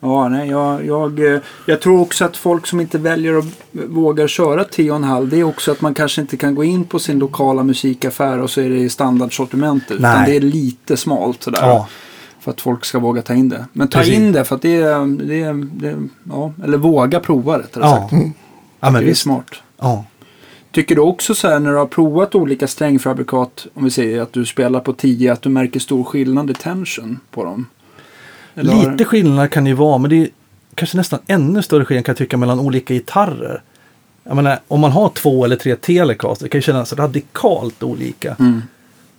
[0.00, 4.26] Ja, nej, jag, jag, eh, jag tror också att folk som inte väljer att vågar
[4.28, 7.62] köra 10,5 det är också att man kanske inte kan gå in på sin lokala
[7.62, 9.90] musikaffär och så är det i standardsortimentet.
[9.90, 11.60] Utan det är lite smalt sådär.
[11.62, 11.88] Ja.
[12.40, 13.66] För att folk ska våga ta in det.
[13.72, 14.14] Men ta Precis.
[14.14, 15.96] in det för att det är, det är, det är
[16.30, 17.96] ja, eller våga prova rättare Ja.
[17.96, 18.12] sagt.
[18.12, 19.22] ja, men det är visst.
[19.22, 19.50] smart.
[19.80, 20.04] Ja.
[20.72, 24.32] Tycker du också så här när du har provat olika strängfabrikat, om vi säger att
[24.32, 27.66] du spelar på 10, att du märker stor skillnad i tension på dem?
[28.58, 30.28] Eller har- Lite skillnad kan det ju vara, men det är
[30.74, 33.62] kanske nästan ännu större skillnad kan jag tycka mellan olika gitarrer.
[34.24, 38.36] Jag menar, om man har två eller tre Telecaster, det kan ju kännas radikalt olika.
[38.38, 38.62] Mm.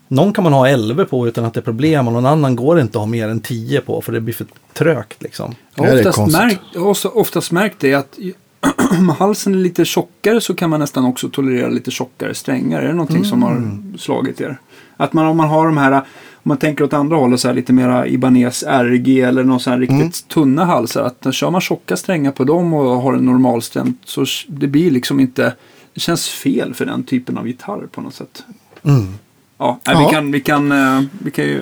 [0.07, 2.80] Någon kan man ha 11 på utan att det är problem och någon annan går
[2.80, 5.56] inte att ha mer än 10 på för det blir för trögt liksom.
[5.78, 6.61] Har är oftast, märkt,
[7.06, 8.18] oftast märkt det att
[8.99, 12.82] om halsen är lite tjockare så kan man nästan också tolerera lite tjockare strängar.
[12.82, 14.57] Är det någonting som har slagit er?
[14.98, 16.02] Att man om man har de här, om
[16.50, 19.80] man tänker åt andra hållet så här lite mera Ibanez RG eller någon sån här
[19.80, 21.04] riktigt tunna halsar.
[21.04, 24.92] Att när kör man tjocka strängar på dem och har en normalstämt så det blir
[24.92, 25.56] liksom inte,
[25.94, 28.44] det känns fel för den typen av gitarr på något sätt.
[28.84, 29.14] Mm.
[29.58, 30.08] Ja, nej, Ja.
[30.08, 31.62] Vi, kan, vi, kan, eh, vi kan ju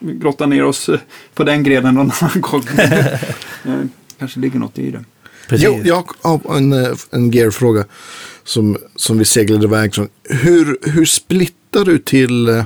[0.00, 0.98] grotta ner oss eh,
[1.34, 2.62] på den grenen någon annan gång.
[3.64, 3.80] Eh,
[4.18, 5.04] Kanske ligger något i det.
[5.48, 5.66] Precis.
[5.66, 6.72] Jo, jag har en,
[7.10, 7.84] en gear-fråga
[8.44, 10.08] som, som vi seglade iväg från.
[10.24, 12.64] Hur, hur splittar du till,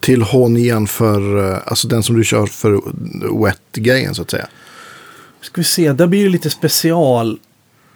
[0.00, 2.80] till H9 för, eh, alltså den som du kör för
[3.44, 4.46] wet-grejen så att säga?
[5.40, 7.38] Ska vi se, där blir det lite special.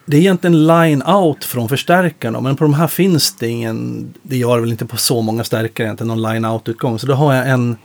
[0.07, 4.55] Det är egentligen line-out från förstärkarna, men på de här finns det ingen, det gör
[4.57, 6.99] det väl inte på så många stärkare egentligen, någon line-out-utgång.
[6.99, 7.77] Så då har jag en,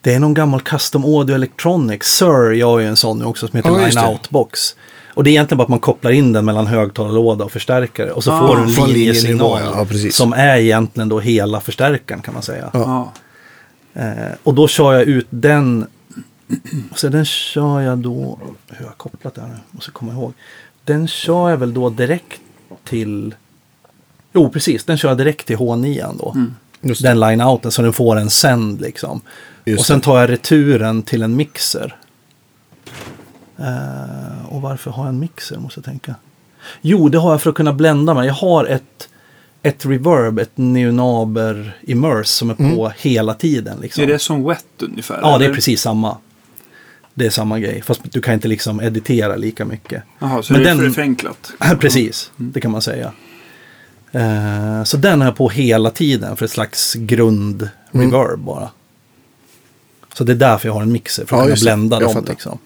[0.00, 3.56] det är någon gammal Custom Audio Electronics, Sir gör ju en sån nu också som
[3.56, 4.02] heter Ja, just det.
[4.02, 4.76] line-out-box.
[5.16, 8.24] Och det är egentligen bara att man kopplar in den mellan högtalarlåda och förstärkare och
[8.24, 10.10] så Ah, får du en linjesignal ja.
[10.10, 12.70] Som är egentligen då hela förstärkaren kan man säga.
[12.72, 13.12] Ja.
[13.94, 15.86] Eh, och då kör jag ut den.
[16.94, 18.38] Så den kör jag då.
[18.68, 19.54] Hur har jag kopplat det här nu?
[19.70, 20.32] Måste komma ihåg.
[20.84, 22.40] Den kör jag väl då direkt
[22.84, 23.34] till.
[24.32, 24.84] Jo, precis.
[24.84, 26.36] Den kör jag direkt till H9 då.
[26.80, 27.08] Just det.
[27.08, 29.20] Den line-outen så den får en sänd liksom.
[29.64, 31.96] Just och sen tar jag returen till en mixer.
[33.58, 36.14] Eh, och varför har jag en mixer måste jag tänka.
[36.80, 38.26] Jo, det har jag för att kunna blända mig.
[38.26, 39.08] Jag har ett,
[39.62, 43.78] ett reverb, ett neonaber immerse som är på hela tiden.
[43.80, 44.02] Liksom.
[44.02, 45.18] Är det som wet ungefär?
[45.22, 45.54] Ja, det är eller?
[45.54, 46.16] precis samma.
[47.14, 50.02] Det är samma grej, fast du kan inte liksom editera lika mycket.
[50.18, 51.52] Jaha, så Men det är den- förenklat?
[51.80, 53.12] precis, det kan man säga.
[54.12, 58.70] Eh, så den har jag på hela tiden för ett slags grund-reverb bara.
[60.14, 61.66] Så det är därför jag har en mixer, för Ja, att kunna just det.
[61.66, 62.24] blända dem.
[62.28, 62.58] Liksom.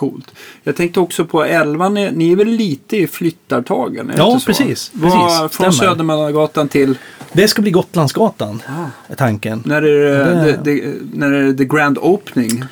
[0.00, 0.30] Coolt.
[0.64, 4.12] Jag tänkte också på 11, ni, ni är väl lite i flyttartagen?
[4.16, 5.10] Ja, precis, Var,
[5.42, 5.72] precis, från.
[5.72, 6.94] Södermannagatan till,
[7.32, 8.62] Det ska bli Gotlandsgatan,
[9.08, 9.62] är tanken.
[9.66, 10.74] när är det, Det- det...
[10.74, 12.64] Det, när är det the grand opening?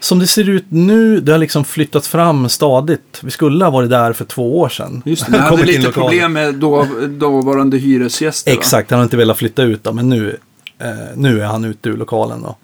[0.00, 3.20] Som det ser ut nu, det har liksom flyttat fram stadigt.
[3.22, 5.02] Vi skulle ha varit där för två år sedan.
[5.04, 5.92] Just det, ni hade lite lokalen.
[6.08, 8.52] problem med då, dåvarande hyresgäster?
[8.52, 10.36] Exakt, han har inte velat flytta ut då, men nu,
[10.78, 12.56] eh, nu är han ute ur lokalen då.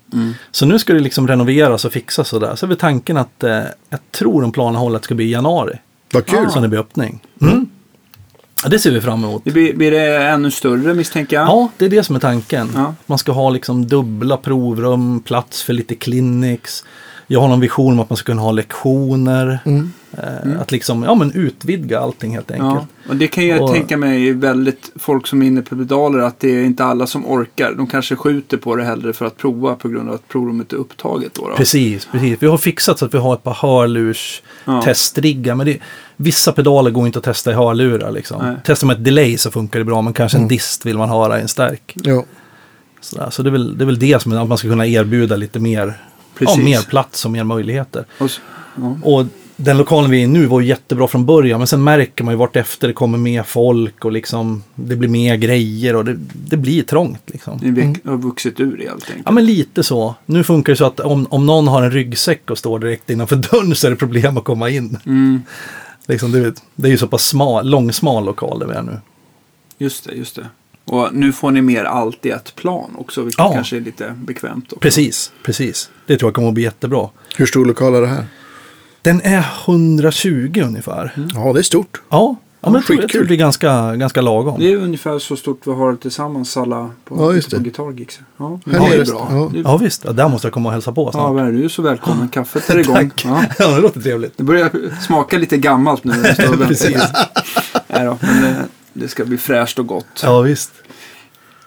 [0.50, 2.56] Så nu ska det liksom renoveras och fixas och där.
[2.56, 5.24] Så är väl tanken att eh, jag tror om planen håller att det ska bli
[5.24, 5.78] i januari.
[6.12, 6.50] Vad kul.
[6.50, 7.22] Som det blir öppning.
[7.40, 7.66] Mm.
[8.62, 9.42] Ja, det ser vi fram emot.
[9.44, 11.48] Det blir, blir det ännu större misstänker jag?
[11.48, 12.70] Ja, det är det som är tanken.
[12.74, 12.94] Ja.
[13.06, 16.84] Man ska ha liksom dubbla provrum, plats för lite clinics.
[17.32, 19.58] Jag har någon vision om att man ska kunna ha lektioner.
[19.64, 19.92] Mm.
[20.12, 22.68] Eh, Att liksom, ja men utvidga allting helt enkelt.
[22.74, 25.76] Ja, och det kan jag Och- tänka mig är väldigt folk som är inne på
[25.76, 27.74] pedaler att det är inte alla som orkar.
[27.76, 30.76] De kanske skjuter på det hellre för att prova på grund av att provrummet är
[30.76, 31.34] upptaget.
[31.34, 31.54] Då, då.
[31.56, 32.36] Precis, precis.
[32.42, 34.82] Vi har fixat så att vi har ett par hörlurs Ja.
[34.82, 35.54] testriggar.
[35.54, 35.78] Men det,
[36.16, 38.10] vissa pedaler går inte att testa i hörlurar.
[38.12, 38.42] Liksom.
[38.42, 38.56] Nej.
[38.64, 41.38] Testar man ett delay så funkar det bra, men kanske en dist vill man höra
[41.38, 41.92] i en stärk.
[41.94, 42.24] Ja.
[43.00, 43.30] Sådär.
[43.30, 45.36] Så det är, väl, det är väl det som är att man ska kunna erbjuda
[45.36, 45.94] lite mer,
[46.38, 46.64] ja, Precis.
[46.64, 48.04] mer plats och mer möjligheter.
[48.18, 48.30] Och,
[48.76, 48.96] ja.
[49.02, 49.26] Och
[49.56, 52.34] den lokalen vi är i nu var ju jättebra från början, men sen märker man
[52.34, 56.16] ju vart efter det kommer mer folk och liksom det blir mer grejer och det,
[56.34, 57.22] det blir trångt.
[57.26, 57.58] Liksom.
[57.62, 59.22] Ni vek- har vuxit ur det helt enkelt.
[59.26, 60.14] Ja men lite så.
[60.26, 63.36] Nu funkar det så att om, om någon har en ryggsäck och står direkt innanför
[63.52, 64.98] dörren så är det problem att komma in.
[65.06, 65.42] Mm,
[66.06, 68.98] Liksom, det, det är ju så pass smal, långsmal lokal där vi är nu.
[69.78, 70.46] just det, just det.
[70.84, 73.52] Och nu får ni mer allt i ett plan också, vilket Ja.
[73.52, 74.64] kanske är lite bekvämt.
[74.64, 74.80] Också.
[74.80, 75.90] Precis, precis.
[76.06, 77.08] Det tror jag kommer att bli jättebra.
[77.36, 78.24] Hur stor lokal är det här?
[79.02, 81.12] Den är 120 ungefär.
[81.34, 82.00] Ja, det är stort.
[82.08, 83.08] Ja, ja men jag tror, jag skitkul.
[83.10, 84.58] tror det blir ganska, ganska lagom.
[84.60, 87.62] Det är ungefär så stort vi har tillsammans alla på, Ja, just på det.
[87.62, 88.20] Guitar Gigs.
[88.36, 89.28] Ja, det är bra.
[89.30, 89.50] ja.
[89.64, 91.34] Ja visst, ja, där måste jag komma och hälsa på Ja, snart.
[91.34, 92.28] men du är så välkommen.
[92.28, 92.94] Kaffet är igång.
[93.10, 93.24] Tack.
[93.24, 93.44] Ja.
[93.58, 94.36] Ja, det låter trevligt.
[94.36, 94.70] Det börjar
[95.06, 96.12] smaka lite gammalt nu.
[96.66, 97.02] Precis.
[97.88, 98.54] Nej då, men
[98.92, 100.20] det, ska bli fräscht och gott.
[100.22, 100.72] Ja visst.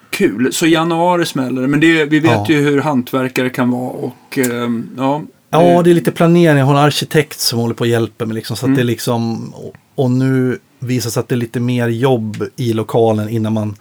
[0.09, 0.53] Kul.
[0.53, 1.67] Så januari smäller det.
[1.67, 2.45] Men det, vi vet Ja.
[2.49, 3.89] ju hur hantverkare kan vara.
[3.91, 6.57] Och ehm, ja, Ja, det är lite planering.
[6.57, 8.35] Jag har en arkitekt som håller på och hjälper mig.
[8.35, 8.75] Liksom, så att Mm.
[8.75, 9.53] det är liksom,
[9.95, 13.75] och, nu visar sig att det är lite mer jobb i lokalen innan man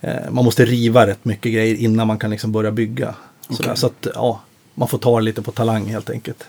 [0.00, 3.14] eh, man måste riva rätt mycket grejer innan man kan liksom börja bygga.
[3.48, 3.76] Okej.
[3.76, 4.40] Så att ja,
[4.74, 6.44] man får ta det lite på talang helt enkelt.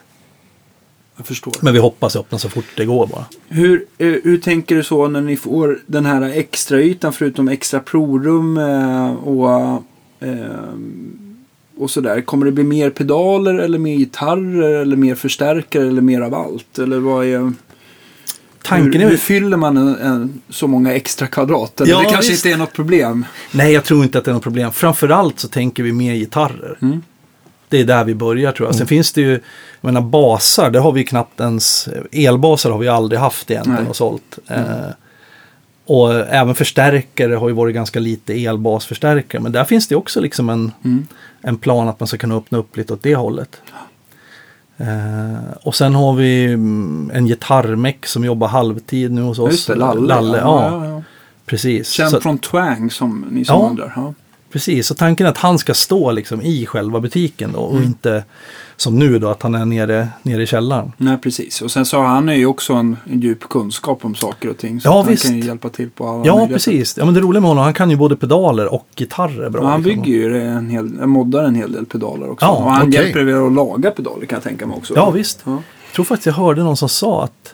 [1.22, 1.54] Jag förstår.
[1.62, 3.26] Men vi hoppas öppna så fort det går bara.
[3.48, 7.80] Hur, eh, hur tänker du så när ni får den här extra ytan förutom extra
[7.80, 9.84] provrum eh, och,
[10.20, 10.36] eh,
[11.78, 12.22] och sådär?
[12.22, 16.80] Kommer det bli mer pedaler eller mer gitarrer eller mer förstärkare eller mer av allt?
[16.80, 17.54] Eller vad är...
[18.64, 21.82] Tanken hur, är hur fyller man en, en, så många extra kvadrat?
[21.82, 22.46] Eller Ja, det kanske visst.
[22.46, 23.26] inte är något problem.
[23.52, 24.72] Nej, jag tror inte att det är något problem.
[24.72, 26.78] Framförallt så tänker vi mer gitarrer.
[26.82, 27.02] Mm.
[27.72, 28.76] Det är där vi börjar tror jag.
[28.76, 29.42] Sen finns det ju, jag
[29.82, 33.90] menar basar, det har vi knappt ens, elbasar har vi aldrig haft egentligen Nej.
[33.90, 34.40] och sålt.
[34.48, 34.64] Eh,
[35.86, 39.42] och även förstärkare har ju varit ganska lite elbasförstärkare.
[39.42, 41.08] Men där finns det också liksom en, Mm.
[41.42, 43.62] en plan att man ska kunna öppna upp lite åt det hållet.
[44.78, 49.52] Eh, och sen har vi mm, en gitarrmeck som jobbar halvtid nu hos oss.
[49.52, 50.08] Just det, Lalle.
[50.08, 51.04] Lalle ja, Ja, ja.
[51.46, 51.90] precis.
[51.90, 53.70] Känd Så- från Twang som ni som Ja.
[53.70, 53.94] undrar.
[53.96, 54.14] Ja.
[54.52, 57.84] Precis, så tanken är att han ska stå liksom i själva butiken då, och Mm.
[57.84, 58.24] inte
[58.78, 60.92] som nu då att han är nere, nere i källaren.
[60.98, 61.62] Nej, precis.
[61.62, 64.82] Och sen så har han ju också en, en djup kunskap om saker och ting.
[64.82, 65.26] Så Ja, han visst.
[65.26, 66.98] kan ju hjälpa till på alla Ja, precis.
[66.98, 69.62] Ja, men det roliga med honom, han kan ju både pedaler och gitarrer bra.
[69.64, 70.02] Ja, han liksom.
[70.04, 72.46] bygger ju en hel, moddar en hel del pedaler också.
[72.46, 72.94] Ja, och han okej.
[73.04, 74.94] hjälper er att laga pedaler kan jag tänka mig också.
[74.96, 75.42] Ja, visst.
[75.44, 75.52] Ja.
[75.52, 77.54] Jag tror faktiskt jag hörde någon som sa att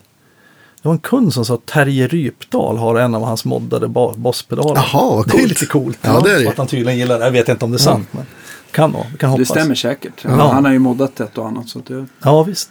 [0.81, 3.87] det var en kund som sa att Terje Rypdal har en av hans moddade
[4.17, 4.75] bosspedaler.
[4.93, 5.49] Jaha, vad Det är coolt.
[5.49, 5.99] lite coolt.
[6.01, 6.43] Ja, det är det.
[6.43, 7.25] Så Att han tydligen gillar det.
[7.25, 8.25] Jag vet inte om det är sant, men
[8.71, 9.03] kan vara.
[9.03, 9.49] Kan Det hoppas.
[9.49, 10.13] stämmer säkert.
[10.21, 10.51] Ja.
[10.53, 11.69] Han har ju moddat ett och annat.
[11.69, 12.69] Så det, Ja, visst.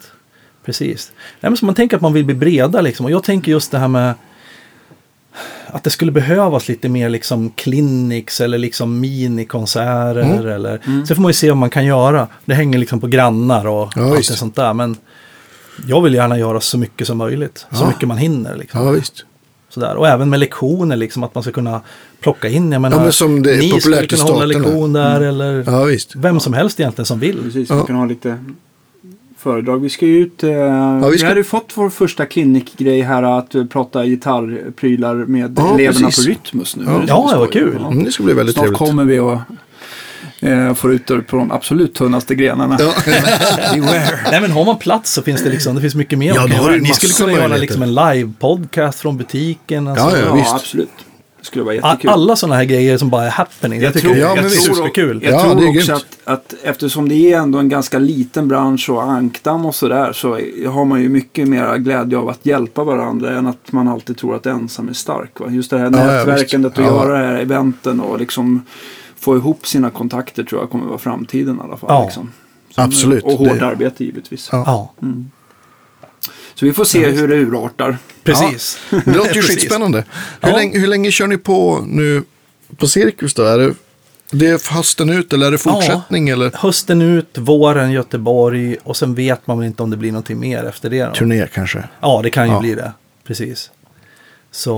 [0.65, 1.13] Precis.
[1.41, 3.07] Nej, men så man tänker att man vill bli breda liksom.
[3.07, 4.15] Och jag tänker just det här med
[5.67, 10.23] att det skulle behövas lite mer liksom clinics eller liksom minikonserter.
[10.23, 10.49] Mm.
[10.49, 12.29] Eller, Så får man ju se vad man kan göra.
[12.45, 14.73] Det hänger liksom på grannar och Ja, allt det sånt där.
[14.75, 14.97] Men
[15.87, 17.67] jag vill gärna göra så mycket som möjligt.
[17.73, 17.89] Så Ja.
[17.89, 18.57] mycket man hinner.
[18.57, 18.85] Liksom.
[18.87, 19.25] Ja, visst.
[19.69, 19.97] Sådär.
[19.97, 21.81] Och även med lektioner, liksom, att man ska kunna
[22.21, 22.73] plocka in.
[22.73, 26.17] Jag menar, men som det är ni skulle kunna hålla lektion där eller Ja, visst.
[26.17, 27.43] vem som helst egentligen som vill.
[27.43, 27.81] precis, Ja.
[27.81, 28.39] vi kan ha lite
[29.39, 29.79] föredrag.
[29.83, 30.43] Vi ska ju ut.
[30.45, 35.15] Eh, vi vi, ska- hade ju fått vår första klinikgrej här att eh, prata gitarrprylar
[35.15, 36.25] med Ja, eleverna precis.
[36.25, 36.85] på Rytmus nu.
[36.87, 37.03] Ja.
[37.09, 37.77] Ja, var kul.
[37.81, 37.87] Ja.
[37.91, 38.79] Mm, det ska bli väldigt Snart trevligt.
[38.79, 39.39] kommer vi att
[40.41, 42.77] eh, få ut det på de absolut tunnaste grenarna.
[42.81, 42.93] Ja.
[44.31, 46.57] Nej men har man plats så finns det liksom, det finns mycket mer Ja, då
[46.57, 49.89] har Ni skulle kunna göra liksom en live-podcast från butiken.
[49.89, 50.05] Alltså.
[50.05, 50.25] Ja, ja.
[50.27, 50.55] Ja, visst.
[50.55, 50.89] absolut.
[51.41, 52.11] Det skulle vara jättekul.
[52.11, 53.81] Alla sådana här grejer som bara är happening.
[53.81, 54.65] Jag, tycker tror- det ja, är men visst.
[54.65, 55.21] superkul.
[55.23, 58.49] Jag Ja, tror det är också att, att eftersom det är ändå en ganska liten
[58.49, 60.29] bransch och ankdamm och sådär så
[60.71, 64.37] har man ju mycket mer glädje av att hjälpa varandra än att man alltid tror
[64.37, 65.41] att ensam är stark.
[65.41, 65.47] Va?
[65.51, 66.85] Just det här Ja, ja, nätverkandet och.
[66.85, 66.87] Ja.
[66.87, 68.65] göra det här eventen och liksom
[69.27, 71.91] få ihop sina kontakter tror jag kommer vara framtiden i alla fall.
[71.93, 72.33] Ja, liksom.
[72.75, 73.25] absolut.
[73.25, 74.49] Och hårt Det- arbete givetvis.
[74.53, 74.63] Ja.
[74.67, 75.09] Ja,
[76.55, 77.99] Så vi får se hur det urartar.
[78.25, 78.79] precis.
[78.91, 80.05] Det låter ju skitspännande.
[80.41, 80.57] Hur, Ja.
[80.57, 82.23] länge, hur länge kör ni på nu
[82.77, 83.43] på Cirkus då?
[83.43, 83.75] Är det,
[84.31, 89.15] det är hösten ut eller är det fortsättning eller Hösten ut, våren Göteborg och sen
[89.15, 91.05] vet man väl inte om det blir någonting mer efter det.
[91.05, 91.13] Då.
[91.15, 91.85] turné kanske?
[92.01, 92.61] Ja, det kan ju Ja.
[92.61, 92.93] bli det.
[93.27, 93.71] Precis.
[94.57, 94.71] Så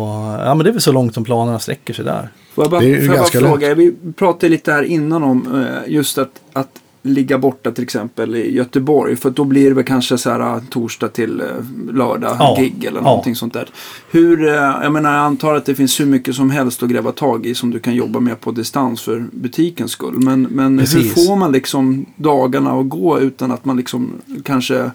[0.44, 2.28] ja, men det är väl så långt som planerna sträcker sig där.
[2.54, 5.64] Får jag bara, Det är får jag bara fråga, vi pratade lite här innan om
[5.64, 6.68] eh, just att, att
[7.02, 9.16] ligga borta till exempel i Göteborg.
[9.16, 11.46] För då blir det väl kanske så här eh, torsdag till eh,
[11.92, 13.04] lördag Ja, gig eller ja.
[13.04, 13.68] någonting sånt där.
[14.10, 17.46] Hur, jag menar jag antar att det finns hur mycket som helst att gräva tag
[17.46, 20.14] i som du kan jobba med på distans för butikens skull.
[20.16, 24.12] Men, men hur får man liksom dagarna att gå utan att man liksom
[24.44, 24.90] kanske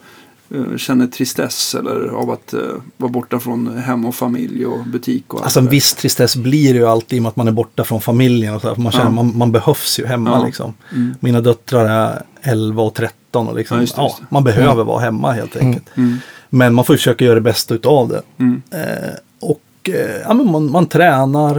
[0.78, 2.60] känner tristess eller av att eh,
[2.98, 6.74] vara borta från hem och familj och butik och allt Alltså en viss tristess blir
[6.74, 8.54] det ju alltid i och med att man är borta från familjen.
[8.56, 9.12] Och så man känner Ja.
[9.12, 10.46] man, man behövs ju hemma Ja.
[10.46, 10.74] liksom.
[10.92, 11.16] Mm.
[11.20, 14.26] Mina döttrar är 11 och 13 och liksom, Ja, just det, just det.
[14.30, 15.86] man behöver vara hemma helt enkelt.
[15.98, 16.18] Mm.
[16.50, 18.22] Men man får försöka göra det bästa utav det.
[18.40, 18.62] Mm.
[18.72, 19.10] Eh,
[19.40, 21.56] och eh, ja, men man, man tränar.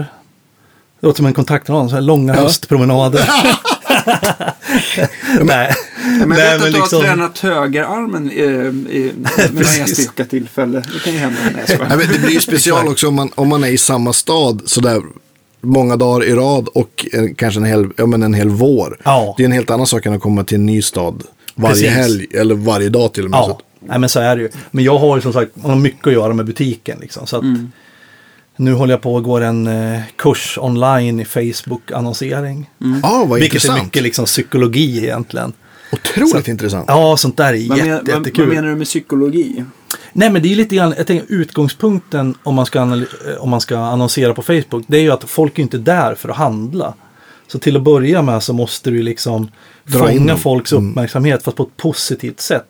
[1.01, 2.41] Det låter som en kontaktannons, så här långa Ja.
[2.43, 3.29] höstpromenader.
[5.45, 5.73] Nej,
[6.27, 8.35] Men jag vet att du liksom- har tränat högerarmen i,
[8.91, 9.13] i,
[9.53, 10.83] vid enstaka tillfälle.
[10.93, 11.39] Det kan ju hända.
[11.89, 15.03] Nej, det blir ju special också om man, om man är i samma stad sådär
[15.61, 18.99] många dagar i rad och en, kanske en hel, ja, men en hel vår.
[19.05, 19.35] Ja.
[19.37, 21.23] Det är en helt annan sak än att komma till en ny stad
[21.55, 21.91] varje Precis.
[21.91, 23.39] helg eller varje dag till och med.
[23.39, 24.49] Ja, nej, men så är det ju.
[24.71, 26.99] Men jag har ju som sagt man har mycket att göra med butiken.
[27.01, 27.73] Liksom, så att Mm.
[28.57, 32.71] Nu håller jag på och går en eh, kurs online i Facebook-annonsering.
[33.03, 33.83] Ja, vad Vilket är intressant.
[33.83, 35.53] mycket liksom, psykologi egentligen.
[35.95, 36.85] Otroligt Så- intressant.
[36.89, 38.47] Ja, sånt där är Vad, men, jätte, vad, jättekul.
[38.47, 39.65] vad menar du med psykologi?
[40.13, 43.03] Nej, men det är lite grann, jag tänker utgångspunkten om man, ska eh,
[43.39, 44.85] om man ska annonsera på Facebook.
[44.87, 46.95] Det är ju att folk är inte där för att handla.
[47.47, 49.51] Så till att börja med så måste du liksom
[49.85, 50.39] Dra in fånga dem.
[50.41, 50.89] folks Mm.
[50.91, 52.65] uppmärksamhet fast på ett positivt sätt.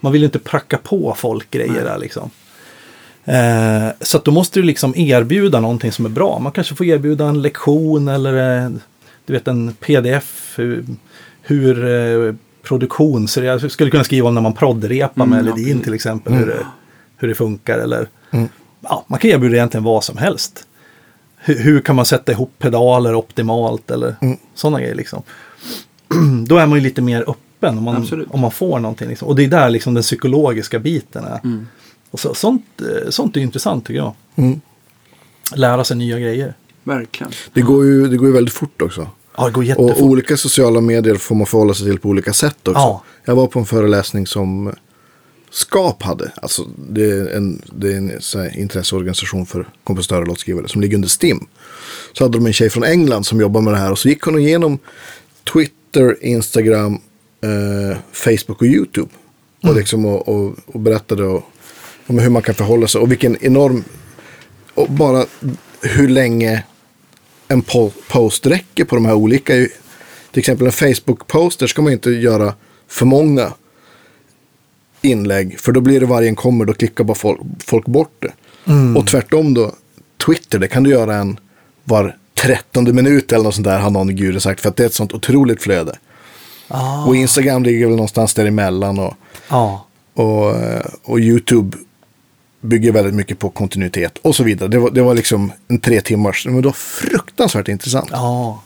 [0.00, 2.30] man vill ju inte pracka på folk grejer där liksom.
[3.24, 6.38] Eh, så att då måste du liksom erbjuda någonting som är bra.
[6.38, 8.70] Man kanske får erbjuda en lektion eller eh,
[9.26, 10.52] du vet en pdf.
[10.56, 10.84] Hur,
[11.42, 11.84] hur
[12.28, 12.34] eh,
[12.70, 15.84] produktion, så jag skulle kunna skriva om när man proddrepar med Mm, ja, Ledin precis.
[15.84, 16.32] till exempel.
[16.32, 16.66] Hur, det,
[17.16, 18.48] hur det funkar eller Mm.
[18.80, 20.66] ja, man kan erbjuda egentligen vad som helst.
[21.36, 24.36] Hur, hur kan man sätta ihop pedaler optimalt eller Mm.
[24.54, 25.22] sådana grejer liksom.
[26.46, 28.28] Då är man ju lite mer öppen om man, Absolut.
[28.30, 29.08] om man får någonting.
[29.08, 29.28] Liksom.
[29.28, 31.40] Och det är där liksom den psykologiska biten är.
[31.44, 31.66] Mm.
[32.10, 34.14] Och så, sånt, eh, sånt är intressant tycker jag.
[34.36, 34.60] Mm.
[35.54, 36.54] Lära sig nya grejer.
[36.84, 37.32] Verkligen.
[37.52, 39.08] Det, går ju, det går ju väldigt fort också.
[39.40, 39.96] Ja, det går jättefort.
[39.96, 42.80] Och olika sociala medier får man förhålla sig till på olika sätt också.
[42.80, 43.02] Ja.
[43.24, 44.72] Jag var på en föreläsning som
[45.50, 46.32] Skap hade.
[46.36, 50.94] Alltså det är en, det är en här, intresseorganisation för kompositörer och låtskrivare som ligger
[50.94, 51.46] under STIM.
[52.12, 54.22] Så hade de en tjej från England som jobbar med det här och så gick
[54.22, 54.78] hon igenom
[55.52, 57.00] Twitter, Instagram,
[57.42, 59.08] eh, Facebook och YouTube.
[59.62, 61.42] Och, liksom, och, och, och berättade och,
[62.06, 63.84] om hur man kan förhålla sig och vilken enorm,
[64.74, 65.24] och bara
[65.80, 66.64] hur länge
[67.50, 69.52] en po- post räcker på de här olika.
[69.52, 72.54] Till exempel en Facebook-poster ska man inte göra
[72.88, 73.52] för många
[75.02, 75.60] inlägg.
[75.60, 78.32] För då blir det varje en kommer, då klickar bara folk, folk bort det.
[78.96, 79.74] Och tvärtom då,
[80.26, 81.40] Twitter, det kan du göra en
[81.84, 84.60] var trettonde minut eller något sånt där har någon gud sagt.
[84.60, 85.98] För att det är ett sånt otroligt flöde.
[86.68, 88.98] Ah, Och Instagram ligger väl någonstans däremellan.
[88.98, 89.14] Och,
[89.48, 89.86] ja.
[90.14, 91.76] och, eh, och YouTube
[92.60, 94.68] bygger väldigt mycket på kontinuitet och så vidare.
[94.68, 98.08] Det var, det var liksom en tre timmars, men det var fruktansvärt intressant.
[98.12, 98.62] ja.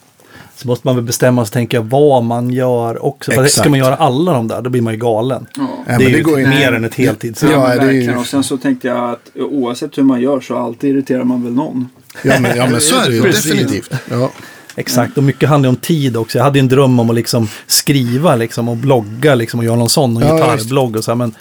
[0.57, 3.33] Så måste man väl bestämma sig tänka vad man gör också.
[3.33, 3.61] För Exakt.
[3.61, 5.47] ska man göra alla de där, då blir man ju galen.
[5.57, 5.63] Ja.
[5.63, 7.43] Ja, det är men ju det går ju- mer än ett heltids...
[7.43, 8.17] Ja, Ja, det är ju-.
[8.17, 11.53] Och sen så tänkte jag att oavsett hur man gör så alltid irriterar man väl
[11.53, 11.89] någon.
[12.25, 13.93] Ja men, ja, men så är det ju definitivt.
[14.11, 14.31] Ja.
[14.77, 16.39] Exakt, och mycket handlar om tid också.
[16.39, 19.77] Jag hade ju en dröm om att liksom skriva liksom, och blogga liksom, och göra
[19.77, 21.35] någon sån, någon Ja, gitarrblogg och så här, men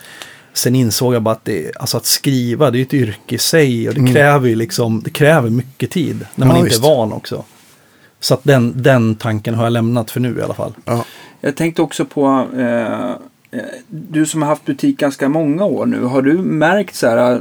[0.54, 3.38] sen insåg jag bara att, det, alltså att skriva, det är ju ett yrke i
[3.38, 6.56] sig och det kräver ju liksom, det kräver mycket tid när man Mm.
[6.56, 6.84] Ja, inte visst.
[6.84, 7.44] är van också.
[8.20, 10.74] Så att den, den tanken har jag lämnat för nu i alla fall.
[10.86, 11.06] Ja.
[11.42, 16.04] Jag tänkte också på eh, eh, du som har haft butik ganska många år nu.
[16.04, 17.40] Har du märkt så här eh,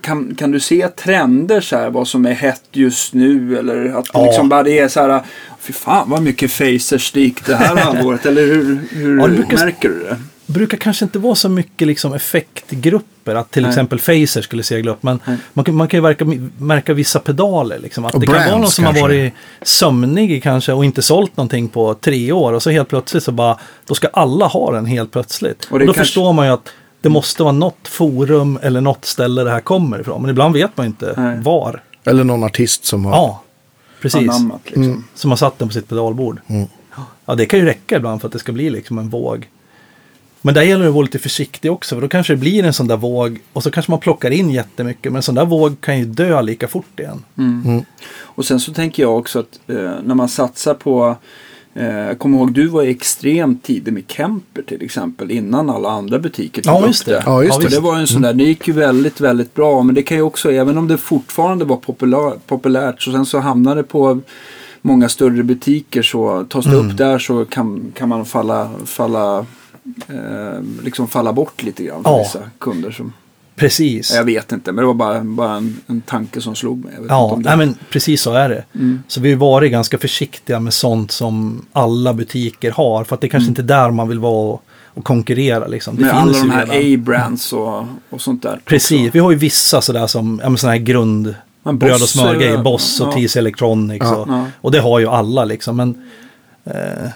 [0.00, 4.04] kan, kan du se trender så här vad som är hett just nu eller att
[4.04, 4.24] det Ja.
[4.26, 5.22] liksom bara det är så här
[5.60, 9.56] fy fan vad mycket facers det gick det här halvåret eller hur, hur Ja, brukar-
[9.56, 10.16] märker du det?
[10.52, 13.34] Brukar kanske inte vara så mycket liksom effektgrupper.
[13.34, 13.68] Att till Nej.
[13.68, 15.02] exempel Phaser skulle segla upp.
[15.02, 15.20] Men
[15.52, 16.24] man kan, man kan ju verka,
[16.58, 17.78] märka vissa pedaler.
[17.78, 18.04] Liksom.
[18.04, 19.08] Att Och det kan vara brands någon som har kanske.
[19.22, 19.32] varit
[19.62, 22.52] sömnig kanske och inte sålt någonting på tre år.
[22.52, 25.64] Och så helt plötsligt så bara, då ska alla ha den helt plötsligt.
[25.64, 26.68] Och Och då kanske- förstår man ju att
[27.00, 30.20] det måste vara något forum eller något ställe det här kommer ifrån.
[30.22, 31.38] Men ibland vet man inte Nej.
[31.40, 31.82] var.
[32.04, 33.12] Eller någon artist som har...
[33.12, 33.42] Ja,
[34.00, 34.20] precis.
[34.28, 34.82] Anammat liksom.
[34.82, 35.04] Mm.
[35.14, 36.40] Som har satt den på sitt pedalbord.
[36.46, 36.66] Mm.
[37.26, 39.48] Ja, det kan ju räcka ibland för att det ska bli liksom en våg.
[40.42, 42.72] Men där gäller det att vara lite försiktig också, för då kanske det blir en
[42.72, 45.80] sån där våg och så kanske man plockar in jättemycket, men en sån där våg
[45.80, 47.24] kan ju dö lika fort igen.
[47.38, 47.62] Mm.
[47.66, 47.84] Mm.
[48.20, 51.16] Och sen så tänker jag också att eh, när man satsar på
[51.74, 56.18] eh, jag kommer ihåg du var extremt tidig med Kemper till exempel innan alla andra
[56.18, 57.22] butiker tog Ja, upp just det.
[57.26, 57.68] Ja, just det.
[57.68, 59.82] det var en sån där, det gick ju väldigt, väldigt bra.
[59.82, 63.38] Men det kan ju också, även om det fortfarande var populär, populärt, så sen så
[63.38, 64.20] hamnade det på
[64.82, 69.46] många större butiker så tas det upp där så kan, kan man falla, falla,
[70.08, 72.18] eh, liksom falla bort lite grann för Ja.
[72.18, 72.90] vissa kunder.
[72.90, 73.12] Som,
[73.56, 74.14] Precis.
[74.14, 76.92] jag vet inte, men det var bara, bara en, en tanke som slog mig.
[77.08, 78.64] Ja, nej, men precis så är det.
[78.74, 79.02] Mm.
[79.08, 83.26] Så vi har varit ganska försiktiga med sånt som alla butiker har, för att det
[83.26, 84.62] är kanske inte är där man vill vara och,
[84.94, 85.66] och konkurrera.
[85.66, 85.96] Liksom.
[85.96, 86.94] Det med finns alla de här.
[86.94, 88.60] A-brands och, och sånt där.
[88.64, 89.10] Precis, också.
[89.12, 93.00] vi har ju vissa sådär som, ja sådana här grund, Men bröd och smörgrejer, Boss
[93.00, 93.28] och ja.
[93.28, 94.06] TC Electronics.
[94.06, 94.16] Ja.
[94.16, 94.46] och, Ja.
[94.60, 95.76] och det har ju alla liksom.
[95.76, 96.02] Men
[96.64, 97.08] eh,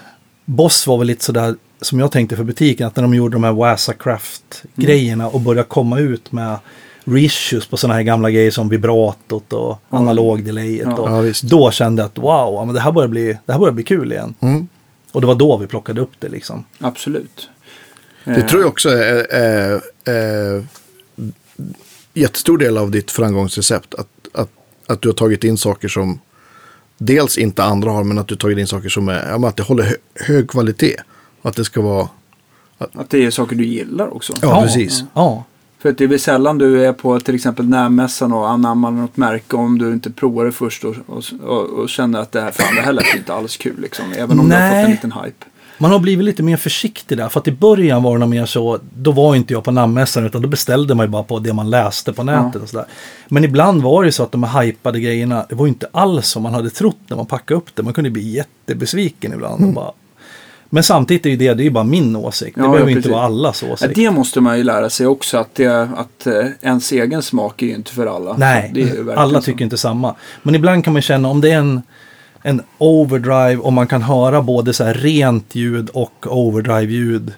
[0.45, 3.43] Boss var väl lite sådär som jag tänkte för butiken, att när de gjorde de
[3.43, 6.57] här Wazacraft-grejerna och började komma ut med
[7.03, 9.97] reissues på sådana här gamla grejer som vibratot och Ja.
[9.97, 10.87] analogdelayet.
[10.87, 10.97] Ja.
[11.19, 13.73] Och Ja, då kände jag att wow, men det, här börjar bli, det här börjar
[13.73, 14.35] bli kul igen.
[14.39, 14.67] Mm.
[15.11, 16.65] Och det var då vi plockade upp det liksom.
[16.79, 17.49] Absolut.
[18.23, 20.65] Det Eh, tror jag också är, är, är
[22.13, 23.93] jättestor del av ditt framgångsrecept.
[23.95, 24.49] Att, att,
[24.87, 26.19] att du har tagit in saker som
[26.97, 29.63] dels inte andra har, men att du har tagit in saker som är, att det
[29.63, 30.95] håller hö, hög kvalitet.
[31.45, 32.07] Att det ska vara,
[32.77, 34.33] Att det är saker du gillar också.
[34.41, 35.03] ja, precis.
[35.13, 35.43] Ja,
[35.79, 39.17] För att det är väl sällan du är på till exempel närmässan och anammar något
[39.17, 42.51] märke om du inte provar det först och, och, och, och känner att det här,
[42.51, 43.81] fan, det här lät inte alls kul.
[43.81, 44.83] Liksom, även om du har fått Nej.
[44.85, 45.45] en liten hype.
[45.77, 47.29] Man har blivit lite mer försiktig där.
[47.29, 50.41] För att i början var det mer så, då var inte jag på namnmässan utan
[50.41, 52.85] då beställde man ju bara på det man läste på nätet och sådär.
[53.27, 55.87] Men ibland var det ju så att de här hypade grejerna, det var ju inte
[55.91, 57.83] alls som man hade trott när man packade upp det.
[57.83, 59.65] Man kunde bli jättebesviken ibland.
[59.65, 59.91] Och bara...
[60.75, 62.55] Men samtidigt är ju det, det är ju bara min åsikt.
[62.55, 63.95] Det Ja, behöver ja, inte vara allas Ja, åsikt.
[63.95, 67.65] det måste man ju lära sig också att, det, att eh, ens egen smak är
[67.65, 68.37] ju inte för alla.
[68.37, 69.45] Nej, alla så.
[69.45, 70.15] tycker inte samma.
[70.43, 71.81] Men ibland kan man känna om det är en,
[72.41, 77.33] en overdrive och man kan höra både så rent ljud och overdrive-ljud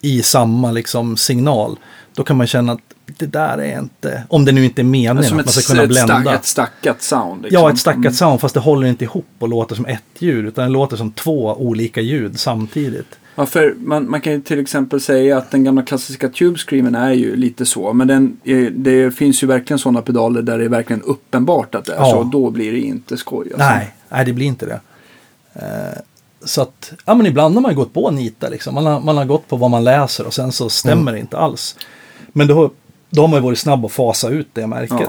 [0.00, 1.78] i samma liksom signal.
[2.14, 5.24] Då kan man känna att det där är inte, om det nu inte är meningen
[5.24, 6.20] Som att man ska kunna blända.
[6.22, 7.42] stack, ett stackat sound.
[7.42, 7.62] Liksom.
[7.62, 8.12] Ja, ett stackat Mm.
[8.12, 11.12] sound fast det håller inte ihop och låter som ett ljud utan det låter som
[11.12, 13.06] två olika ljud samtidigt.
[13.34, 16.94] Ja, för man, man kan ju till exempel säga att den gamla klassiska Tube Screamen
[16.94, 17.92] är ju lite så.
[17.92, 21.84] Men den, är- det finns ju verkligen sådana pedaler där det är verkligen uppenbart att
[21.84, 22.10] det är Ja.
[22.10, 22.22] så.
[22.22, 23.46] Då blir det inte skoj.
[23.52, 23.68] Alltså.
[23.68, 24.80] Nej, nej, det blir inte det.
[25.54, 25.98] Eh,
[26.44, 28.74] så att, ja men ibland har man ju gått på nita liksom.
[28.74, 31.38] Man har, man har gått på vad man läser och sen så stämmer det inte
[31.38, 31.76] alls.
[32.32, 32.70] Men då,
[33.10, 34.96] då har man ju varit snabb att fasa ut det märket.
[35.00, 35.06] Ja.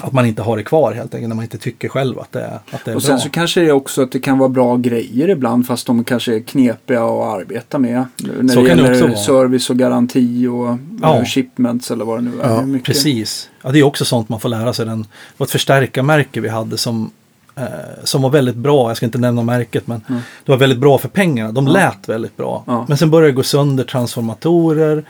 [0.00, 2.40] Att man inte har det kvar helt enkelt när man inte tycker själv att det
[2.40, 3.08] är, att det är Och bra.
[3.08, 6.04] sen så kanske det är också att det kan vara bra grejer ibland fast de
[6.04, 8.04] kanske är knepiga att arbeta med.
[8.40, 9.16] När Så det kan det gäller vara.
[9.18, 11.24] service och garanti och Ja.
[11.24, 12.50] shipments eller vad det nu är.
[12.50, 13.50] Ja, Det mycket- Precis.
[13.62, 14.86] Ja, det är också sånt man får lära sig.
[14.86, 17.10] Den, det var ett förstärkarmärke vi hade som,
[17.56, 17.64] eh,
[18.04, 18.90] som var väldigt bra.
[18.90, 20.20] Jag ska inte nämna märket men Mm.
[20.44, 21.52] det var väldigt bra för pengarna.
[21.52, 22.62] De lät väldigt bra.
[22.66, 22.84] Ja.
[22.88, 25.04] Men sen började det gå sönder transformatorer.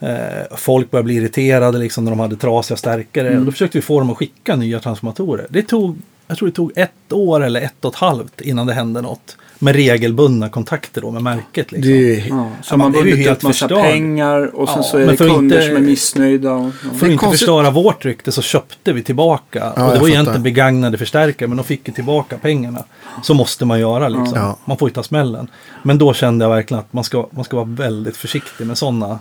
[0.00, 3.28] Eh, folk började bli irriterade liksom, när de hade trasiga stärkare.
[3.28, 3.40] Mm.
[3.40, 5.46] Och då försökte vi få dem att skicka nya transformatorer.
[5.50, 5.96] Det tog,
[6.26, 9.36] jag tror det tog ett år eller ett och ett halvt innan det hände något.
[9.60, 11.72] Med regelbundna kontakter då med märket.
[11.72, 11.92] Liksom.
[11.92, 13.82] Det är, Ja, så man är ju bundit upp massa förstörd.
[13.82, 16.52] pengar och sen Ja, så är men det för kunder inte- som är missnöjda.
[16.52, 16.70] Och, ja.
[16.80, 17.38] För att inte konstigt.
[17.38, 19.72] förstöra vårt rykte så köpte vi tillbaka.
[19.76, 22.84] Ja, och det var egentligen begagnade förstärkare men de fick ju tillbaka pengarna.
[23.22, 24.32] Så måste man göra liksom.
[24.34, 24.58] Ja.
[24.64, 25.50] Man får ju ta smällen.
[25.82, 29.18] Men då kände jag verkligen att man ska, man ska vara väldigt försiktig med sådana.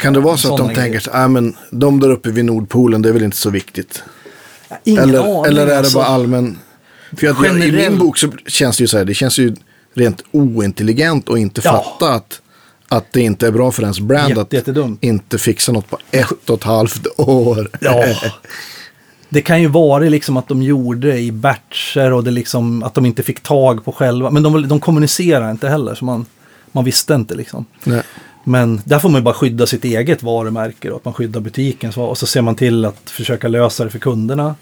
[0.00, 3.02] Kan det vara så att de tänker så äh, men de där uppe vid Nordpolen,
[3.02, 4.02] det är väl inte så viktigt.
[4.84, 5.44] Ingen eller, aning.
[5.44, 5.98] eller är det alltså.
[5.98, 6.58] bara allmän...
[7.16, 9.38] För att jag, i Generell- min bok så känns det ju så här, det känns
[9.38, 9.54] ju
[9.94, 11.70] rent ointelligent att inte Ja.
[11.72, 12.40] fatta att,
[12.88, 16.50] att det inte är bra för ens brand Jätte- att inte fixa något på ett
[16.50, 17.68] och ett halvt år.
[17.80, 18.04] Ja.
[19.32, 23.06] Det kan ju vara liksom att de gjorde i batcher och det liksom att de
[23.06, 24.30] inte fick tag på själva.
[24.30, 26.26] Men de, de kommunicerar inte heller så man,
[26.72, 27.64] man visste inte liksom.
[27.84, 28.02] Nej.
[28.44, 31.92] Men där får man ju bara skydda sitt eget varumärke och att man skyddar butiken.
[31.92, 34.54] Så, och så ser man till att försöka lösa det för kunderna.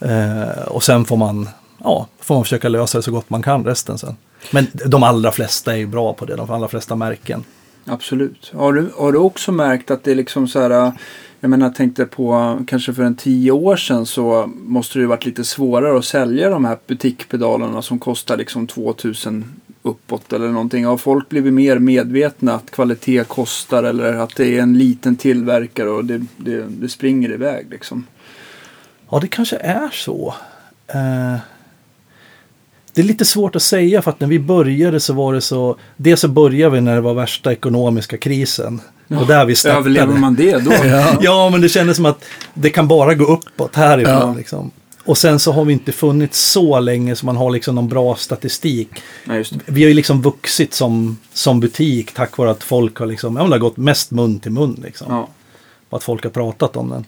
[0.00, 3.64] Eh, och sen får man, ja, får man försöka lösa det så gott man kan
[3.64, 4.16] resten sen.
[4.50, 7.44] Men de allra flesta är ju bra på det, de allra flesta märken.
[7.84, 8.52] Absolut.
[8.54, 10.92] Har du, har du också märkt att det är liksom så här.
[11.40, 15.26] Jag menar, tänkte på kanske för en tio år sedan så måste det ju varit
[15.26, 20.84] lite svårare att sälja de här butikpedalerna som kostar liksom 2000 uppåt eller någonting.
[20.84, 25.90] Har folk blivit mer medvetna att kvalitet kostar eller att det är en liten tillverkare
[25.90, 28.06] och det, det, det springer iväg liksom?
[29.10, 30.34] Ja, det kanske är så.
[30.86, 31.36] Eh,
[32.96, 35.76] det är lite svårt att säga för att när vi började så var det så.
[35.96, 38.80] Dels så började vi när det var värsta ekonomiska krisen.
[39.08, 39.80] och där vi startade.
[39.80, 40.72] Överlever man det då?
[41.20, 44.14] Ja, men det kändes som att det kan bara gå uppåt härifrån.
[44.14, 44.34] Ja.
[44.36, 44.70] Liksom.
[45.06, 48.16] Och sen så har vi inte funnits så länge så man har liksom någon bra
[48.16, 48.88] statistik.
[49.24, 49.58] Nej, just det.
[49.66, 53.42] Vi har ju liksom vuxit som, som butik tack vare att folk har liksom, ja,
[53.42, 55.06] men det har gått mest mun till mun liksom.
[55.10, 55.28] Ja.
[55.90, 57.04] Och att folk har pratat om den.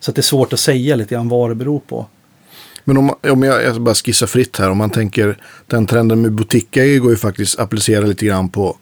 [0.00, 2.06] Så att det är svårt att säga lite grann vad det beror på.
[2.84, 6.32] Men om, om jag, jag bara skissar fritt här, om man tänker den trenden med
[6.32, 8.76] butiksägare går ju faktiskt att applicera lite grann på,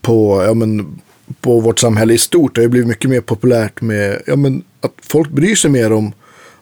[0.00, 1.00] på, ja, men,
[1.40, 2.54] på vårt samhälle i stort.
[2.54, 5.92] Det har ju blivit mycket mer populärt med ja, men, att folk bryr sig mer
[5.92, 6.12] om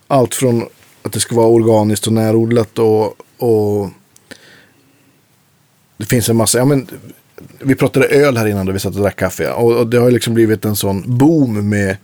[0.08, 0.68] allt från
[1.02, 3.88] att det ska vara organiskt och närodlat och, och
[5.96, 6.86] det finns en massa, ja men
[7.60, 10.10] vi pratade öl här innan då vi satt och drack kaffe och, och det har
[10.10, 11.96] liksom blivit en sån boom med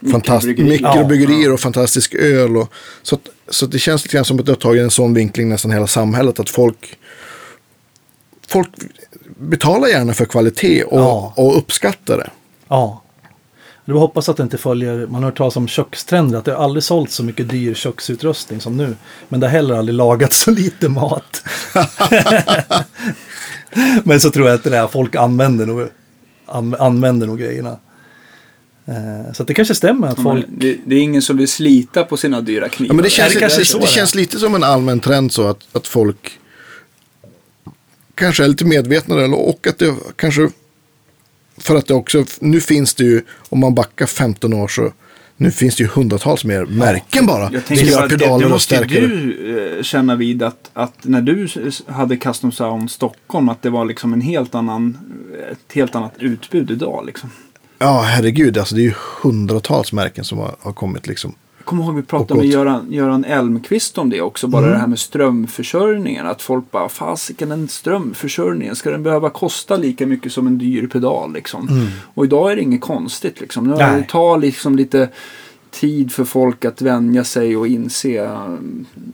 [0.00, 0.70] Mikrobryggerier.
[0.70, 2.56] mikrobryggerier och fantastisk öl.
[2.56, 2.72] Och,
[3.02, 5.14] så, att, så att det känns lite grann som att det har tagit en sån
[5.14, 6.40] vinkling nästan hela samhället.
[6.40, 6.98] Att folk,
[8.48, 8.68] folk
[9.38, 11.32] betalar gärna för kvalitet och, Ja.
[11.36, 12.30] och uppskattar det.
[12.68, 13.02] Ja.
[13.84, 16.64] Du hoppas att det inte följer, man har hört talas om kökstrender, att det har
[16.64, 18.96] aldrig sålt så mycket dyr köksutrustning som nu.
[19.28, 21.42] Men det har heller aldrig lagats så lite mat.
[24.04, 25.88] Men så tror jag att det där, folk använder nog,
[26.46, 27.78] an, använder nog grejerna.
[28.86, 32.04] Eh, så att det kanske stämmer att folk, Det, det är ingen som vill slita
[32.04, 32.90] på sina dyra knivar.
[32.90, 35.46] Ja, men det känns, det det, det, det känns lite som en allmän trend så
[35.46, 36.38] att, att folk
[38.14, 40.48] kanske är lite medvetna eller, och att det kanske
[41.58, 44.92] för att det också, nu finns det ju, om man backar 15 år så
[45.36, 47.52] nu finns det ju hundratals mer märken bara.
[47.52, 51.48] Jag tänker att det, det måste du eh, känna vid att, att när du
[51.86, 54.98] hade Custom Sound Stockholm att det var liksom en helt annan,
[55.52, 57.30] ett helt annat utbud idag liksom.
[57.78, 58.58] Ja, herregud.
[58.58, 61.34] Alltså, det är ju hundratals märken som har, har kommit liksom.
[61.64, 62.48] Jag kommer ihåg vi pratade med.
[62.48, 64.46] Göran, Göran Elmqvist om det också.
[64.48, 66.26] Bara det här med strömförsörjningen.
[66.26, 70.86] Att folk bara, fasiken den strömförsörjningen, ska den behöva kosta lika mycket som en dyr
[70.86, 71.88] pedal liksom?
[72.14, 73.66] Och idag är det inget konstigt liksom.
[73.66, 75.08] Nu det tar liksom lite
[75.70, 78.48] tid för folk att vänja sig och inse eh,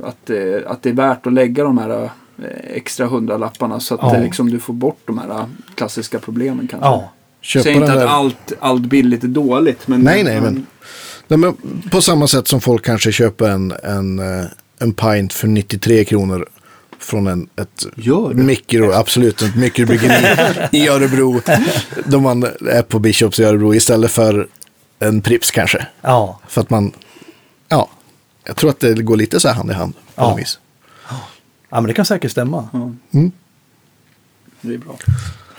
[0.03, 2.11] att, det- att det är värt att lägga de här eh,
[2.75, 4.19] extra hundralapparna så att Ja.
[4.23, 5.45] liksom, du får bort de här eh,
[5.75, 6.89] klassiska problemen kanske.
[6.89, 7.11] Ja.
[7.43, 9.89] Köpa säger inte att allt, allt billigt är dåligt.
[9.89, 10.67] Men, Nej, nej, men,
[11.31, 11.57] nej, men
[11.90, 14.47] på samma sätt som folk kanske köper en, en, eh,
[14.78, 16.48] en pint för 93 kronor
[16.98, 17.86] från en, ett
[18.35, 20.36] mikro, absolut, ett mikrobryggeri
[20.73, 21.40] i Örebro.
[22.07, 24.48] Då man är på Bishops i Örebro istället för
[24.98, 25.86] en Prips kanske.
[26.02, 26.40] Ja.
[26.48, 26.93] För att man,
[27.69, 27.89] ja,
[28.44, 29.94] jag tror att det går lite så här hand i hand.
[29.94, 30.35] På Ja.
[30.35, 30.59] vis.
[31.70, 32.69] ja, men det kan säkert stämma.
[33.12, 33.32] Mm.
[34.61, 34.97] Det är bra.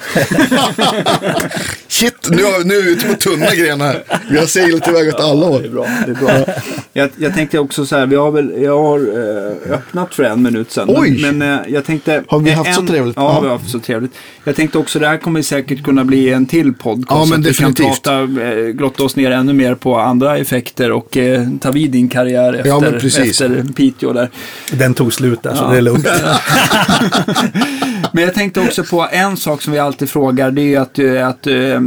[1.87, 4.03] Shit, nu, har, nu är vi ute på tunna grenar här.
[4.29, 5.69] Vi har seglat iväg åt alla Det är håll.
[5.69, 5.87] bra.
[6.05, 6.15] Det är
[6.45, 6.53] bra.
[6.93, 10.41] Jag, jag tänkte också så här, vi har väl, jag har eh, öppnat för en
[10.43, 10.89] minut sedan.
[10.97, 11.19] Oj!
[11.21, 12.23] Men, men eh, jag tänkte...
[12.27, 13.15] Har vi haft en, så trevligt?
[13.17, 14.11] Ja, vi har haft så trevligt.
[14.43, 17.07] Jag tänkte också, det här kommer säkert kunna bli en till podcast.
[17.09, 17.79] Ja, men så att definitivt.
[17.79, 21.71] Vi kan prata, eh, grotta oss ner ännu mer på andra effekter och eh, ta
[21.71, 23.41] vid din karriär efter, Ja, men precis.
[23.41, 24.29] efter Piteå där.
[24.71, 25.69] Den tog slut där, så Ja.
[25.71, 26.07] det är lugnt.
[28.13, 30.51] Men jag tänkte också på en sak som vi alltid frågar.
[30.51, 31.79] Det är att, eh, att eh,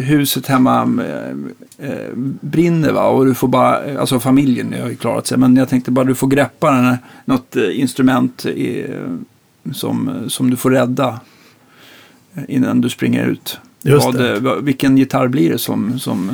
[0.00, 0.82] huset hemma
[1.78, 2.08] eh,
[2.40, 3.02] brinner va?
[3.08, 5.38] Och du får bara, alltså familjen har ju klarat sig.
[5.38, 8.86] Men jag tänkte bara du får greppa den här, något instrument i,
[9.72, 11.20] som, som du får rädda
[12.48, 13.58] innan du springer ut.
[13.82, 14.40] Just det.
[14.40, 16.30] vad- vilken gitarr blir det som, som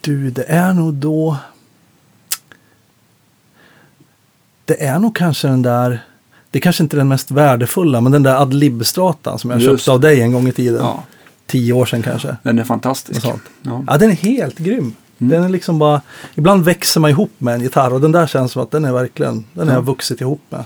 [0.00, 1.36] Du, det är nog då...
[4.64, 6.00] Det är nog kanske den där...
[6.52, 9.70] Det är kanske inte den mest värdefulla, men den där Adlib-stratan som jag Just.
[9.84, 10.80] köpte av dig en gång i tiden.
[10.80, 11.02] ja,
[11.46, 12.36] Tio år sedan kanske.
[12.42, 13.26] den är fantastisk.
[13.62, 13.82] Ja.
[13.86, 14.94] Ja, den är helt grym.
[15.18, 16.00] Den är liksom bara...
[16.34, 18.92] Ibland växer man ihop med en gitarr och den där känns som att den är
[18.92, 19.44] verkligen...
[19.54, 20.64] Den har jag vuxit ihop med.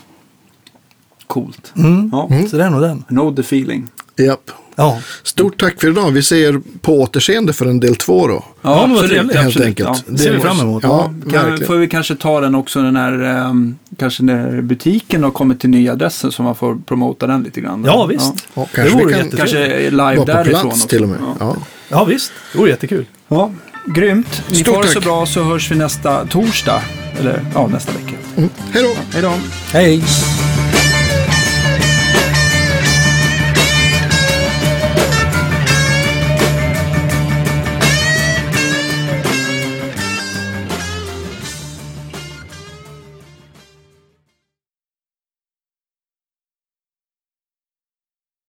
[1.26, 1.72] Coolt.
[1.76, 2.10] Mm.
[2.12, 2.28] Ja.
[2.50, 3.02] Så det är nog den.
[3.08, 3.88] Know the feeling.
[4.18, 4.50] Japp.
[4.78, 6.10] Ja, Stort tack för idag.
[6.10, 8.44] Vi ser på återseende för en del två då.
[8.62, 9.36] Ja, trevligt.
[9.36, 9.66] Helt absolut.
[9.66, 9.88] enkelt.
[10.06, 10.12] Ja.
[10.12, 10.82] det ser vi fram emot.
[10.82, 15.30] Ja, Kan, får vi kanske ta den också den här, ehm, kanske när butiken har
[15.30, 17.84] kommit till nya adressen så man får promota den lite grann.
[17.86, 18.34] ja visst.
[18.54, 19.38] Ja, det kanske vi vore kan jättefint.
[19.52, 20.88] Kanske live vara på därifrån plats också.
[20.88, 21.18] till och med.
[21.22, 21.36] Ja.
[21.40, 21.56] Ja.
[21.88, 22.32] Ja, visst.
[22.52, 23.04] Det vore jättekul.
[23.28, 23.50] Ja,
[23.86, 24.42] grymt.
[24.50, 26.82] Ni Stort får det så bra så hörs vi nästa torsdag.
[27.20, 28.16] Eller ja, nästa vecka.
[28.36, 28.50] Mm.
[28.72, 28.90] Hej då!
[29.12, 29.32] Hej då.
[29.72, 30.02] Hej!